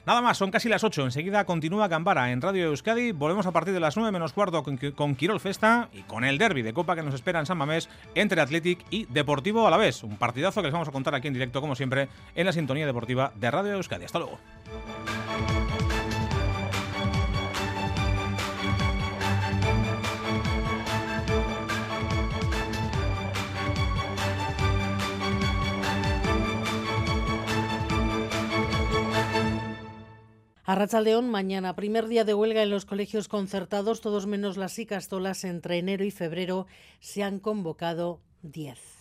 [0.05, 1.05] Nada más, son casi las 8.
[1.05, 3.11] Enseguida continúa Gambara en Radio Euskadi.
[3.11, 6.63] Volvemos a partir de las 9 menos cuarto con, Quirol Festa y con el derby
[6.63, 10.03] de Copa que nos espera en San Mamés entre Athletic y Deportivo a la vez.
[10.03, 12.87] Un partidazo que les vamos a contar aquí en directo, como siempre, en la sintonía
[12.87, 14.05] deportiva de Radio Euskadi.
[14.05, 14.39] Hasta luego.
[30.71, 35.79] Arrachaldeón, mañana, primer día de huelga en los colegios concertados, todos menos las Icastolas, entre
[35.79, 36.65] enero y febrero
[37.01, 39.00] se han convocado 10.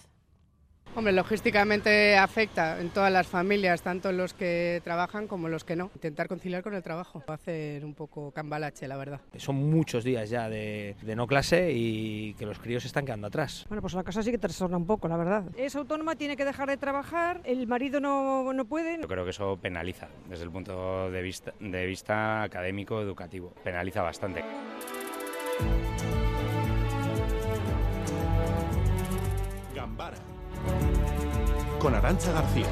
[0.97, 5.91] Hombre, logísticamente afecta en todas las familias, tanto los que trabajan como los que no.
[5.95, 9.21] Intentar conciliar con el trabajo, hacer un poco cambalache, la verdad.
[9.37, 13.67] Son muchos días ya de, no clase y que los críos están quedando atrás.
[13.69, 15.45] Bueno, pues la casa sí que trastorna un poco, la verdad.
[15.57, 19.01] Es autónoma, tiene que dejar de trabajar, el marido no, no puede.
[19.01, 23.55] Yo creo que eso penaliza desde el punto de vista, de vista académico, educativo.
[23.63, 24.43] Penaliza bastante.
[29.75, 30.30] Gambara
[31.79, 32.67] con Arancha García.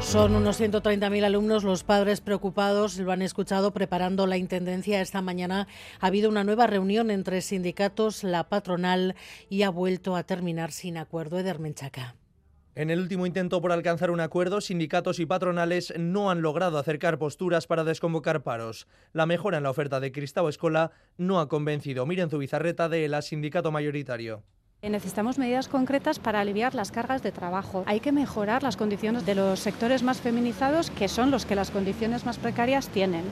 [0.00, 5.66] Son unos 130.000 alumnos los padres preocupados, lo han escuchado preparando la intendencia esta mañana.
[5.98, 9.16] Ha habido una nueva reunión entre sindicatos, la patronal
[9.48, 12.14] y ha vuelto a terminar sin acuerdo Eder Menchaca.
[12.76, 17.18] En el último intento por alcanzar un acuerdo, sindicatos y patronales no han logrado acercar
[17.18, 18.88] posturas para desconvocar paros.
[19.12, 22.04] La mejora en la oferta de Cristau Escola no ha convencido.
[22.04, 24.42] Miren Zubizarreta de la sindicato mayoritario.
[24.82, 27.84] Necesitamos medidas concretas para aliviar las cargas de trabajo.
[27.86, 31.70] Hay que mejorar las condiciones de los sectores más feminizados, que son los que las
[31.70, 33.22] condiciones más precarias tienen.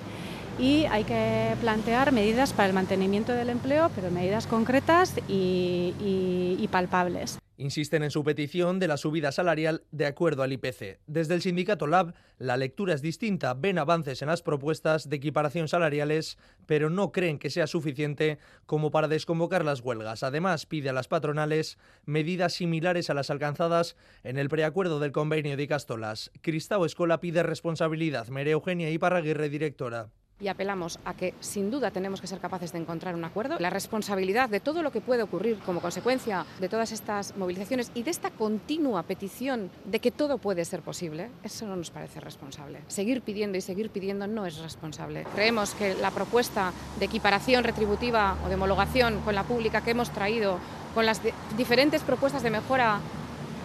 [0.58, 7.38] Y hay que plantear medidas para el mantenimiento del empleo, pero medidas concretas y, palpables.
[7.58, 11.00] Insisten en su petición de la subida salarial de acuerdo al IPC.
[11.06, 13.54] Desde el sindicato Lab, la lectura es distinta.
[13.54, 18.90] Ven avances en las propuestas de equiparación salariales, pero no creen que sea suficiente como
[18.90, 20.22] para desconvocar las huelgas.
[20.22, 25.56] Además, pide a las patronales medidas similares a las alcanzadas en el preacuerdo del convenio
[25.56, 26.30] de Castolas.
[26.40, 28.28] Cristao Escola pide responsabilidad.
[28.28, 30.08] María Eugenia Iparraguirre, directora
[30.40, 33.58] y apelamos a que sin duda tenemos que ser capaces de encontrar un acuerdo.
[33.58, 38.02] La responsabilidad de todo lo que puede ocurrir como consecuencia de todas estas movilizaciones y
[38.02, 42.80] de esta continua petición de que todo puede ser posible, eso no nos parece responsable.
[42.88, 45.24] Seguir pidiendo y seguir pidiendo no es responsable.
[45.34, 50.10] Creemos que la propuesta de equiparación retributiva o de homologación con la pública que hemos
[50.10, 50.58] traído,
[50.94, 51.20] con las
[51.56, 53.00] diferentes propuestas de mejora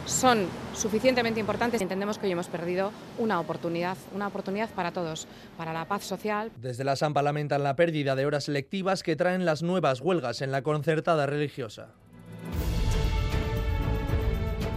[0.07, 1.81] son suficientemente importantes.
[1.81, 5.27] Entendemos que hoy hemos perdido una oportunidad, una oportunidad para todos,
[5.57, 6.51] para la paz social.
[6.57, 10.51] Desde la Sampa lamentan la pérdida de horas lectivas que traen las nuevas huelgas en
[10.51, 11.89] la concertada religiosa.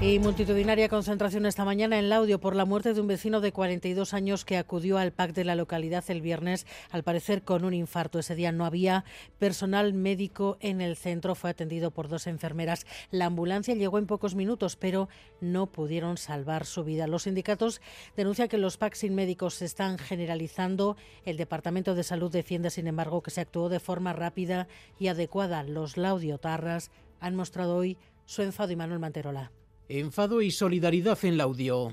[0.02, 4.14] Y multitudinaria concentración esta mañana en Laudio por la muerte de un vecino de 42
[4.14, 8.18] años que acudió al PAC de la localidad el viernes, al parecer con un infarto.
[8.18, 9.04] Ese día no había
[9.38, 12.86] personal médico en el centro, fue atendido por dos enfermeras.
[13.10, 15.10] La ambulancia llegó en pocos minutos, pero
[15.42, 17.06] no pudieron salvar su vida.
[17.06, 17.82] Los sindicatos
[18.16, 20.96] denuncian que los PAC sin médicos se están generalizando.
[21.26, 24.66] El Departamento de Salud defiende, sin embargo, que se actuó de forma rápida
[24.98, 25.62] y adecuada.
[25.62, 26.90] Los laudiotarras
[27.20, 29.52] han mostrado hoy su enfado y Manuel Manterola
[29.90, 31.92] enfado y solidaridad en Laudio.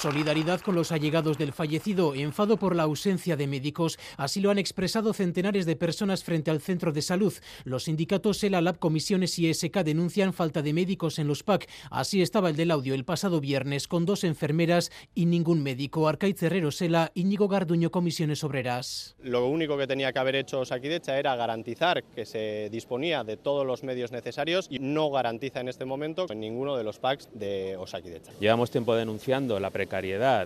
[0.00, 3.98] Solidaridad con los allegados del fallecido, enfado por la ausencia de médicos.
[4.16, 7.34] Así lo han expresado centenares de personas frente al centro de salud.
[7.64, 11.68] Los sindicatos ELA, Lab, Comisiones y SK denuncian falta de médicos en los PAC.
[11.90, 16.06] Así estaba el del audio el pasado viernes, con dos enfermeras y ningún médico.
[16.06, 19.16] Arcaiz Herrero Sela, Íñigo Garduño, Comisiones Obreras.
[19.20, 23.66] Lo único que tenía que haber hecho Osakidecha era garantizar que se disponía de todos
[23.66, 27.76] los medios necesarios y no garantiza en este momento en ninguno de los PACs de
[27.76, 28.30] Osakidecha.
[28.38, 29.87] Llevamos tiempo denunciando la precariedad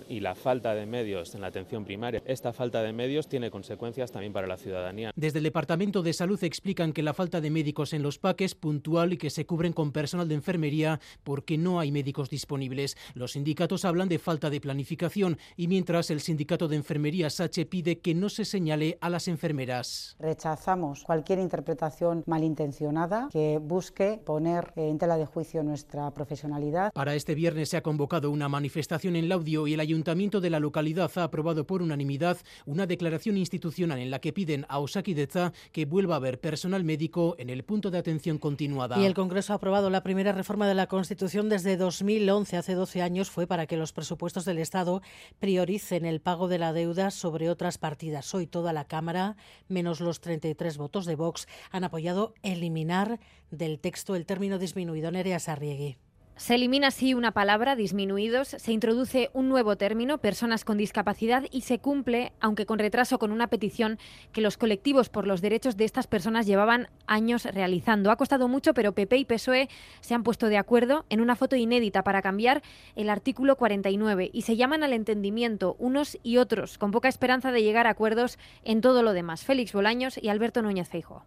[0.08, 2.22] y la falta de medios en la atención primaria.
[2.24, 5.10] Esta falta de medios tiene consecuencias también para la ciudadanía.
[5.16, 8.54] Desde el Departamento de Salud explican que la falta de médicos en los PAC es
[8.54, 12.96] puntual y que se cubren con personal de enfermería porque no hay médicos disponibles.
[13.14, 17.98] Los sindicatos hablan de falta de planificación y mientras el sindicato de enfermería SACHE pide
[17.98, 20.16] que no se señale a las enfermeras.
[20.20, 26.92] Rechazamos cualquier interpretación malintencionada que busque poner en tela de juicio nuestra profesionalidad.
[26.92, 31.10] Para este viernes se ha convocado una manifestación en Y el ayuntamiento de la localidad
[31.16, 36.14] ha aprobado por unanimidad una declaración institucional en la que piden a Osakidecha que vuelva
[36.14, 39.00] a haber personal médico en el punto de atención continuada.
[39.00, 43.00] Y el Congreso ha aprobado la primera reforma de la Constitución desde 2011, hace 12
[43.00, 45.00] años, fue para que los presupuestos del Estado
[45.40, 48.34] prioricen el pago de la deuda sobre otras partidas.
[48.34, 49.36] Hoy toda la Cámara,
[49.68, 53.18] menos los 33 votos de Vox, han apoyado eliminar
[53.50, 55.10] del texto el término disminuido.
[55.10, 55.96] Nerea Sarriegui.
[56.36, 61.60] Se elimina así una palabra, disminuidos, se introduce un nuevo término, personas con discapacidad, y
[61.60, 63.98] se cumple, aunque con retraso, con una petición
[64.32, 68.10] que los colectivos por los derechos de estas personas llevaban años realizando.
[68.10, 69.68] Ha costado mucho, pero PP y PSOE
[70.00, 72.62] se han puesto de acuerdo en una foto inédita para cambiar
[72.96, 77.62] el artículo 49 y se llaman al entendimiento unos y otros, con poca esperanza de
[77.62, 79.44] llegar a acuerdos en todo lo demás.
[79.44, 81.24] Félix Bolaños y Alberto Núñez Feijóo.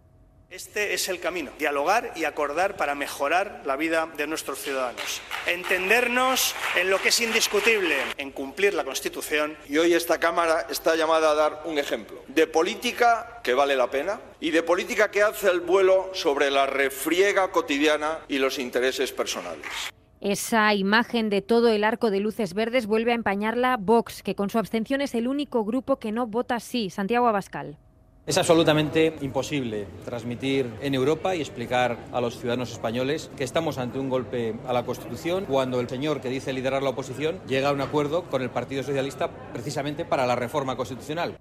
[0.56, 5.20] Este es el camino, dialogar y acordar para mejorar la vida de nuestros ciudadanos.
[5.48, 9.58] Entendernos en lo que es indiscutible, en cumplir la Constitución.
[9.68, 13.92] Y hoy esta Cámara está llamada a dar un ejemplo de política que vale la
[13.92, 19.12] pena y de política que hace el vuelo sobre la refriega cotidiana y los intereses
[19.12, 19.68] personales.
[20.22, 24.50] Esa imagen de todo el arco de luces verdes vuelve a empañarla Vox, que con
[24.50, 26.90] su abstención es el único grupo que no vota sí.
[26.90, 27.78] Santiago Abascal.
[28.28, 34.00] Es absolutamente imposible transmitir en Europa y explicar a los ciudadanos españoles que estamos ante
[34.00, 37.72] un golpe a la Constitución cuando el señor que dice liderar la oposición llega a
[37.72, 41.38] un acuerdo con el Partido Socialista precisamente para la reforma constitucional.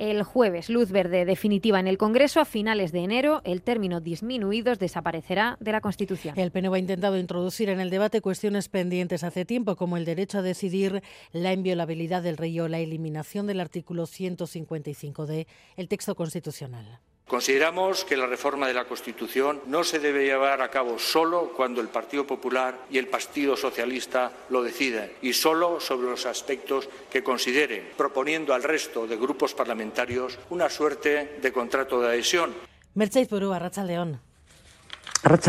[0.00, 2.40] El jueves, luz verde definitiva en el Congreso.
[2.40, 6.38] A finales de enero, el término disminuidos desaparecerá de la Constitución.
[6.38, 10.38] El PNV ha intentado introducir en el debate cuestiones pendientes hace tiempo, como el derecho
[10.38, 15.46] a decidir, la inviolabilidad del rey o la eliminación del artículo 155 de
[15.76, 17.00] el texto constitucional.
[17.30, 21.80] Consideramos que la reforma de la Constitución no se debe llevar a cabo solo cuando
[21.80, 27.22] el Partido Popular y el Partido Socialista lo deciden y solo sobre los aspectos que
[27.22, 32.52] consideren, proponiendo al resto de grupos parlamentarios una suerte de contrato de adhesión.
[32.94, 34.20] Mercedes Porú, Arracha León.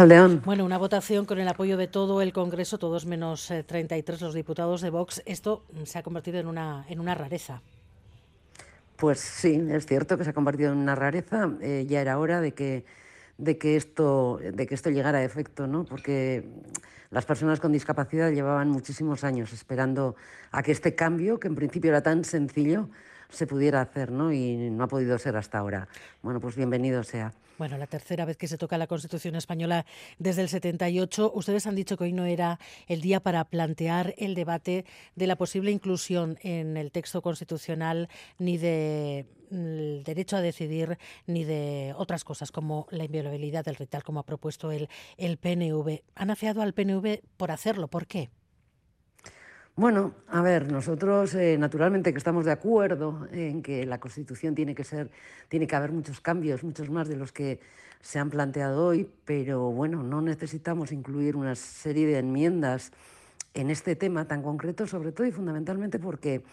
[0.06, 0.44] León.
[0.46, 4.82] Bueno, una votación con el apoyo de todo el Congreso, todos menos 33 los diputados
[4.82, 5.24] de Vox.
[5.26, 7.64] Esto se ha convertido en una, en una rareza.
[9.02, 11.50] Pues sí, es cierto que se ha convertido en una rareza.
[11.60, 12.86] Eh, ya era hora de que,
[13.40, 15.86] de, que esto, de que esto llegara a efecto, ¿no?
[15.86, 16.48] Porque
[17.10, 20.16] las personas con discapacidad llevaban muchísimos años esperando
[20.52, 22.90] a que este cambio, que en principio era tan sencillo,
[23.30, 24.32] se pudiera hacer, ¿no?
[24.32, 25.88] Y no ha podido ser hasta ahora.
[26.22, 27.34] Bueno, pues bienvenido sea.
[27.62, 29.86] Bueno, la tercera vez que se toca la Constitución española
[30.18, 31.32] desde el 78.
[31.36, 32.58] Ustedes han dicho que hoy no era
[32.88, 34.84] el día para plantear el debate
[35.16, 38.10] de la posible inclusión en el texto constitucional
[38.40, 40.98] ni de el derecho a decidir
[41.28, 46.02] ni de otras cosas como la inviolabilidad del ritual como ha propuesto el, el PNV.
[46.16, 47.90] Han afeado al PNV por hacerlo.
[47.90, 48.32] ¿Por qué?
[49.78, 54.76] Bueno, a ver, nosotros eh, naturalmente que estamos de acuerdo en que la Constitución tiene
[54.76, 55.10] que ser,
[55.48, 57.62] tiene que haber muchos cambios, muchos más de los que
[58.02, 62.92] se han planteado hoy, pero bueno, no necesitamos incluir una serie de enmiendas
[63.54, 66.44] en este tema tan concreto, sobre todo y fundamentalmente porque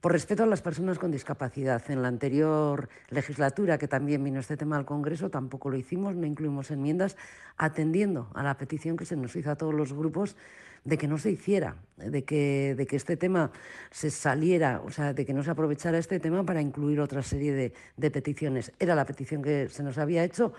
[0.00, 1.82] por respeto a las personas con discapacidad.
[1.90, 6.26] En la anterior legislatura, que también vino este tema al Congreso, tampoco lo hicimos, no
[6.26, 7.16] incluimos enmiendas,
[7.56, 10.36] atendiendo a la petición que se nos hizo a todos los grupos
[10.84, 13.50] de que no se hiciera, de que, de que este tema
[13.90, 17.52] se saliera, o sea, de que no se aprovechara este tema para incluir otra serie
[17.52, 18.72] de, de peticiones.
[18.78, 20.52] Era la petición que se nos había hecho.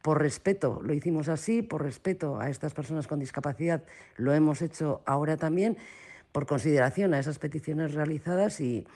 [0.00, 3.82] Por respeto lo hicimos así, por respeto a estas personas con discapacidad
[4.16, 5.76] lo hemos hecho ahora también,
[6.36, 8.86] por consideración a esas peticiones realizadas y,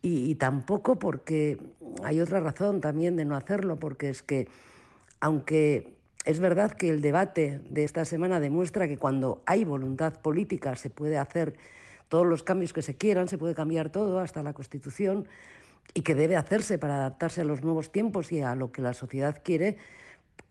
[0.00, 1.58] y, y tampoco porque
[2.02, 4.48] hay otra razón también de no hacerlo, porque es que
[5.20, 5.92] aunque
[6.24, 10.88] es verdad que el debate de esta semana demuestra que cuando hay voluntad política se
[10.88, 11.52] puede hacer
[12.08, 15.28] todos los cambios que se quieran, se puede cambiar todo, hasta la Constitución,
[15.92, 18.94] y que debe hacerse para adaptarse a los nuevos tiempos y a lo que la
[18.94, 19.76] sociedad quiere,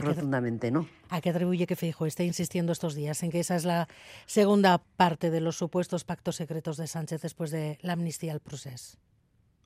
[0.00, 0.88] Profundamente no.
[1.10, 3.88] ¿A qué atribuye que Feijo esté insistiendo estos días en que esa es la
[4.26, 8.98] segunda parte de los supuestos pactos secretos de Sánchez después de la amnistía al proceso?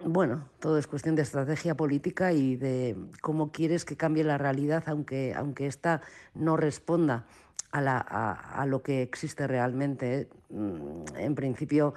[0.04, 4.82] Bueno, todo es cuestión de estrategia política y de cómo quieres que cambie la realidad,
[4.86, 6.02] aunque, aunque esta
[6.34, 7.24] no responda
[7.70, 10.28] a, lo que existe realmente.
[10.50, 11.94] Mm, en principio,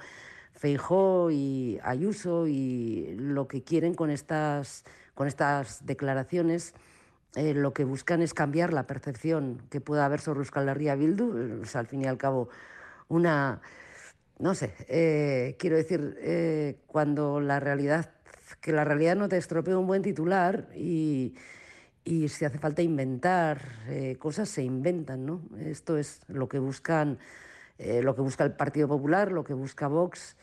[0.54, 4.84] Feijó y Ayuso y lo que quieren con estas
[5.14, 6.74] con estas declaraciones
[7.36, 11.62] eh, lo que buscan es cambiar la percepción que pueda haber sobre Euskal Herria Bildu,
[11.74, 12.48] al fin y al cabo
[13.08, 13.60] una,
[14.38, 18.10] no sé, eh, quiero decir, eh, cuando la realidad,
[18.60, 21.36] que la realidad no te estropee un buen titular y,
[22.04, 23.60] y si hace falta inventar
[24.18, 25.42] cosas, se inventan, ¿no?
[25.58, 27.18] Esto es lo que buscan,
[27.78, 30.36] lo que busca el Partido Popular, lo que busca Vox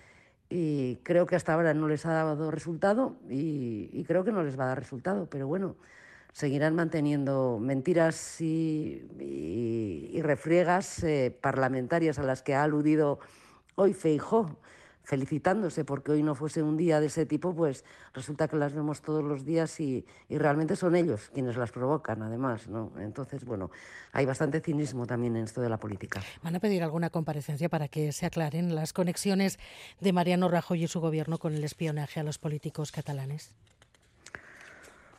[0.55, 4.59] y creo que hasta ahora no les ha dado resultado y, creo que no les
[4.59, 5.77] va a dar resultado, pero bueno,
[6.33, 9.01] seguirán manteniendo mentiras y,
[10.21, 13.19] refriegas eh, parlamentarias a las que ha aludido
[13.75, 14.57] hoy Feijó
[15.03, 17.83] felicitándose porque hoy no fuese un día de ese tipo, pues
[18.13, 22.67] resulta que las vemos todos los días y, realmente son ellos quienes las provocan, además.
[22.97, 23.69] Entonces, bueno,
[24.13, 26.21] hay bastante cinismo también en esto de la política.
[26.41, 29.59] ¿Van a pedir alguna comparecencia para que se aclaren las conexiones
[29.99, 33.51] de Mariano Rajoy y su gobierno con el espionaje a los políticos catalanes?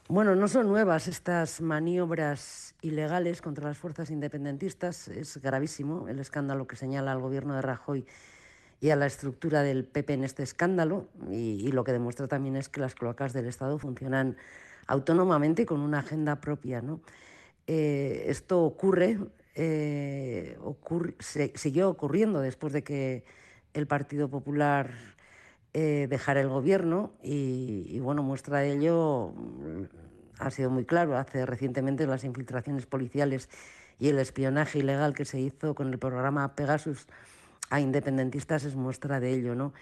[0.09, 5.09] Bueno, no son nuevas estas maniobras ilegales contra las fuerzas independentistas.
[5.09, 8.05] Es gravísimo el escándalo que señala el gobierno de Rajoy
[8.82, 12.68] y a la estructura del PP en este escándalo y, lo que demuestra también es
[12.68, 14.36] que las cloacas del Estado funcionan
[14.86, 16.82] autónomamente y con una agenda propia.
[16.82, 17.01] ¿no?
[17.66, 19.18] Eh, esto ocurre,
[19.55, 20.59] eh,
[21.55, 23.24] siguió ocurriendo después de que
[23.72, 25.14] el Partido Popular
[25.76, 29.82] eh, dejara el gobierno y, bueno, muestra de ello mm,
[30.38, 31.18] ha sido muy claro.
[31.18, 33.51] Hace recientemente las infiltraciones policiales
[33.98, 37.09] y el espionaje ilegal que se hizo con el programa Pegasus
[37.70, 39.72] a independentistas es muestra de ello, ¿no?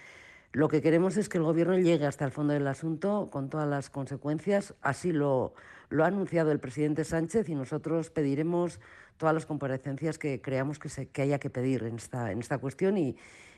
[0.51, 3.67] Lo que queremos es que el Gobierno llegue hasta el fondo del asunto con todas
[3.67, 4.73] las consecuencias.
[4.81, 5.53] Así lo,
[5.89, 8.79] lo ha anunciado el presidente Sánchez y nosotros pediremos
[9.17, 12.57] todas las comparecencias que creamos que, se, que haya que pedir en esta, en esta
[12.57, 13.15] cuestión y,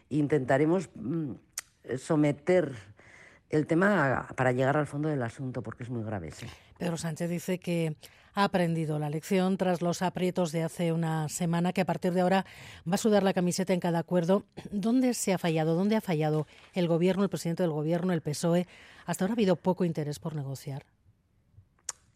[0.09, 1.31] intentaremos mm,
[1.97, 2.73] someter
[3.49, 6.31] el tema para llegar al fondo del asunto, porque es muy grave.
[6.77, 7.95] Pedro Sánchez dice que
[8.33, 12.21] ha aprendido la lección tras los aprietos de hace una semana, que a partir de
[12.21, 12.45] ahora
[12.87, 14.43] va a sudar la camiseta en cada acuerdo.
[14.71, 15.75] ¿Dónde se ha fallado?
[15.75, 18.67] ¿Dónde ha fallado el Gobierno, el presidente del Gobierno, el PSOE?
[19.05, 20.83] Hasta ahora ha habido poco interés por negociar.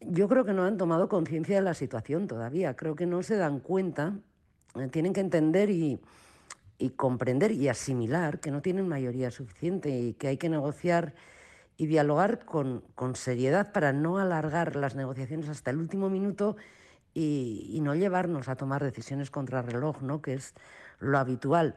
[0.02, 2.76] Yo creo que no han tomado conciencia de la situación todavía.
[2.76, 4.14] Creo que no se dan cuenta.
[4.76, 6.00] Eh, tienen que entender y,
[6.80, 11.14] y comprender y asimilar que no tienen mayoría suficiente y que hay que negociar
[11.78, 16.56] y dialogar con, con, seriedad para no alargar las negociaciones hasta el último minuto
[17.14, 20.22] y, no llevarnos a tomar decisiones contra reloj, ¿no?
[20.22, 20.54] que es
[21.00, 21.76] lo habitual.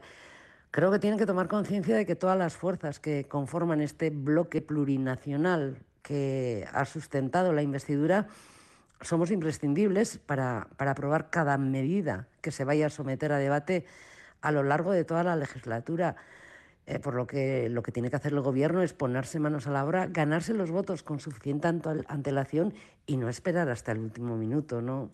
[0.71, 4.61] creo que tienen que tomar conciencia de que todas las fuerzas que conforman este bloque
[4.61, 8.27] plurinacional que ha sustentado la investidura
[9.01, 13.85] somos imprescindibles para, para aprobar cada medida que se vaya a someter a debate
[14.43, 16.15] a lo largo de toda la legislatura.
[16.85, 19.71] Eh, por lo que lo que tiene que hacer el gobierno es ponerse manos a
[19.71, 22.73] la obra, ganarse los votos con suficiente antelación
[23.05, 25.09] y no esperar hasta el último minuto, ¿no?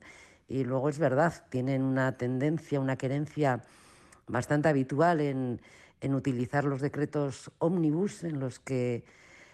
[0.47, 3.63] Y luego es verdad, tienen una tendencia, una querencia
[4.27, 5.61] bastante habitual en,
[6.01, 9.03] en utilizar los decretos ómnibus en los que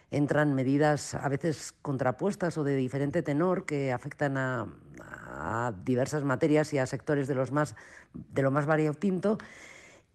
[0.09, 4.67] entran medidas a veces contrapuestas o de diferente tenor que afectan a,
[5.15, 7.75] a diversas materias y a sectores de los más
[8.13, 9.37] de lo más variopinto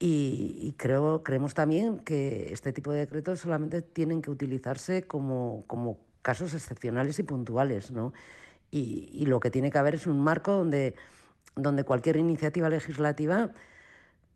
[0.02, 5.98] y, creo, creemos también que este tipo de decretos solamente tienen que utilizarse como, como
[6.22, 8.14] casos excepcionales y puntuales, ¿no?
[8.70, 10.94] Y, y, lo que tiene que haber es un marco donde,
[11.54, 13.50] donde cualquier iniciativa legislativa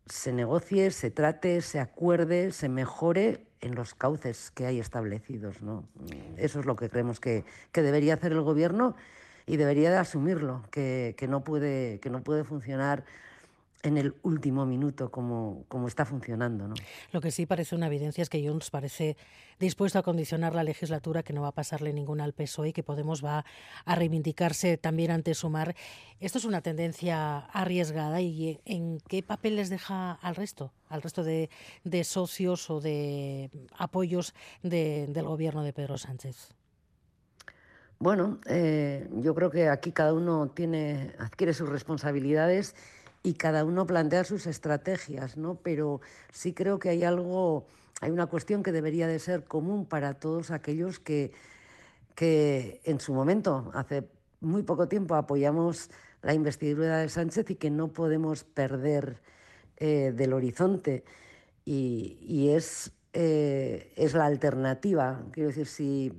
[0.05, 5.62] se negocie, se trate, se acuerde, se mejore en los cauces que hay establecidos.
[5.62, 5.89] ¿no?
[6.36, 8.97] Eso es lo que creemos que, que debería hacer el Gobierno
[9.46, 13.04] y debería de asumirlo, que, que, no, puede, que no puede funcionar
[13.84, 16.66] en el último minuto como, como está funcionando.
[16.66, 16.74] ¿no?
[17.12, 19.16] Lo que sí parece una evidencia es que Junts parece
[19.60, 22.82] dispuesto a condicionar la legislatura, que no va a pasarle ninguna al PSOE y que
[22.82, 23.44] Podemos va
[23.84, 25.76] a reivindicarse también ante Sumar.
[26.18, 31.22] Esto es una tendencia arriesgada y ¿en qué papel les deja al resto, al resto
[31.22, 31.50] de,
[31.84, 36.54] de socios o de apoyos de, del gobierno de Pedro Sánchez?
[38.05, 42.74] Bueno, eh, yo creo que aquí cada uno adquiere sus responsabilidades
[43.22, 45.55] y cada uno plantea sus estrategias, ¿no?
[45.55, 47.64] Pero sí creo que hay algo,
[48.02, 51.32] hay una cuestión que debería de ser común para todos aquellos que,
[52.14, 54.06] que en su momento, hace
[54.43, 55.89] muy poco tiempo, apoyamos
[56.20, 59.22] la investidura de Sánchez y que no podemos perder
[59.78, 61.05] eh, del horizonte.
[61.64, 65.22] Y, es, eh, es la alternativa.
[65.32, 66.12] Quiero decir, si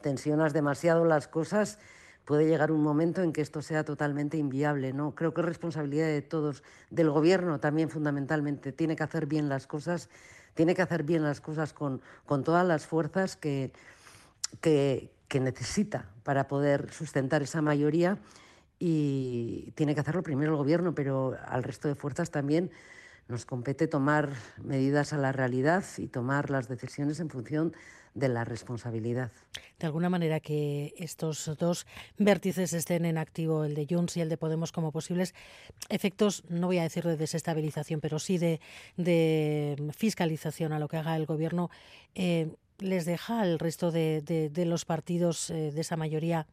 [0.00, 1.78] tensionas demasiado las cosas,
[2.24, 4.92] puede llegar un momento en que esto sea totalmente inviable.
[4.92, 5.14] ¿no?
[5.14, 8.72] Creo que es responsabilidad de todos, del gobierno también fundamentalmente.
[8.72, 10.08] Tiene que hacer bien las cosas,
[10.54, 13.72] tiene que hacer bien las cosas con, con todas las fuerzas que,
[14.60, 18.18] que, que necesita para poder sustentar esa mayoría
[18.78, 22.70] y tiene que hacerlo primero el gobierno, pero al resto de fuerzas también
[23.28, 24.30] nos compete tomar
[24.62, 27.74] medidas a la realidad y tomar las decisiones en función
[28.14, 29.32] de la responsabilidad.
[29.78, 31.86] De alguna manera que estos dos
[32.16, 35.34] vértices estén en activo, el de Junts y el de Podemos, como posibles
[35.88, 38.60] efectos, no voy a decir de desestabilización, pero sí de,
[39.96, 41.70] fiscalización a lo que haga el Gobierno,
[42.14, 46.46] eh, les deja al resto de, los partidos eh, de esa mayoría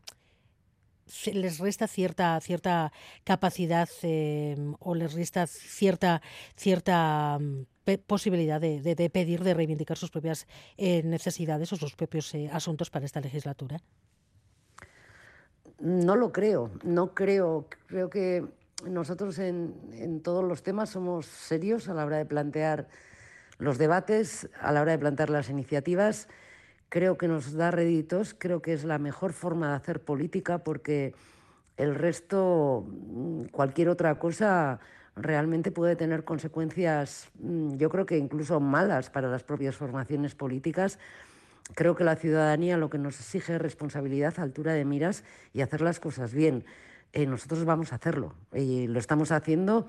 [1.33, 2.91] les resta cierta cierta
[3.23, 6.21] capacidad eh, o les resta cierta
[6.55, 7.65] cierta mm,
[8.07, 10.47] posibilidad de, pedir, de reivindicar sus propias
[10.77, 13.77] eh, necesidades o sus propios eh, asuntos para esta legislatura?
[15.79, 17.67] No lo creo, no creo.
[17.87, 18.45] Creo que
[18.85, 22.87] nosotros en, en todos los temas somos serios a la hora de plantear
[23.57, 26.27] los debates, a la hora de plantear las iniciativas.
[26.91, 31.15] Creo que nos da réditos, creo que es la mejor forma de hacer política porque
[31.77, 34.81] el resto, mm, cualquier otra cosa,
[35.15, 40.99] realmente puede tener consecuencias, mm, yo creo que incluso malas para las propias formaciones políticas.
[41.75, 45.23] Creo que la ciudadanía lo que nos exige es responsabilidad, altura de miras
[45.53, 46.65] y hacer las cosas bien.
[47.13, 49.87] Eh, nosotros vamos a hacerlo y lo estamos haciendo.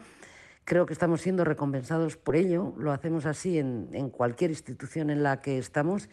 [0.64, 2.74] Creo que estamos siendo recompensados por ello.
[2.78, 6.08] Lo hacemos así en, en cualquier institución en la que estamos.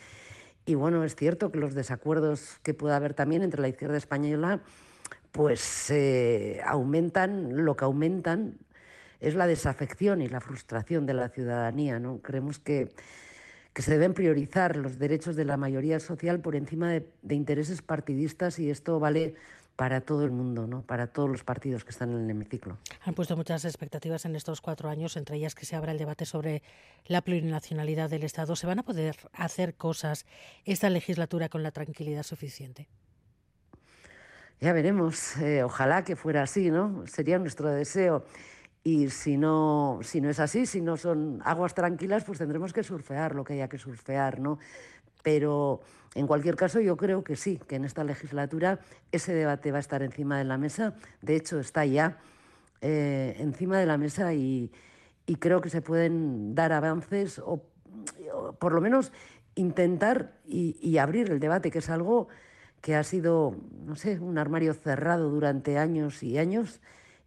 [0.69, 4.61] Y bueno, es cierto que los desacuerdos que pueda haber también entre la izquierda española
[5.31, 8.59] pues eh, aumentan, lo que aumentan
[9.19, 11.97] es la desafección y la frustración de la ciudadanía.
[11.97, 12.19] ¿no?
[12.21, 12.89] Creemos que,
[13.73, 18.59] que se deben priorizar los derechos de la mayoría social por encima de, intereses partidistas
[18.59, 19.33] y esto vale
[19.79, 20.81] para todo el mundo, ¿no?
[20.81, 22.77] para todos los partidos que están en el hemiciclo.
[23.05, 26.25] Han puesto muchas expectativas en estos cuatro años, entre ellas que se abra el debate
[26.25, 26.63] sobre
[27.05, 28.57] la plurinacionalidad del Estado.
[28.57, 30.25] ¿Se van a poder hacer cosas
[30.65, 32.89] esta legislatura con la tranquilidad suficiente?
[34.59, 37.07] Ya veremos, eh, ojalá que fuera así, ¿no?
[37.07, 38.25] Sería nuestro deseo.
[38.83, 42.83] Y si no, si no es así, si no son aguas tranquilas, pues tendremos que
[42.83, 44.59] surfear lo que haya que surfear, ¿no?
[45.23, 45.79] Pero
[46.15, 48.79] en cualquier caso yo creo que sí, que en esta legislatura
[49.11, 50.95] ese debate va a estar encima de la mesa.
[51.21, 52.17] De hecho, está ya
[52.81, 54.71] eh, encima de la mesa y,
[55.39, 57.63] creo que se pueden dar avances o,
[58.57, 59.11] por lo menos
[59.53, 62.29] intentar y abrir el debate, que es algo
[62.81, 63.55] que ha sido,
[63.85, 66.81] no sé, un armario cerrado durante años y años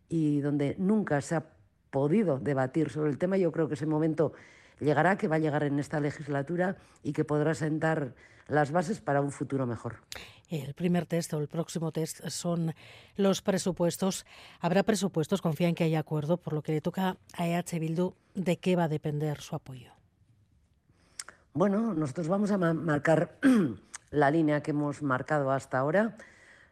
[0.09, 1.45] y donde nunca se ha
[1.91, 3.37] podido debatir sobre el tema.
[3.37, 4.33] Yo creo que ese momento
[4.83, 8.15] llegará, que va a llegar en esta legislatura y que podrá sentar
[8.49, 9.97] las bases para un futuro mejor.
[10.49, 12.75] El primer test o el próximo test son
[13.17, 14.27] los presupuestos.
[14.61, 15.41] ¿Habrá presupuestos?
[15.41, 18.77] Confía en que haya acuerdo, por lo que le toca a EH Bildu, ¿de qué
[18.77, 19.93] va a depender su apoyo?
[21.55, 23.39] Bueno, nosotros vamos a marcar
[24.11, 26.17] la línea que hemos marcado hasta ahora.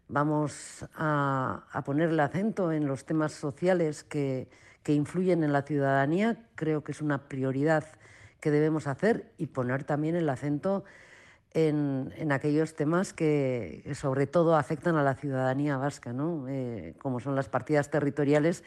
[0.08, 4.48] Vamos a, poner el acento en los temas sociales que,
[4.82, 6.38] que influyen en la ciudadanía.
[6.54, 7.84] Creo que es una prioridad
[8.40, 10.84] que debemos hacer y poner también el acento
[11.52, 16.46] en, aquellos temas que, sobre todo afectan a la ciudadanía vasca, ¿no?
[16.48, 18.64] Eh, como son las partidas territoriales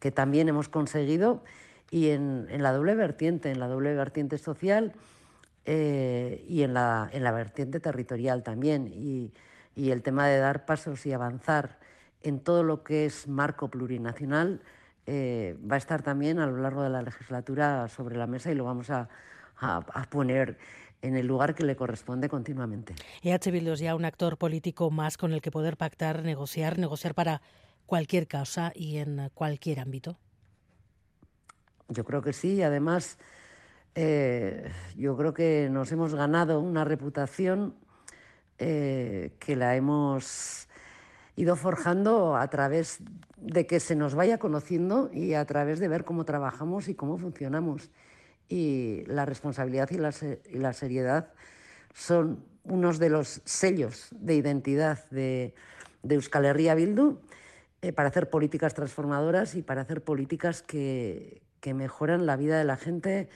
[0.00, 1.42] que también hemos conseguido
[1.90, 4.92] y en, la doble vertiente, en la doble vertiente social
[5.64, 8.88] eh, y en la, en la vertiente territorial también.
[8.92, 9.32] Y,
[9.74, 11.78] y el tema de dar pasos y avanzar
[12.22, 14.60] en todo lo que es marco plurinacional
[15.06, 18.54] eh, va a estar también a lo largo de la legislatura sobre la mesa y
[18.54, 19.08] lo vamos a,
[19.58, 20.58] a poner
[21.02, 22.94] en el lugar que le corresponde continuamente.
[23.22, 27.14] EH Bildu es ya un actor político más con el que poder pactar, negociar, negociar
[27.14, 27.42] para
[27.86, 30.18] cualquier causa y en cualquier ámbito.
[31.88, 33.18] Yo creo que sí, además
[33.94, 37.76] eh, yo creo que nos hemos ganado una reputación
[38.58, 40.65] eh, que la hemos
[41.36, 42.98] ido forjando a través
[43.36, 47.18] de que se nos vaya conociendo y a través de ver cómo trabajamos y cómo
[47.18, 47.90] funcionamos.
[48.48, 49.98] Y la responsabilidad y
[50.58, 51.32] la, seriedad
[51.92, 55.54] son unos de los sellos de identidad de,
[56.08, 57.18] Euskal Herria Bildu
[57.82, 62.64] eh, para hacer políticas transformadoras y para hacer políticas que, que mejoran la vida de
[62.64, 63.28] la gente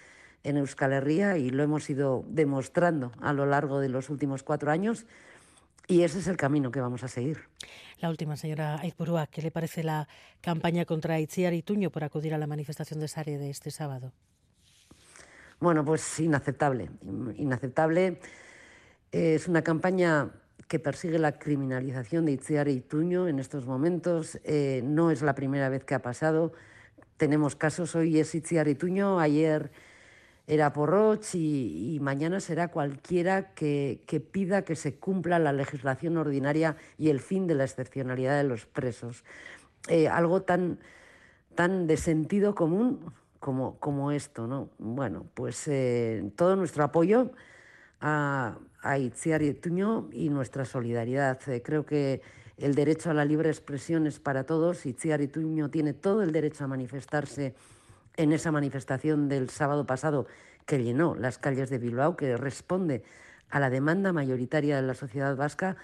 [0.44, 4.70] en Euskal Herria y lo hemos ido demostrando a lo largo de los últimos cuatro
[4.70, 5.04] años
[5.86, 7.38] y ese es el camino que vamos a seguir.
[7.98, 10.08] La última, señora Aizpurúa, ¿qué le parece la
[10.40, 14.12] campaña contra Itziar y Tuño por acudir a la manifestación de Sare de este sábado?
[15.58, 16.90] Bueno, pues inaceptable.
[17.36, 18.20] Inaceptable.
[19.12, 20.30] Es una campaña
[20.68, 24.38] que persigue la criminalización de Itziar y Tuño en estos momentos.
[24.44, 26.52] Eh, no es la primera vez que ha pasado.
[27.16, 29.72] Tenemos casos, hoy es Itziar y Tuño, ayer
[30.50, 34.02] era Porroch y, mañana será cualquiera que,
[34.32, 38.66] pida que se cumpla la legislación ordinaria y el fin de la excepcionalidad de los
[38.66, 39.22] presos.
[39.86, 40.80] Eh, algo tan,
[41.54, 44.70] tan de sentido común como, como esto, ¿no?
[44.78, 47.30] Bueno, pues eh, todo nuestro apoyo
[48.00, 51.38] a, a Itziar y Tuño y nuestra solidaridad.
[51.48, 52.22] Eh, creo que
[52.56, 54.84] el derecho a la libre expresión es para todos.
[54.84, 57.54] Itziar y Tuño tiene todo el derecho a manifestarse
[58.16, 60.26] en esa manifestación del sábado pasado
[60.66, 63.02] que llenó las calles de Bilbao, que responde
[63.48, 65.76] a la demanda mayoritaria de la sociedad vasca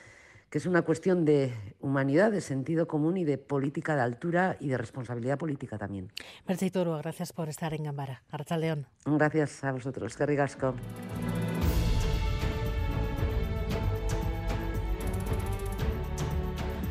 [0.50, 4.68] que es una cuestión de humanidad, de sentido común y de política de altura y
[4.68, 6.12] de responsabilidad política también.
[6.46, 8.22] Mercedes Toro, gracias por estar en Gambara.
[8.58, 8.86] León.
[9.04, 10.16] Gracias a vosotros.
[10.16, 10.74] Que rigasco.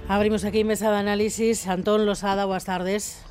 [0.08, 1.68] Abrimos aquí mesa de análisis.
[1.68, 3.26] Antón Losada, buenas tardes.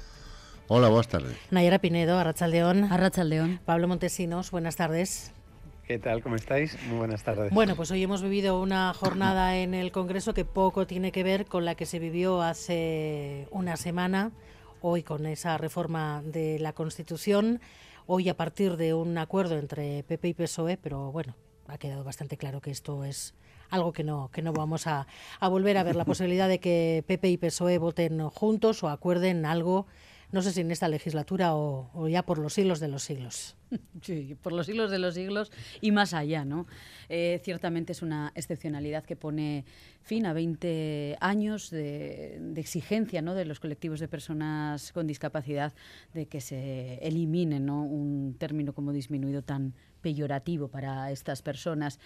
[0.66, 1.36] Hola, buenas tardes.
[1.50, 2.84] Nayara Pinedo, Arrachaldeón.
[2.84, 3.60] Arrachaldeón.
[3.66, 5.30] Pablo Montesinos, buenas tardes.
[5.86, 6.22] ¿Qué tal?
[6.22, 6.78] ¿Cómo estáis?
[6.88, 7.52] Muy buenas tardes.
[7.52, 11.44] Bueno, pues hoy hemos vivido una jornada en el Congreso que poco tiene que ver
[11.44, 14.32] con la que se vivió hace una semana,
[14.80, 17.60] hoy con esa reforma de la Constitución,
[18.06, 21.36] hoy a partir de un acuerdo entre PP y PSOE, pero bueno,
[21.68, 23.34] ha quedado bastante claro que esto es
[23.68, 25.06] algo que no, que no vamos a,
[25.40, 29.44] a volver a ver, la posibilidad de que PP y PSOE voten juntos o acuerden
[29.44, 29.86] algo
[30.34, 33.54] no sé si en esta legislatura o, ya por los siglos de los siglos.
[34.02, 35.50] Sí, por los siglos de los siglos
[35.80, 36.66] y más allá, ¿no?
[37.08, 39.64] Eh, ciertamente es una excepcionalidad que pone
[40.02, 43.34] fin a 20 años de, exigencia ¿no?
[43.34, 45.72] de los colectivos de personas con discapacidad
[46.12, 47.84] de que se elimine ¿no?
[47.84, 51.98] un término como disminuido tan peyorativo para estas personas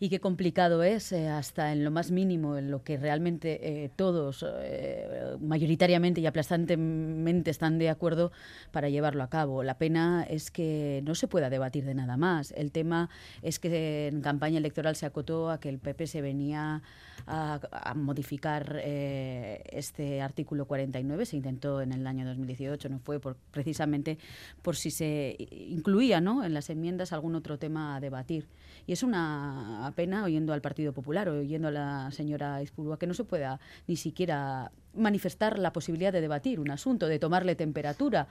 [0.00, 3.90] y qué complicado es eh, hasta en lo más mínimo, en lo que realmente eh,
[3.94, 8.30] todos eh, mayoritariamente y aplastantemente están de acuerdo
[8.70, 9.62] para llevarlo a cabo.
[9.62, 12.52] La pena es que no se pueda debatir de nada más.
[12.52, 13.10] El tema
[13.42, 16.82] es que en campaña electoral se acotó a que el PP se venía
[17.26, 17.60] a,
[17.94, 24.18] modificar este artículo 49, se intentó en el año 2018, no fue por, precisamente
[24.62, 26.44] por si se incluía ¿no?
[26.44, 28.46] en las enmiendas algún otro tema a debatir.
[28.86, 33.06] Y es una pena oyendo al Partido Popular o oyendo a la señora Ispurúa que
[33.06, 38.28] no se pueda ni siquiera manifestar la posibilidad de debatir un asunto, de tomarle temperatura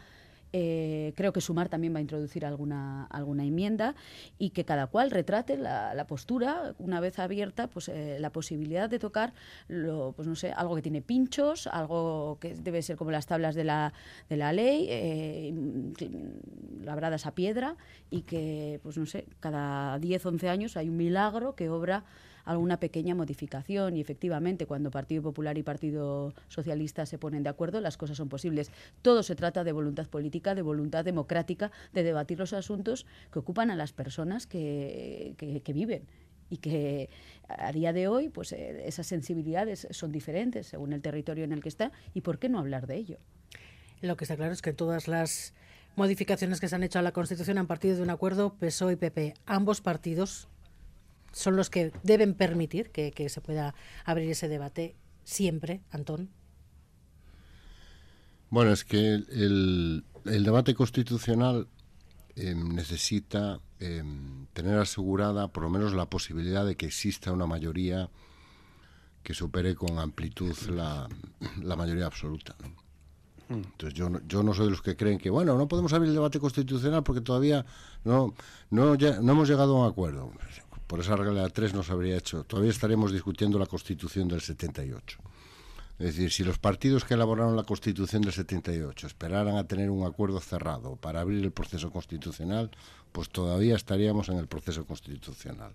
[0.54, 3.96] Eh, creo que Sumar también va a introducir alguna, alguna enmienda
[4.38, 9.00] y que cada cual retrate la, postura, una vez abierta, pues eh, la posibilidad de
[9.00, 9.34] tocar
[9.68, 13.56] lo, pues no sé, algo que tiene pinchos, algo que debe ser como las tablas
[13.56, 13.94] de la,
[14.30, 15.54] de la ley, eh,
[16.82, 17.76] labradas a piedra,
[18.10, 22.06] y que, pues no sé, cada 10, 11 años hay un milagro que obra
[22.48, 27.82] alguna pequeña modificación y efectivamente cuando Partido Popular y Partido Socialista se ponen de acuerdo
[27.82, 28.72] las cosas son posibles.
[29.02, 33.70] Todo se trata de voluntad política, de voluntad democrática, de debatir los asuntos que ocupan
[33.70, 36.04] a las personas que, que, viven
[36.50, 37.10] y que
[37.50, 41.62] a día de hoy pues eh, esas sensibilidades son diferentes según el territorio en el
[41.62, 43.18] que está y por qué no hablar de ello.
[44.00, 45.54] Lo que está claro es que todas las
[45.98, 48.96] modificaciones que se han hecho a la Constitución han partido de un acuerdo PSOE y
[48.96, 49.34] PP.
[49.46, 50.48] Ambos partidos
[51.38, 56.30] son los que deben permitir que, se pueda abrir ese debate siempre, Antón.
[58.50, 61.68] Bueno, es que el, debate constitucional
[62.36, 68.10] em, necesita em, tener asegurada por lo menos la posibilidad de que exista una mayoría
[69.22, 71.08] que supere con amplitud la,
[71.76, 72.56] mayoría absoluta.
[73.50, 73.62] Hmm.
[73.74, 76.10] Entonces yo no, yo no soy de los que creen que, bueno, no podemos abrir
[76.10, 77.66] el debate constitucional porque todavía
[78.04, 78.34] no,
[78.72, 80.32] no, no hemos llegado a un acuerdo
[80.88, 82.46] por esa regla 3 no se habría hecho.
[82.46, 85.20] Todavía estaremos discutiendo la Constitución del 78.
[86.00, 90.06] Es decir, si los partidos que elaboraron la Constitución del 78 esperaran a tener un
[90.06, 92.72] acuerdo cerrado para abrir el proceso constitucional,
[93.12, 95.74] pues todavía estaríamos en el proceso constitucional.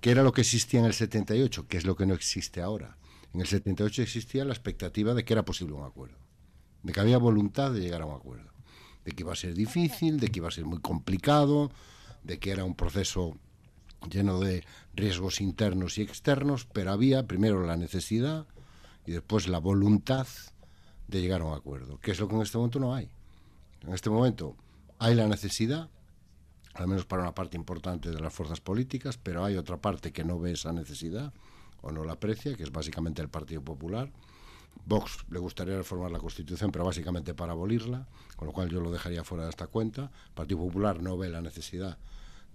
[0.00, 1.68] ¿Qué era lo que existía en el 78?
[1.68, 2.96] ¿Qué es lo que no existe ahora?
[3.34, 6.16] En el 78 existía la expectativa de que era posible un acuerdo,
[6.82, 8.50] de que había voluntad de llegar a un acuerdo,
[9.04, 11.70] de que iba a ser difícil, de que iba a ser muy complicado,
[12.22, 13.38] de que era un proceso
[14.10, 14.64] lleno de
[14.94, 18.46] riesgos internos y externos, pero había primero la necesidad
[19.06, 20.26] y después la voluntad
[21.08, 23.08] de llegar a un acuerdo, que es lo que en este momento no hay.
[23.82, 24.56] En este momento
[24.98, 25.88] hay la necesidad,
[26.74, 30.24] al menos para una parte importante de las fuerzas políticas, pero hay otra parte que
[30.24, 31.32] no ve esa necesidad
[31.82, 34.10] o no la aprecia, que es básicamente el Partido Popular.
[34.84, 38.06] Vox le gustaría reformar la Constitución, pero básicamente para abolirla,
[38.36, 40.10] con lo cual yo lo dejaría fuera de esta cuenta.
[40.28, 41.98] El Partido Popular no ve la necesidad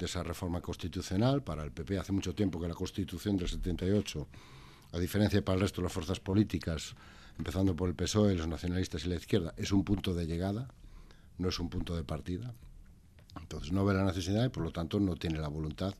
[0.05, 1.43] esa reforma constitucional.
[1.43, 4.27] Para el PP hace mucho tiempo que la Constitución del 78,
[4.93, 6.95] a diferencia para el resto de las fuerzas políticas,
[7.37, 10.67] empezando por el PSOE, los nacionalistas y la izquierda, es un punto de llegada,
[11.37, 12.53] no es un punto de partida.
[13.39, 15.95] Entonces no ve la necesidad y por lo tanto no tiene la voluntad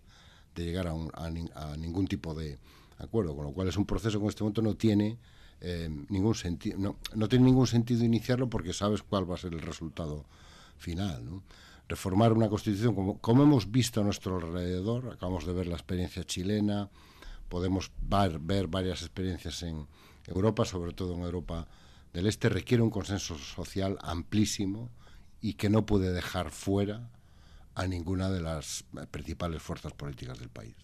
[0.56, 2.60] de llegar a, ningún tipo de
[2.98, 5.18] acuerdo, con lo cual es un proceso que en este momento no tiene
[5.62, 9.54] eh, ningún sentido, no, no, tiene ningún sentido iniciarlo porque sabes cuál va a ser
[9.54, 10.26] el resultado
[10.78, 11.24] final.
[11.92, 16.90] Reformar una constitución como, hemos visto a nuestro alrededor, acabamos de ver la experiencia chilena,
[17.50, 19.88] podemos ver, ver varias experiencias en
[20.26, 21.68] Europa, sobre todo en Europa
[22.14, 24.90] del Este, requiere un consenso social amplísimo
[25.42, 27.10] y que no puede dejar fuera
[27.76, 30.76] a ninguna de las principales fuerzas políticas del país.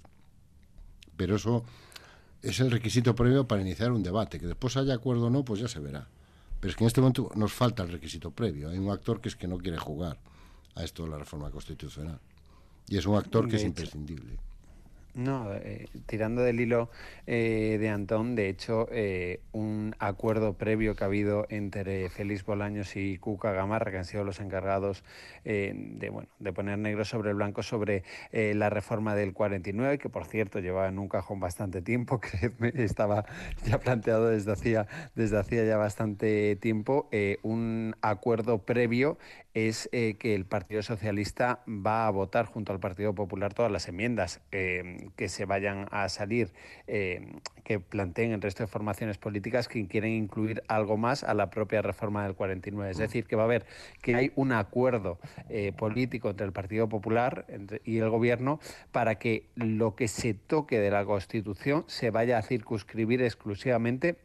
[1.16, 1.64] Pero eso
[2.42, 4.40] es el requisito previo para iniciar un debate.
[4.40, 6.08] Que después haya acuerdo o no, pues ya se verá.
[6.60, 8.70] Pero es que en este momento nos falta el requisito previo.
[8.70, 10.18] Hay un actor que es que no quiere jugar
[10.78, 12.20] a esto de la reforma constitucional.
[12.88, 14.38] Y es un actor que es imprescindible.
[15.18, 16.92] No, eh, tirando del hilo
[17.26, 22.96] eh, de Antón, de hecho, eh, un acuerdo previo que ha habido entre Félix Bolaños
[22.96, 25.04] y Cuca Gamarra, que han sido los encargados
[25.44, 30.26] de, bueno, de poner negro sobre el blanco sobre la reforma del 49, que por
[30.26, 32.52] cierto llevaba en un cajón bastante tiempo, que
[32.84, 33.26] estaba
[33.66, 37.10] ya planteado desde hacía, desde hacía ya bastante tiempo,
[37.42, 39.18] un acuerdo previo
[39.66, 44.42] es que el Partido Socialista va a votar junto al Partido Popular todas las enmiendas
[44.52, 46.52] que se vayan a salir,
[46.88, 51.50] eh, que planteen el resto de formaciones políticas que quieren incluir algo más a la
[51.50, 52.92] propia reforma del 49.
[52.92, 53.66] Es decir, que va a haber
[54.02, 55.20] que hay un acuerdo
[55.50, 57.46] eh, político entre el Partido Popular
[57.84, 58.60] y el Gobierno
[58.92, 64.18] para que lo que se toque de la Constitución se vaya a circunscribir exclusivamente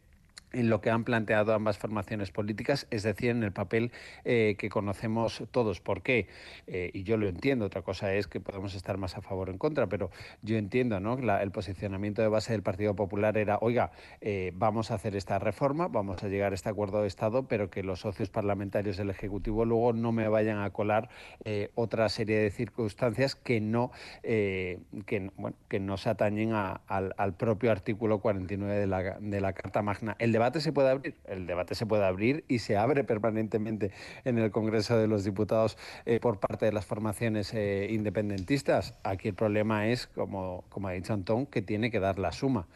[0.53, 3.91] en lo que han planteado ambas formaciones políticas, es decir, en el papel
[4.23, 5.81] eh, que conocemos todos.
[5.81, 6.27] ¿Por qué?
[6.67, 9.51] Eh, y yo lo entiendo, otra cosa es que podemos estar más a favor o
[9.51, 10.11] en contra, pero
[10.41, 11.17] yo entiendo ¿no?
[11.17, 15.87] el posicionamiento de base del Partido Popular era, oiga, eh, vamos a hacer esta reforma,
[15.87, 19.65] vamos a llegar a este acuerdo de Estado, pero que los socios parlamentarios del Ejecutivo
[19.65, 21.09] luego no me vayan a colar
[21.75, 28.19] otra serie de circunstancias que no, que, bueno, que no se atañen al, propio artículo
[28.19, 30.15] 49 de la, de la Carta Magna.
[30.43, 33.91] Debate se puede abrir, el debate se puede abrir y se abre permanentemente
[34.25, 38.93] en el Congreso de los Diputados eh, por parte de las formaciones eh, independentistas.
[39.03, 42.67] Aquí el problema es, como, como ha dicho Antón, que tiene que dar la suma.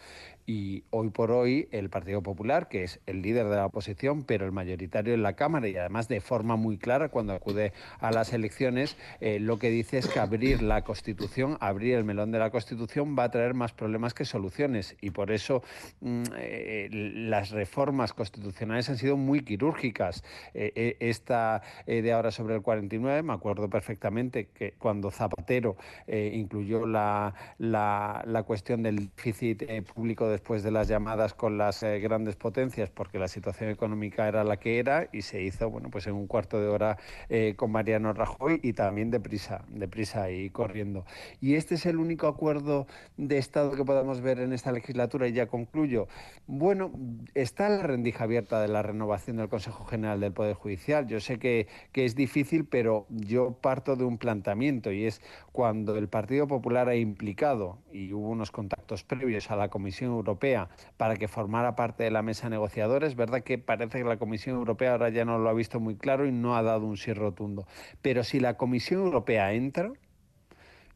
[0.50, 4.46] Y hoy por hoy el Partido Popular, que es el líder de la oposición, pero
[4.46, 8.32] el mayoritario en la Cámara y además de forma muy clara cuando acude a las
[8.32, 12.50] elecciones, eh, lo que dice es que abrir la Constitución, abrir el melón de la
[12.50, 14.96] Constitución va a traer más problemas que soluciones.
[15.02, 15.64] Y por eso
[16.00, 20.24] mm, eh, las reformas constitucionales han sido muy quirúrgicas.
[20.54, 25.76] Eh, esta de ahora sobre el 49, me acuerdo perfectamente que cuando Zapatero
[26.08, 32.00] incluyó la, la, la, cuestión del déficit público después de las llamadas con las eh,
[32.00, 36.06] grandes potencias porque la situación económica era la que era y se hizo bueno pues
[36.06, 41.06] en un cuarto de hora eh, con Mariano Rajoy y también deprisa, deprisa y corriendo.
[41.42, 42.86] Y este es el único acuerdo
[43.18, 46.08] de Estado que podemos ver en esta legislatura y ya concluyo.
[46.46, 46.92] Bueno,
[47.34, 51.08] está la rendija abierta de la renovación del Consejo General del Poder Judicial.
[51.08, 55.20] Yo sé que, que es difícil, pero yo parto de un planteamiento y es
[55.52, 60.27] cuando el Partido Popular ha implicado y hubo unos contactos previos a la Comisión Europea
[60.28, 63.08] Europea para que formara parte de la mesa negociadora.
[63.08, 65.96] Es verdad que parece que la Comisión Europea ahora ya no lo ha visto muy
[65.96, 67.66] claro y no ha dado un sí rotundo.
[68.02, 69.92] Pero si la Comisión Europea entra,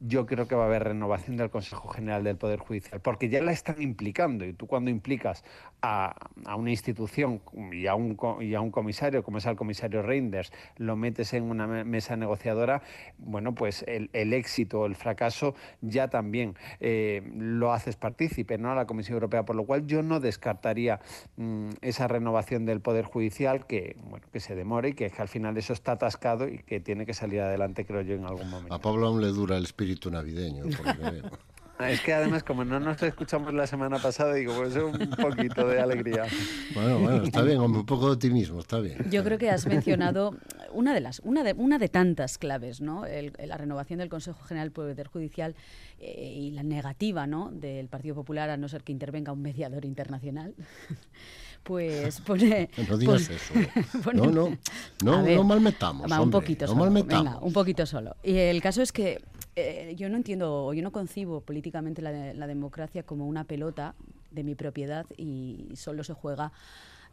[0.01, 3.41] yo creo que va a haber renovación del Consejo General del Poder Judicial, porque ya
[3.41, 5.43] la están implicando y tú cuando implicas
[5.81, 6.15] a,
[6.57, 7.41] una institución
[7.71, 11.43] y a, un, y a un comisario, como es el comisario Reinders, lo metes en
[11.43, 12.81] una mesa negociadora,
[13.19, 18.71] bueno, pues el, éxito o el fracaso ya también eh, lo haces partícipe, ¿no?
[18.71, 20.99] A la Comisión Europea, por lo cual yo no descartaría
[21.37, 25.57] mm, esa renovación del Poder Judicial que, bueno, que se demore y que, al final
[25.57, 28.73] eso está atascado y que tiene que salir adelante, creo yo, en algún momento.
[28.73, 30.65] A Pablo aún le dura el espíritu navideño.
[31.89, 35.79] Es que además, como no nos escuchamos la semana pasada, digo, pues un poquito de
[35.79, 36.25] alegría.
[36.73, 39.09] Bueno, bueno, está bien, un poco de optimismo, está bien.
[39.09, 40.35] Yo creo que has mencionado
[40.73, 43.03] una de las, una de, una de tantas claves, ¿no?
[43.05, 45.55] la renovación del Consejo General del Poder Judicial
[45.99, 47.49] eh, y la negativa, ¿no?
[47.51, 50.53] Del Partido Popular a no ser que intervenga un mediador internacional.
[51.63, 52.69] pues pone...
[52.89, 53.53] No digas eso.
[54.13, 54.57] no, no,
[55.03, 56.11] no, no malmetamos.
[56.11, 56.91] un poquito solo.
[56.91, 58.15] Venga, un poquito solo.
[58.23, 59.21] Y el caso es que
[59.61, 63.95] eh, yo no entiendo, yo no concibo políticamente la, la, democracia como una pelota
[64.31, 66.51] de mi propiedad y solo se juega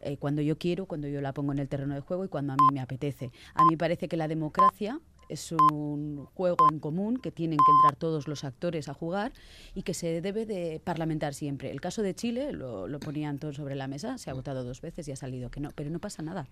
[0.01, 2.53] eh, cuando yo quiero, cuando yo la pongo en el terreno de juego y cuando
[2.53, 3.31] a mí me apetece.
[3.53, 7.95] A mí parece que la democracia es un juego en común que tienen que entrar
[7.95, 9.31] todos los actores a jugar
[9.75, 11.71] y que se debe de parlamentar siempre.
[11.71, 14.81] El caso de Chile lo, lo ponían todos sobre la mesa, se ha votado dos
[14.81, 16.47] veces y ha salido que no, pero no pasa nada.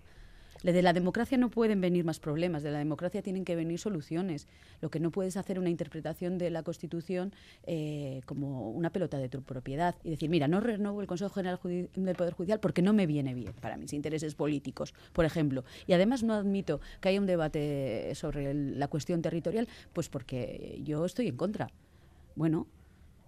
[0.62, 4.46] De la democracia no pueden venir más problemas, de la democracia tienen que venir soluciones.
[4.80, 7.32] Lo que no puedes hacer una interpretación de la Constitución
[7.64, 11.60] eh, como una pelota de tu propiedad y decir, mira, no renuevo el Consejo General
[11.62, 15.64] del Poder Judicial porque no me viene bien para mis intereses políticos, por ejemplo.
[15.86, 21.04] Y además no admito que haya un debate sobre la cuestión territorial, pues porque yo
[21.04, 21.70] estoy en contra.
[22.34, 22.66] Bueno,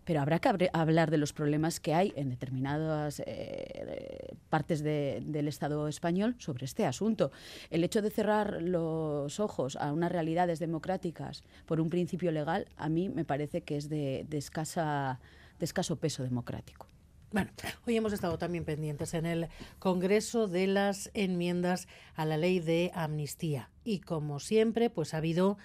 [0.05, 5.89] pero habrá que hablar de los problemas que hay en determinadas eh, partes del Estado
[5.89, 7.31] español sobre este asunto.
[7.71, 12.89] El hecho de cerrar los ojos a unas realidades democráticas por un principio legal, a
[12.89, 15.21] mí me parece que es de, escasa,
[15.59, 16.87] de escaso peso democrático.
[17.33, 17.53] Bueno,
[17.87, 19.49] hoy hemos estado también pendientes en el
[19.79, 21.87] Congreso de las enmiendas
[22.17, 25.57] a la ley de amnistía y como siempre, pues ha habido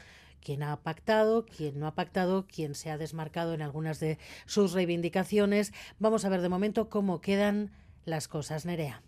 [0.46, 4.74] quién ha pactado, quién no ha pactado, quién se ha desmarcado en algunas de sus
[4.74, 5.74] reivindicaciones.
[5.98, 7.72] Vamos a ver de momento cómo quedan
[8.06, 9.02] las cosas, Nerea.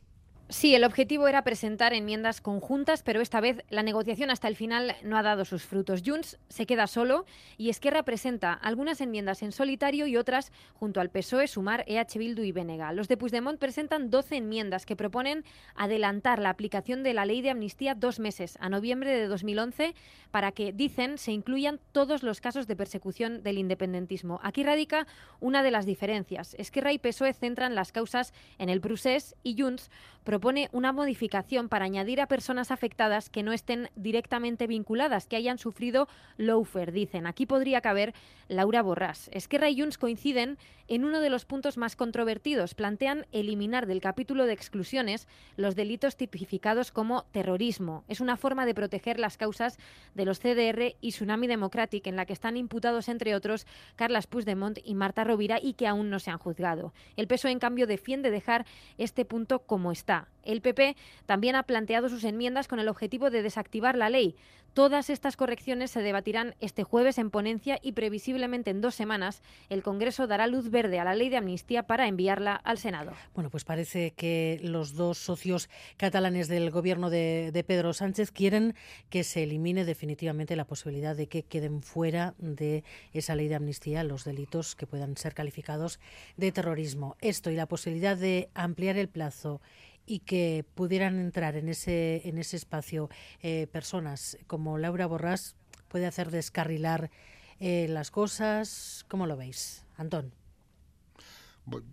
[0.50, 4.96] Sí, el objetivo era presentar enmiendas conjuntas, pero esta vez la negociación hasta el final
[5.04, 6.04] no ha dado sus frutos.
[6.06, 7.26] Junts se queda solo
[7.58, 12.44] y Esquerra presenta algunas enmiendas en solitario y otras junto al PSOE, Sumar, EH Bildu
[12.44, 12.94] y Benega.
[12.94, 15.44] Los de Puigdemont presentan 12 enmiendas que proponen
[15.76, 19.96] adelantar la aplicación de la ley de amnistía dos meses, a noviembre de 2011,
[20.32, 24.40] para que, dicen, se incluyan todos los casos de persecución del independentismo.
[24.44, 25.08] Aquí radica
[25.42, 26.54] una de las diferencias.
[26.58, 29.92] Esquerra y PSOE centran las causas en el procés y Junts
[30.24, 30.37] propone
[30.72, 36.08] una modificación para añadir a personas afectadas que no estén directamente vinculadas, que hayan sufrido
[36.38, 37.28] lawfare, dicen.
[37.28, 38.14] Aquí podría caber
[38.48, 39.30] Laura Borrás.
[39.34, 40.58] Esquerra y Junts coinciden
[40.88, 42.74] en uno de los puntos más controvertidos.
[42.74, 48.04] Plantean eliminar del capítulo de exclusiones los delitos tipificados como terrorismo.
[48.08, 49.78] Es una forma de proteger las causas
[50.14, 53.66] de los CDR y Tsunami Democratic, en la que están imputados, entre otros,
[53.96, 56.94] Carlas Puigdemont y Marta Rovira, y que aún no se han juzgado.
[57.16, 58.66] El PSOE, en cambio, defiende dejar
[58.98, 60.27] este punto como está.
[60.44, 60.96] El PP
[61.26, 64.36] también ha planteado sus enmiendas con el objetivo de desactivar la ley.
[64.74, 69.82] Todas estas correcciones se debatirán este jueves en ponencia y previsiblemente en dos semanas el
[69.82, 73.12] Congreso dará luz verde a la ley de amnistía para enviarla al Senado.
[73.34, 75.68] Bueno, pues parece que los dos socios
[75.98, 78.76] catalanes del gobierno de Pedro Sánchez quieren
[79.10, 82.84] que se elimine definitivamente la posibilidad de que queden fuera de
[83.14, 86.00] esa ley de amnistía los delitos que puedan ser calificados
[86.36, 87.16] de terrorismo.
[87.20, 89.60] Esto y la posibilidad de ampliar el plazo
[90.08, 93.10] y que pudieran entrar en ese, en ese espacio
[93.42, 95.56] eh, personas como Laura Borrás
[95.90, 97.12] puede hacer descarrilar
[97.60, 99.06] eh, las cosas.
[99.10, 100.34] ¿Cómo lo veis, Antón?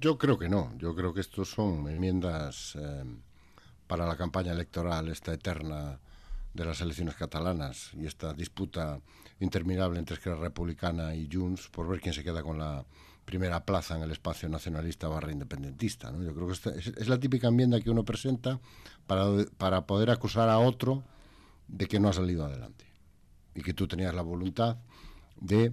[0.01, 0.73] Yo creo que no.
[0.79, 3.05] Yo creo que estos son enmiendas eh,
[3.89, 5.99] para la campaña electoral, esta eterna
[6.53, 9.01] de las elecciones catalanas y esta disputa
[9.41, 12.87] interminable entre Esquerra Republicana y Junts por ver quién se queda con la
[13.25, 16.11] primera plaza en el espacio nacionalista barra independentista.
[16.11, 16.23] ¿no?
[16.23, 18.61] Yo creo que es, la típica enmienda que uno presenta
[19.07, 19.27] para,
[19.57, 21.03] para poder acusar a otro
[21.69, 22.85] de que no ha salido adelante
[23.55, 24.77] y que tú tenías la voluntad
[25.41, 25.73] de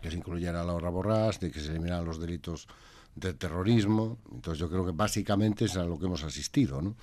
[0.00, 2.68] que se incluyera la hora borrás, de que se eliminaran los delitos
[3.14, 4.18] de terrorismo.
[4.32, 6.80] Entonces yo creo que básicamente es a lo que hemos asistido.
[6.80, 6.96] ¿no?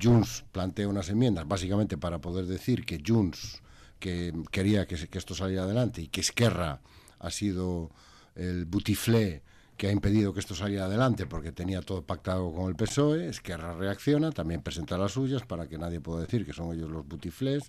[0.00, 3.62] Junts plantea unas enmiendas básicamente para poder decir que Junts
[3.98, 6.80] que quería que, que esto saliera adelante y que Esquerra
[7.18, 7.90] ha sido
[8.38, 9.42] el butiflé
[9.76, 13.74] que ha impedido que esto saliera adelante porque tenía todo pactado con el PSOE, Esquerra
[13.74, 17.68] reacciona, también presenta las suyas para que nadie pueda decir que son ellos los butiflés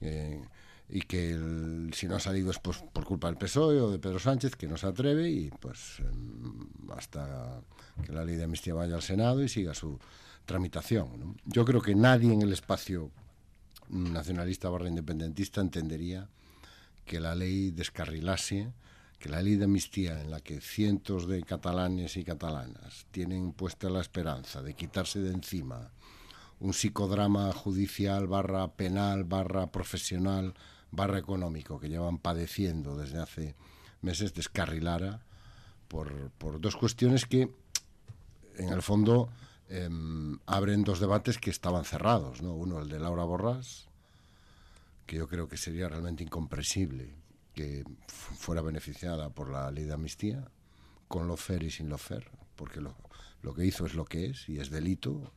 [0.00, 0.40] eh,
[0.88, 4.20] y que si no ha salido es pues, por culpa del PSOE o de Pedro
[4.20, 7.60] Sánchez que no se atreve y pues em, hasta
[8.04, 9.98] que la ley de amnistía vaya al Senado y siga su
[10.44, 11.36] tramitación.
[11.46, 13.10] Yo creo que nadie en el espacio
[13.88, 16.28] nacionalista barra independentista entendería
[17.04, 18.72] que la ley descarrilase
[19.24, 23.88] que la ley de amnistía en la que cientos de catalanes y catalanas tienen puesta
[23.88, 25.92] la esperanza de quitarse de encima
[26.60, 30.52] un psicodrama judicial barra penal barra profesional
[30.90, 33.54] barra económico que llevan padeciendo desde hace
[34.02, 35.22] meses descarrilara
[35.88, 37.48] por, por dos cuestiones que
[38.58, 39.30] en el fondo
[39.70, 42.52] em, abren dos debates que estaban cerrados, ¿no?
[42.52, 43.88] Uno el de Laura Borrás,
[45.06, 47.23] que yo creo que sería realmente incomprensible
[47.54, 50.48] que fuera beneficiada por la ley de amnistía,
[51.08, 52.94] con lo fer y sin lo fer, porque lo,
[53.42, 55.32] lo que hizo es lo que es y es delito.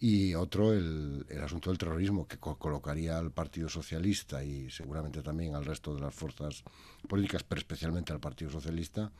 [0.00, 5.56] Y otro, el, el asunto del terrorismo, que colocaría al Partido Socialista y seguramente también
[5.56, 6.62] al resto de las fuerzas
[7.08, 9.10] políticas, pero especialmente al Partido Socialista,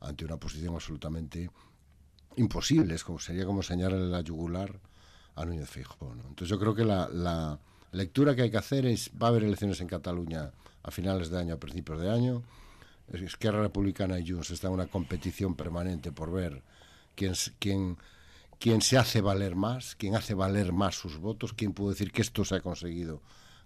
[0.00, 1.50] ante una posición absolutamente
[2.36, 2.94] imposible.
[2.94, 4.78] Es como, sería como señalarle la yugular
[5.36, 6.12] a Núñez Feijóo.
[6.12, 7.58] Entonces yo creo que la, la
[7.92, 10.52] lectura que hay que hacer es, va a haber elecciones en Cataluña
[10.86, 12.42] a finales de año, a principios de año.
[13.12, 16.62] Esquerra Republicana y Junts está en una competición permanente por ver
[17.14, 17.98] quién, quién,
[18.58, 22.22] quién se hace valer más, quién hace valer más sus votos, quién puede decir que
[22.22, 23.20] esto se ha conseguido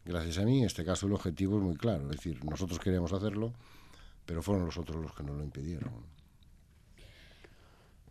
[0.04, 0.60] gracias a mí.
[0.60, 3.52] En este caso el objetivo es muy claro, es decir, nosotros queríamos hacerlo,
[4.26, 5.90] pero fueron los otros los que nos lo impidieron.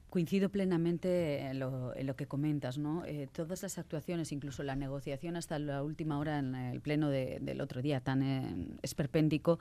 [0.09, 3.05] Coincido plenamente en lo, en lo que comentas, ¿no?
[3.05, 7.37] Eh, todas las actuaciones, incluso la negociación hasta la última hora en el pleno de,
[7.41, 9.59] del otro día, tan eh, esperpéntico,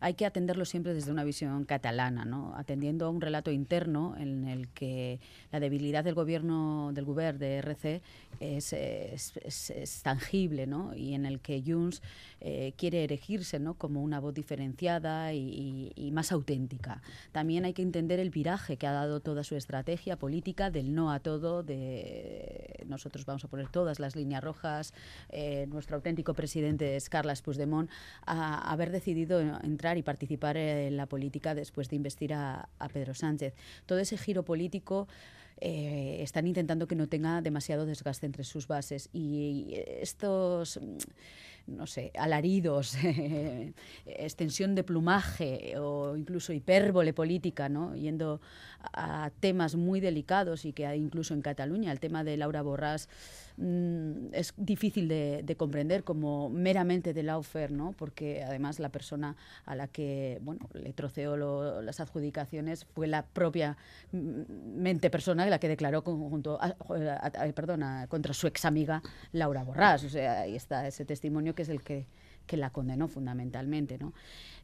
[0.00, 2.54] hay que atenderlo siempre desde una visión catalana, ¿no?
[2.56, 5.20] atendiendo a un relato interno en el que
[5.52, 8.02] la debilidad del gobierno del gobierno de RC
[8.40, 10.94] es, tangible ¿no?
[10.94, 12.02] y en el que Junts
[12.40, 17.02] eh, quiere erigirse como una voz diferenciada y, y, más auténtica.
[17.32, 21.12] También hay que entender el viraje que ha dado toda su estrategia política del no
[21.12, 24.94] a todo, de nosotros vamos a poner todas las líneas rojas,
[25.28, 27.90] eh, nuestro auténtico presidente es Carles Puigdemont,
[28.24, 33.54] a haber decidido entrar y participar en la política después de investir a, Pedro Sánchez.
[33.86, 35.06] Todo ese giro político
[35.60, 40.80] eh, están intentando que no tenga demasiado desgaste entre sus bases y estos
[41.70, 42.96] no sé, alaridos,
[44.06, 47.94] extensión de plumaje o incluso hipérbole política, ¿no?
[47.94, 48.40] yendo
[48.92, 53.08] a temas muy delicados y que hay incluso en Cataluña, el tema de Laura Borrás
[53.60, 57.92] mm, es difícil de, comprender como meramente de Laufer, ¿no?
[57.92, 61.36] porque además la persona a la que bueno, le troceó
[61.82, 63.76] las adjudicaciones fue la propia
[64.12, 66.58] mente persona la que declaró conjunto,
[67.54, 70.04] perdona, contra su ex amiga Laura Borrás.
[70.04, 72.06] O sea, ahí está ese testimonio que es el que,
[72.46, 73.98] que la condenó fundamentalmente.
[73.98, 74.14] ¿no?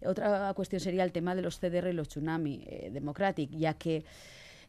[0.04, 3.96] Otra cuestión sería el tema de los CDR y los tsunami eh, democratic, ya que
[3.96, 4.04] eh,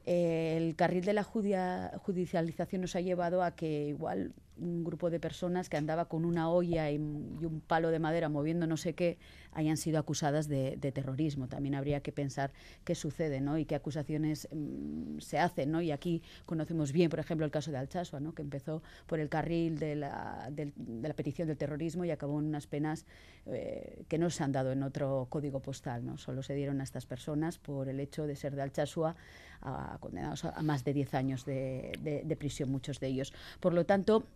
[0.08, 5.70] el carril de la judicialización nos ha llevado a que igual un grupo de personas
[5.70, 9.18] que andaba con una olla y, un palo de madera moviendo no sé qué
[9.54, 11.48] hayan sido acusadas de, terrorismo.
[11.48, 12.52] También habría que pensar
[12.84, 13.58] qué sucede ¿no?
[13.58, 15.72] y qué acusaciones mm, se hacen.
[15.72, 15.82] ¿no?
[15.82, 18.34] Y aquí conocemos bien, por ejemplo, el caso de Alchazua, ¿no?
[18.34, 20.72] que empezó por el carril de la, de
[21.02, 23.06] la petición del terrorismo y acabó en unas penas
[23.48, 26.06] eh, que no se han dado en otro código postal.
[26.06, 26.18] ¿no?
[26.18, 29.16] Solo se dieron a estas personas por el hecho de ser de Alchazua,
[29.62, 33.34] a- condenados a, a más de 10 años de prisión, muchos de ellos.
[33.60, 34.28] Por lo tanto,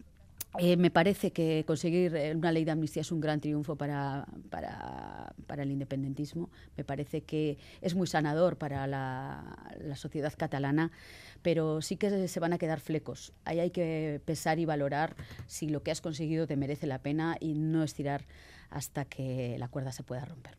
[0.60, 4.28] eh, me parece que conseguir eh, una ley de amnistía es un gran triunfo para,
[4.50, 6.50] para, para el independentismo.
[6.76, 10.92] Me parece que es muy sanador para la, la sociedad catalana,
[11.42, 13.34] pero sí que se van a quedar flecos.
[13.46, 15.16] Ahí hay que pesar y valorar
[15.48, 18.26] si lo que has conseguido te merece la pena y no estirar
[18.70, 20.58] hasta que la cuerda se pueda romper.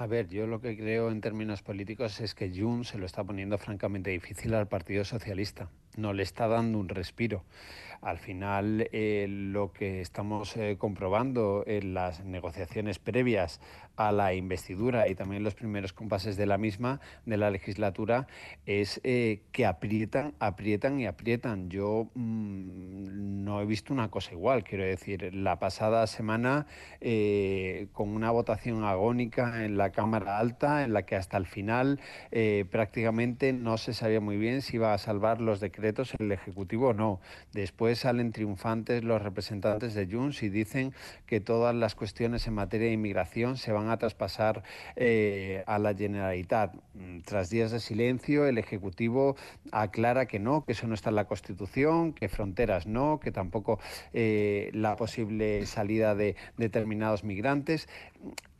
[0.00, 3.22] A ver, yo lo que creo en términos políticos es que Junts se lo está
[3.22, 5.68] poniendo francamente difícil al Partido Socialista.
[5.98, 7.44] No le está dando un respiro.
[8.02, 13.60] Al final, eh, lo que estamos eh, comprobando en las negociaciones previas
[14.00, 18.26] a la investidura y también los primeros compases de la misma, de la legislatura,
[18.64, 21.68] es eh, que aprietan, aprietan y aprietan.
[21.68, 24.64] Yo mm, no he visto una cosa igual.
[24.64, 26.66] Quiero decir, la pasada semana,
[27.02, 32.00] eh, con una votación agónica en la Cámara Alta, en la que hasta el final
[32.30, 36.88] eh, prácticamente no se sabía muy bien si iba a salvar los decretos el Ejecutivo
[36.88, 37.20] o no.
[37.52, 40.94] Después salen triunfantes los representantes de Junts y dicen
[41.26, 44.62] que todas las cuestiones en materia de inmigración se van a traspasar
[44.96, 46.74] eh, a la Generalitat.
[47.24, 49.36] Tras días de silencio, el Ejecutivo
[49.72, 53.78] aclara que no, que eso no está en la Constitución, que fronteras no, que tampoco
[54.12, 57.88] eh, la posible salida de determinados migrantes.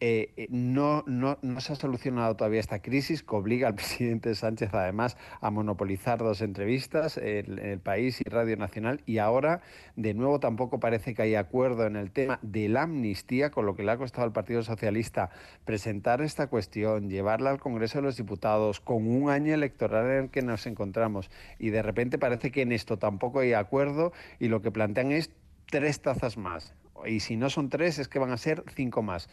[0.03, 4.35] Eh, eh, no, no, no se ha solucionado todavía esta crisis que obliga al presidente
[4.35, 9.61] Sánchez además a monopolizar dos entrevistas en el, país y Radio Nacional y ahora
[9.97, 13.77] de nuevo tampoco parece que haya acuerdo en el tema de la amnistía, con lo
[13.77, 15.29] que le ha costado al Partido Socialista
[15.67, 20.31] presentar esta cuestión, llevarla al Congreso de los Diputados con un año electoral en el
[20.31, 24.63] que nos encontramos y de repente parece que en esto tampoco hay acuerdo y lo
[24.63, 25.31] que plantean es
[25.67, 26.75] tres tazas más.
[27.07, 29.29] Y si no son tres, es que van a ser cinco más.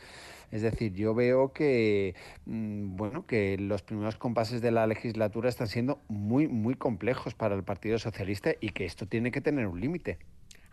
[0.52, 2.16] Es decir, yo veo que
[2.46, 7.56] mm, bueno que los primeros compases de la legislatura están siendo muy muy complejos para
[7.56, 10.18] el Partido Socialista y que esto tiene que tener un límite.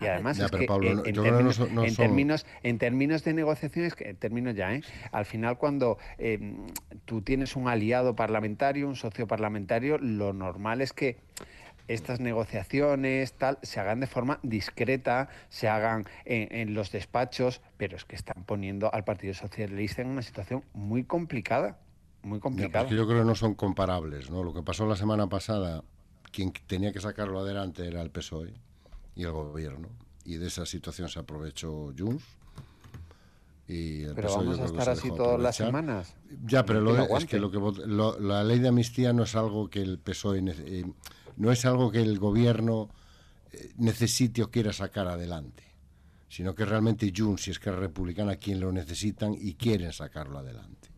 [0.00, 3.24] Y además Ya, es que Pablo, en, en no términos, no en términos en términos
[3.24, 4.82] de negociaciones, que termino ya, ¿eh?
[5.12, 6.56] al final cuando eh,
[7.04, 11.16] tú tienes un aliado parlamentario, un socio parlamentario, lo normal es que
[11.88, 17.96] estas negociaciones tal se hagan de forma discreta, se hagan en, en los despachos, pero
[17.96, 21.78] es que están poniendo al Partido Socialista en una situación muy complicada,
[22.22, 22.88] muy complicada.
[22.88, 24.42] yo creo que no son comparables, ¿no?
[24.42, 25.84] Lo que pasó la semana pasada,
[26.32, 28.54] quien tenía que sacarlo adelante era el PSOE E
[29.16, 29.88] y el gobierno.
[30.24, 32.24] Y de esa situación se aprovechó Junts.
[33.66, 36.14] Y el Pero yo vamos a estar así todas las semanas.
[36.46, 39.70] Ya, pero lo es que lo que lo- la ley de amnistía no es algo
[39.70, 40.84] que el PSOE eh,
[41.36, 42.90] no es algo que el gobierno
[43.52, 45.64] eh, necesite o quiera sacar adelante,
[46.28, 50.90] sino que realmente Junts y Esquerra Republicana quien lo necesitan y quieren sacarlo adelante.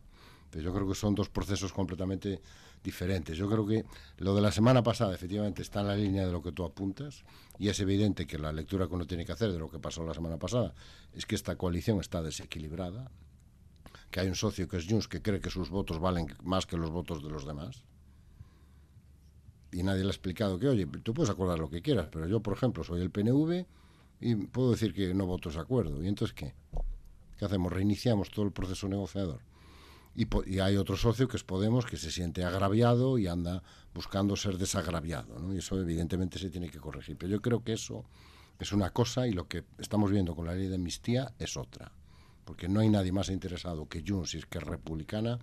[0.45, 2.41] Entonces yo creo que son dos procesos completamente
[2.83, 3.37] diferentes.
[3.37, 3.85] Yo creo que
[4.19, 7.25] lo de la semana pasada efectivamente está en la línea de lo que tú apuntas
[7.59, 10.05] y es evidente que la lectura que uno tiene que hacer de lo que pasó
[10.05, 10.73] la semana pasada
[11.13, 13.11] es que esta coalición está desequilibrada,
[14.11, 16.77] que hay un socio que es Junts que cree que sus votos valen más que
[16.77, 17.83] los votos de los demás.
[19.73, 22.41] Y nadie le ha explicado que, oye, tú puedes acordar lo que quieras, pero yo,
[22.41, 23.67] por ejemplo, soy el PNV
[24.21, 26.03] y puedo decir que no voto ese acuerdo.
[26.03, 26.55] ¿Y entonces qué?
[27.39, 27.73] ¿Qué hacemos?
[27.73, 29.41] Reiniciamos todo el proceso negociador.
[30.15, 33.63] Y, hay otro socio que es Podemos que se siente agraviado y anda
[33.93, 35.39] buscando ser desagraviado.
[35.39, 35.53] ¿no?
[35.53, 37.17] Y eso evidentemente se tiene que corregir.
[37.19, 38.05] Pero yo creo que eso
[38.59, 41.93] es una cosa y lo que estamos viendo con la ley de amnistía es otra.
[42.47, 45.39] Porque no hay nadie más interesado que Junts y que es republicana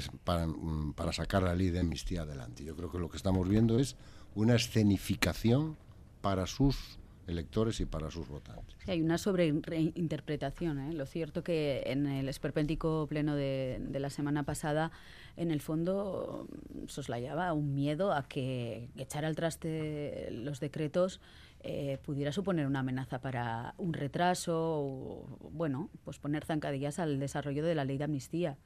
[0.00, 2.64] mm, para sacar la ley de amnistía adelante.
[2.64, 3.96] Yo creo que lo que estamos viendo es
[4.34, 5.76] una escenificación
[6.20, 8.76] para sus electores y para sus votantes.
[8.86, 10.78] Hay una sobreinterpretación.
[10.78, 10.92] ¿eh?
[10.92, 14.92] Lo cierto que en el esperpéntico pleno de, la semana pasada,
[15.36, 16.46] en el fondo,
[16.86, 21.20] soslayaba un miedo a que echar al traste los decretos
[21.60, 27.64] eh, pudiera suponer una amenaza para un retraso o, bueno, pues poner zancadillas al desarrollo
[27.64, 28.56] de la ley de amnistía.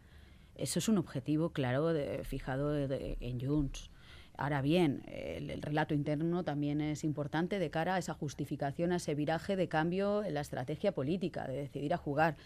[0.61, 1.93] Eso es un objetivo claro
[2.24, 3.91] fijado en Junts.
[4.41, 8.97] Ahora bien, el, el, relato interno también es importante de cara a esa justificación, a
[8.97, 12.37] ese viraje de cambio en la estrategia política, de decidir a jugar.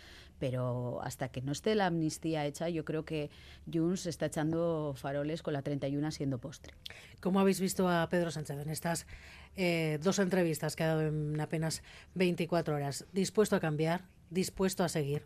[0.41, 3.31] Pero hasta que no esté la amnistía hecha, yo creo que
[3.73, 6.75] Junts está echando faroles con la 31 siendo postre.
[7.21, 9.07] ¿Cómo habéis visto a Pedro Sánchez en estas
[9.55, 11.85] eh, dos entrevistas que ha dado en apenas
[12.17, 13.07] 24 horas?
[13.13, 14.03] ¿Dispuesto a cambiar?
[14.31, 15.23] ¿Dispuesto a seguir?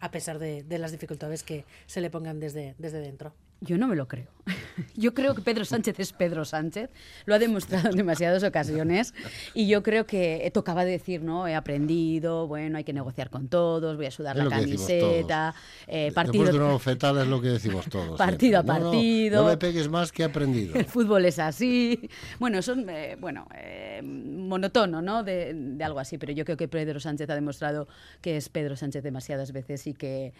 [0.00, 3.32] A pesar de, las dificultades que se le pongan desde, desde dentro.
[3.60, 4.28] Yo no me lo creo.
[4.94, 6.90] Yo creo que Pedro Sánchez es Pedro Sánchez,
[7.24, 9.14] lo ha demostrado en demasiadas ocasiones
[9.54, 11.48] y yo creo que tocaba decir, ¿no?
[11.48, 15.54] He aprendido, bueno, hay que negociar con todos, voy a sudar Es la camiseta,
[15.86, 18.18] eh, partido, Después de una bofetada es lo que decimos todos.
[18.18, 18.80] partido a siempre.
[18.80, 19.42] No, no, partido.
[19.42, 20.74] No, me pegues más que he aprendido.
[20.74, 22.08] el fútbol es así.
[22.38, 25.24] Bueno, son, eh, bueno, eh, monotono, ¿no?
[25.24, 27.88] De, de algo así, pero yo creo que Pedro Sánchez ha demostrado
[28.20, 30.32] que es Pedro Sánchez demasiadas veces y que,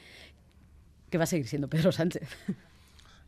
[1.10, 2.28] que va a seguir siendo Pedro Sánchez.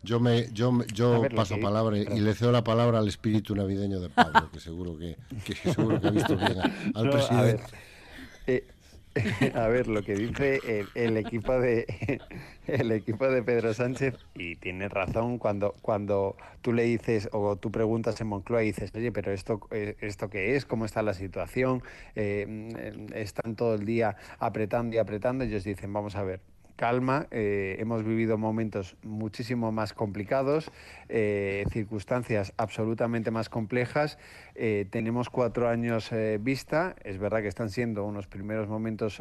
[0.02, 2.20] Yo me yo, yo ver, paso palabra y perdón.
[2.20, 6.08] le cedo la palabra al espíritu navideño de Pablo, que seguro que, que seguro que
[6.08, 6.56] ha visto bien
[6.94, 7.42] al No, a presidente.
[7.42, 7.70] ver,
[8.46, 8.66] eh,
[9.54, 11.86] a ver, lo que dice el, el equipo de
[12.66, 17.70] el equipo de Pedro Sánchez y tiene razón cuando cuando tú le dices o tú
[17.72, 21.14] preguntas en Moncloa y dices, oye, pero esto eh, esto qué es, cómo está la
[21.14, 21.82] situación,
[22.14, 25.44] Eh, mm, están todo el día apretando y apretando.
[25.44, 26.40] Ellos dicen, vamos a ver.
[26.78, 30.70] Calma, eh, hemos vivido momentos muchísimo más complicados,
[31.08, 34.16] eh, circunstancias absolutamente más complejas.
[34.54, 36.10] eh, tenemos cuatro años
[36.40, 39.20] vista, es verdad que están siendo unos primeros momentos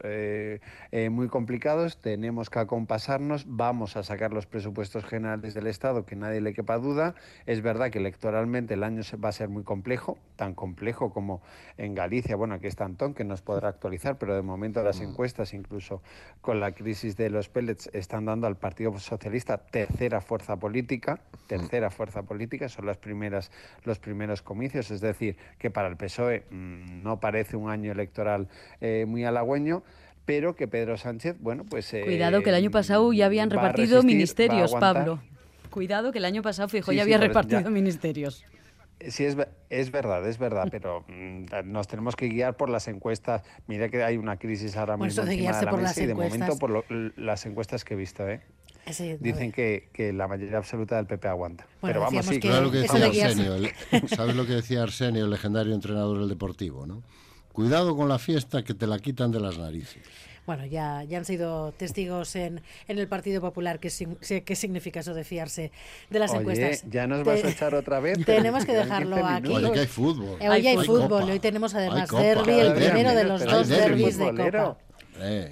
[1.11, 6.41] muy complicados, tenemos que acompasarnos, vamos a sacar los presupuestos generales del Estado, que nadie
[6.41, 7.15] le quepa duda.
[7.45, 11.41] Es verdad que electoralmente el año va a ser muy complejo, tan complejo como
[11.77, 15.53] en Galicia, bueno, aquí está Antón, que nos podrá actualizar, pero de momento las encuestas,
[15.53, 16.03] incluso
[16.41, 21.89] con la crisis de los pellets, están dando al Partido Socialista tercera fuerza política, tercera
[21.89, 23.51] fuerza política, son las primeras,
[23.83, 28.47] los primeros comicios, es decir, que para el PSOE mm, no parece un año electoral
[28.81, 29.83] eh, muy halagüeño,
[30.25, 31.93] pero que Pedro Sánchez, bueno, pues...
[31.93, 34.73] eh, Cuidado que el año pasado ya habían repartido resistir, ministerios.
[34.75, 35.21] Pablo.
[35.69, 38.43] Cuidado que el año pasado, fijo, Sí, ya sí, había repartido ya- ministerios.
[39.09, 39.37] Sí, es,
[39.69, 43.43] es verdad, es verdad, pero mm, nos tenemos que guiar por las encuestas.
[43.67, 46.05] Mira que hay una crisis ahora mismo de encima de la por mesa las y
[46.05, 46.39] de encuestas.
[46.39, 48.41] momento por lo- las encuestas que he visto, ¿eh?
[49.19, 51.65] Dicen que, que la mayoría absoluta del PP aguanta.
[51.81, 53.55] Bueno, pero vamos, sí, que Claro lo que eso decía de guiarse- Arsenio,
[54.01, 57.03] el- ¿sabes lo que decía Arsenio, el legendario entrenador del Deportivo, no?
[57.51, 60.01] Cuidado con la fiesta que te la quitan de las narices.
[60.47, 63.91] Bueno, ya, ya han sido testigos en, en el Partido Popular qué,
[64.43, 65.71] qué significa eso de fiarse
[66.09, 66.83] de las Oye, encuestas.
[66.89, 68.25] ya nos Te- vas a echar otra vez.
[68.25, 69.53] Tenemos que dejarlo 15 aquí.
[69.53, 70.37] Oye, que hay fútbol.
[70.39, 71.25] Eh, Hoy hay, Hay fútbol copa.
[71.25, 74.25] y hoy tenemos además derby, el primero de los dos derbis de.
[74.33, 74.77] Copa.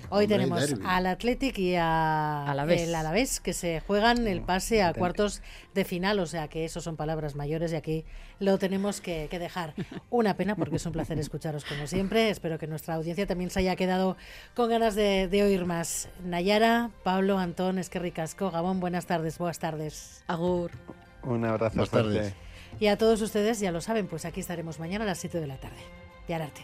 [0.09, 2.81] Hoy hombre, tenemos al Athletic y a Alavés.
[2.83, 5.41] el Alavés que se juegan el pase a cuartos
[5.73, 8.05] de final, o sea que eso son palabras mayores y aquí
[8.39, 9.73] lo tenemos que, que dejar.
[10.09, 12.29] Una pena porque es un placer escucharos como siempre.
[12.29, 14.17] Espero que nuestra audiencia también se haya quedado
[14.55, 16.09] con ganas de, de oír más.
[16.23, 20.23] Nayara, Pablo, Antón, Esquerri Casco, Gabón, buenas tardes, buenas tardes.
[20.27, 20.71] Agur.
[21.23, 22.13] Un abrazo Buenas fuerte.
[22.19, 22.33] tardes.
[22.79, 25.47] Y a todos ustedes, ya lo saben, pues aquí estaremos mañana a las 7 de
[25.47, 25.77] la tarde.
[26.27, 26.61] Y al arte.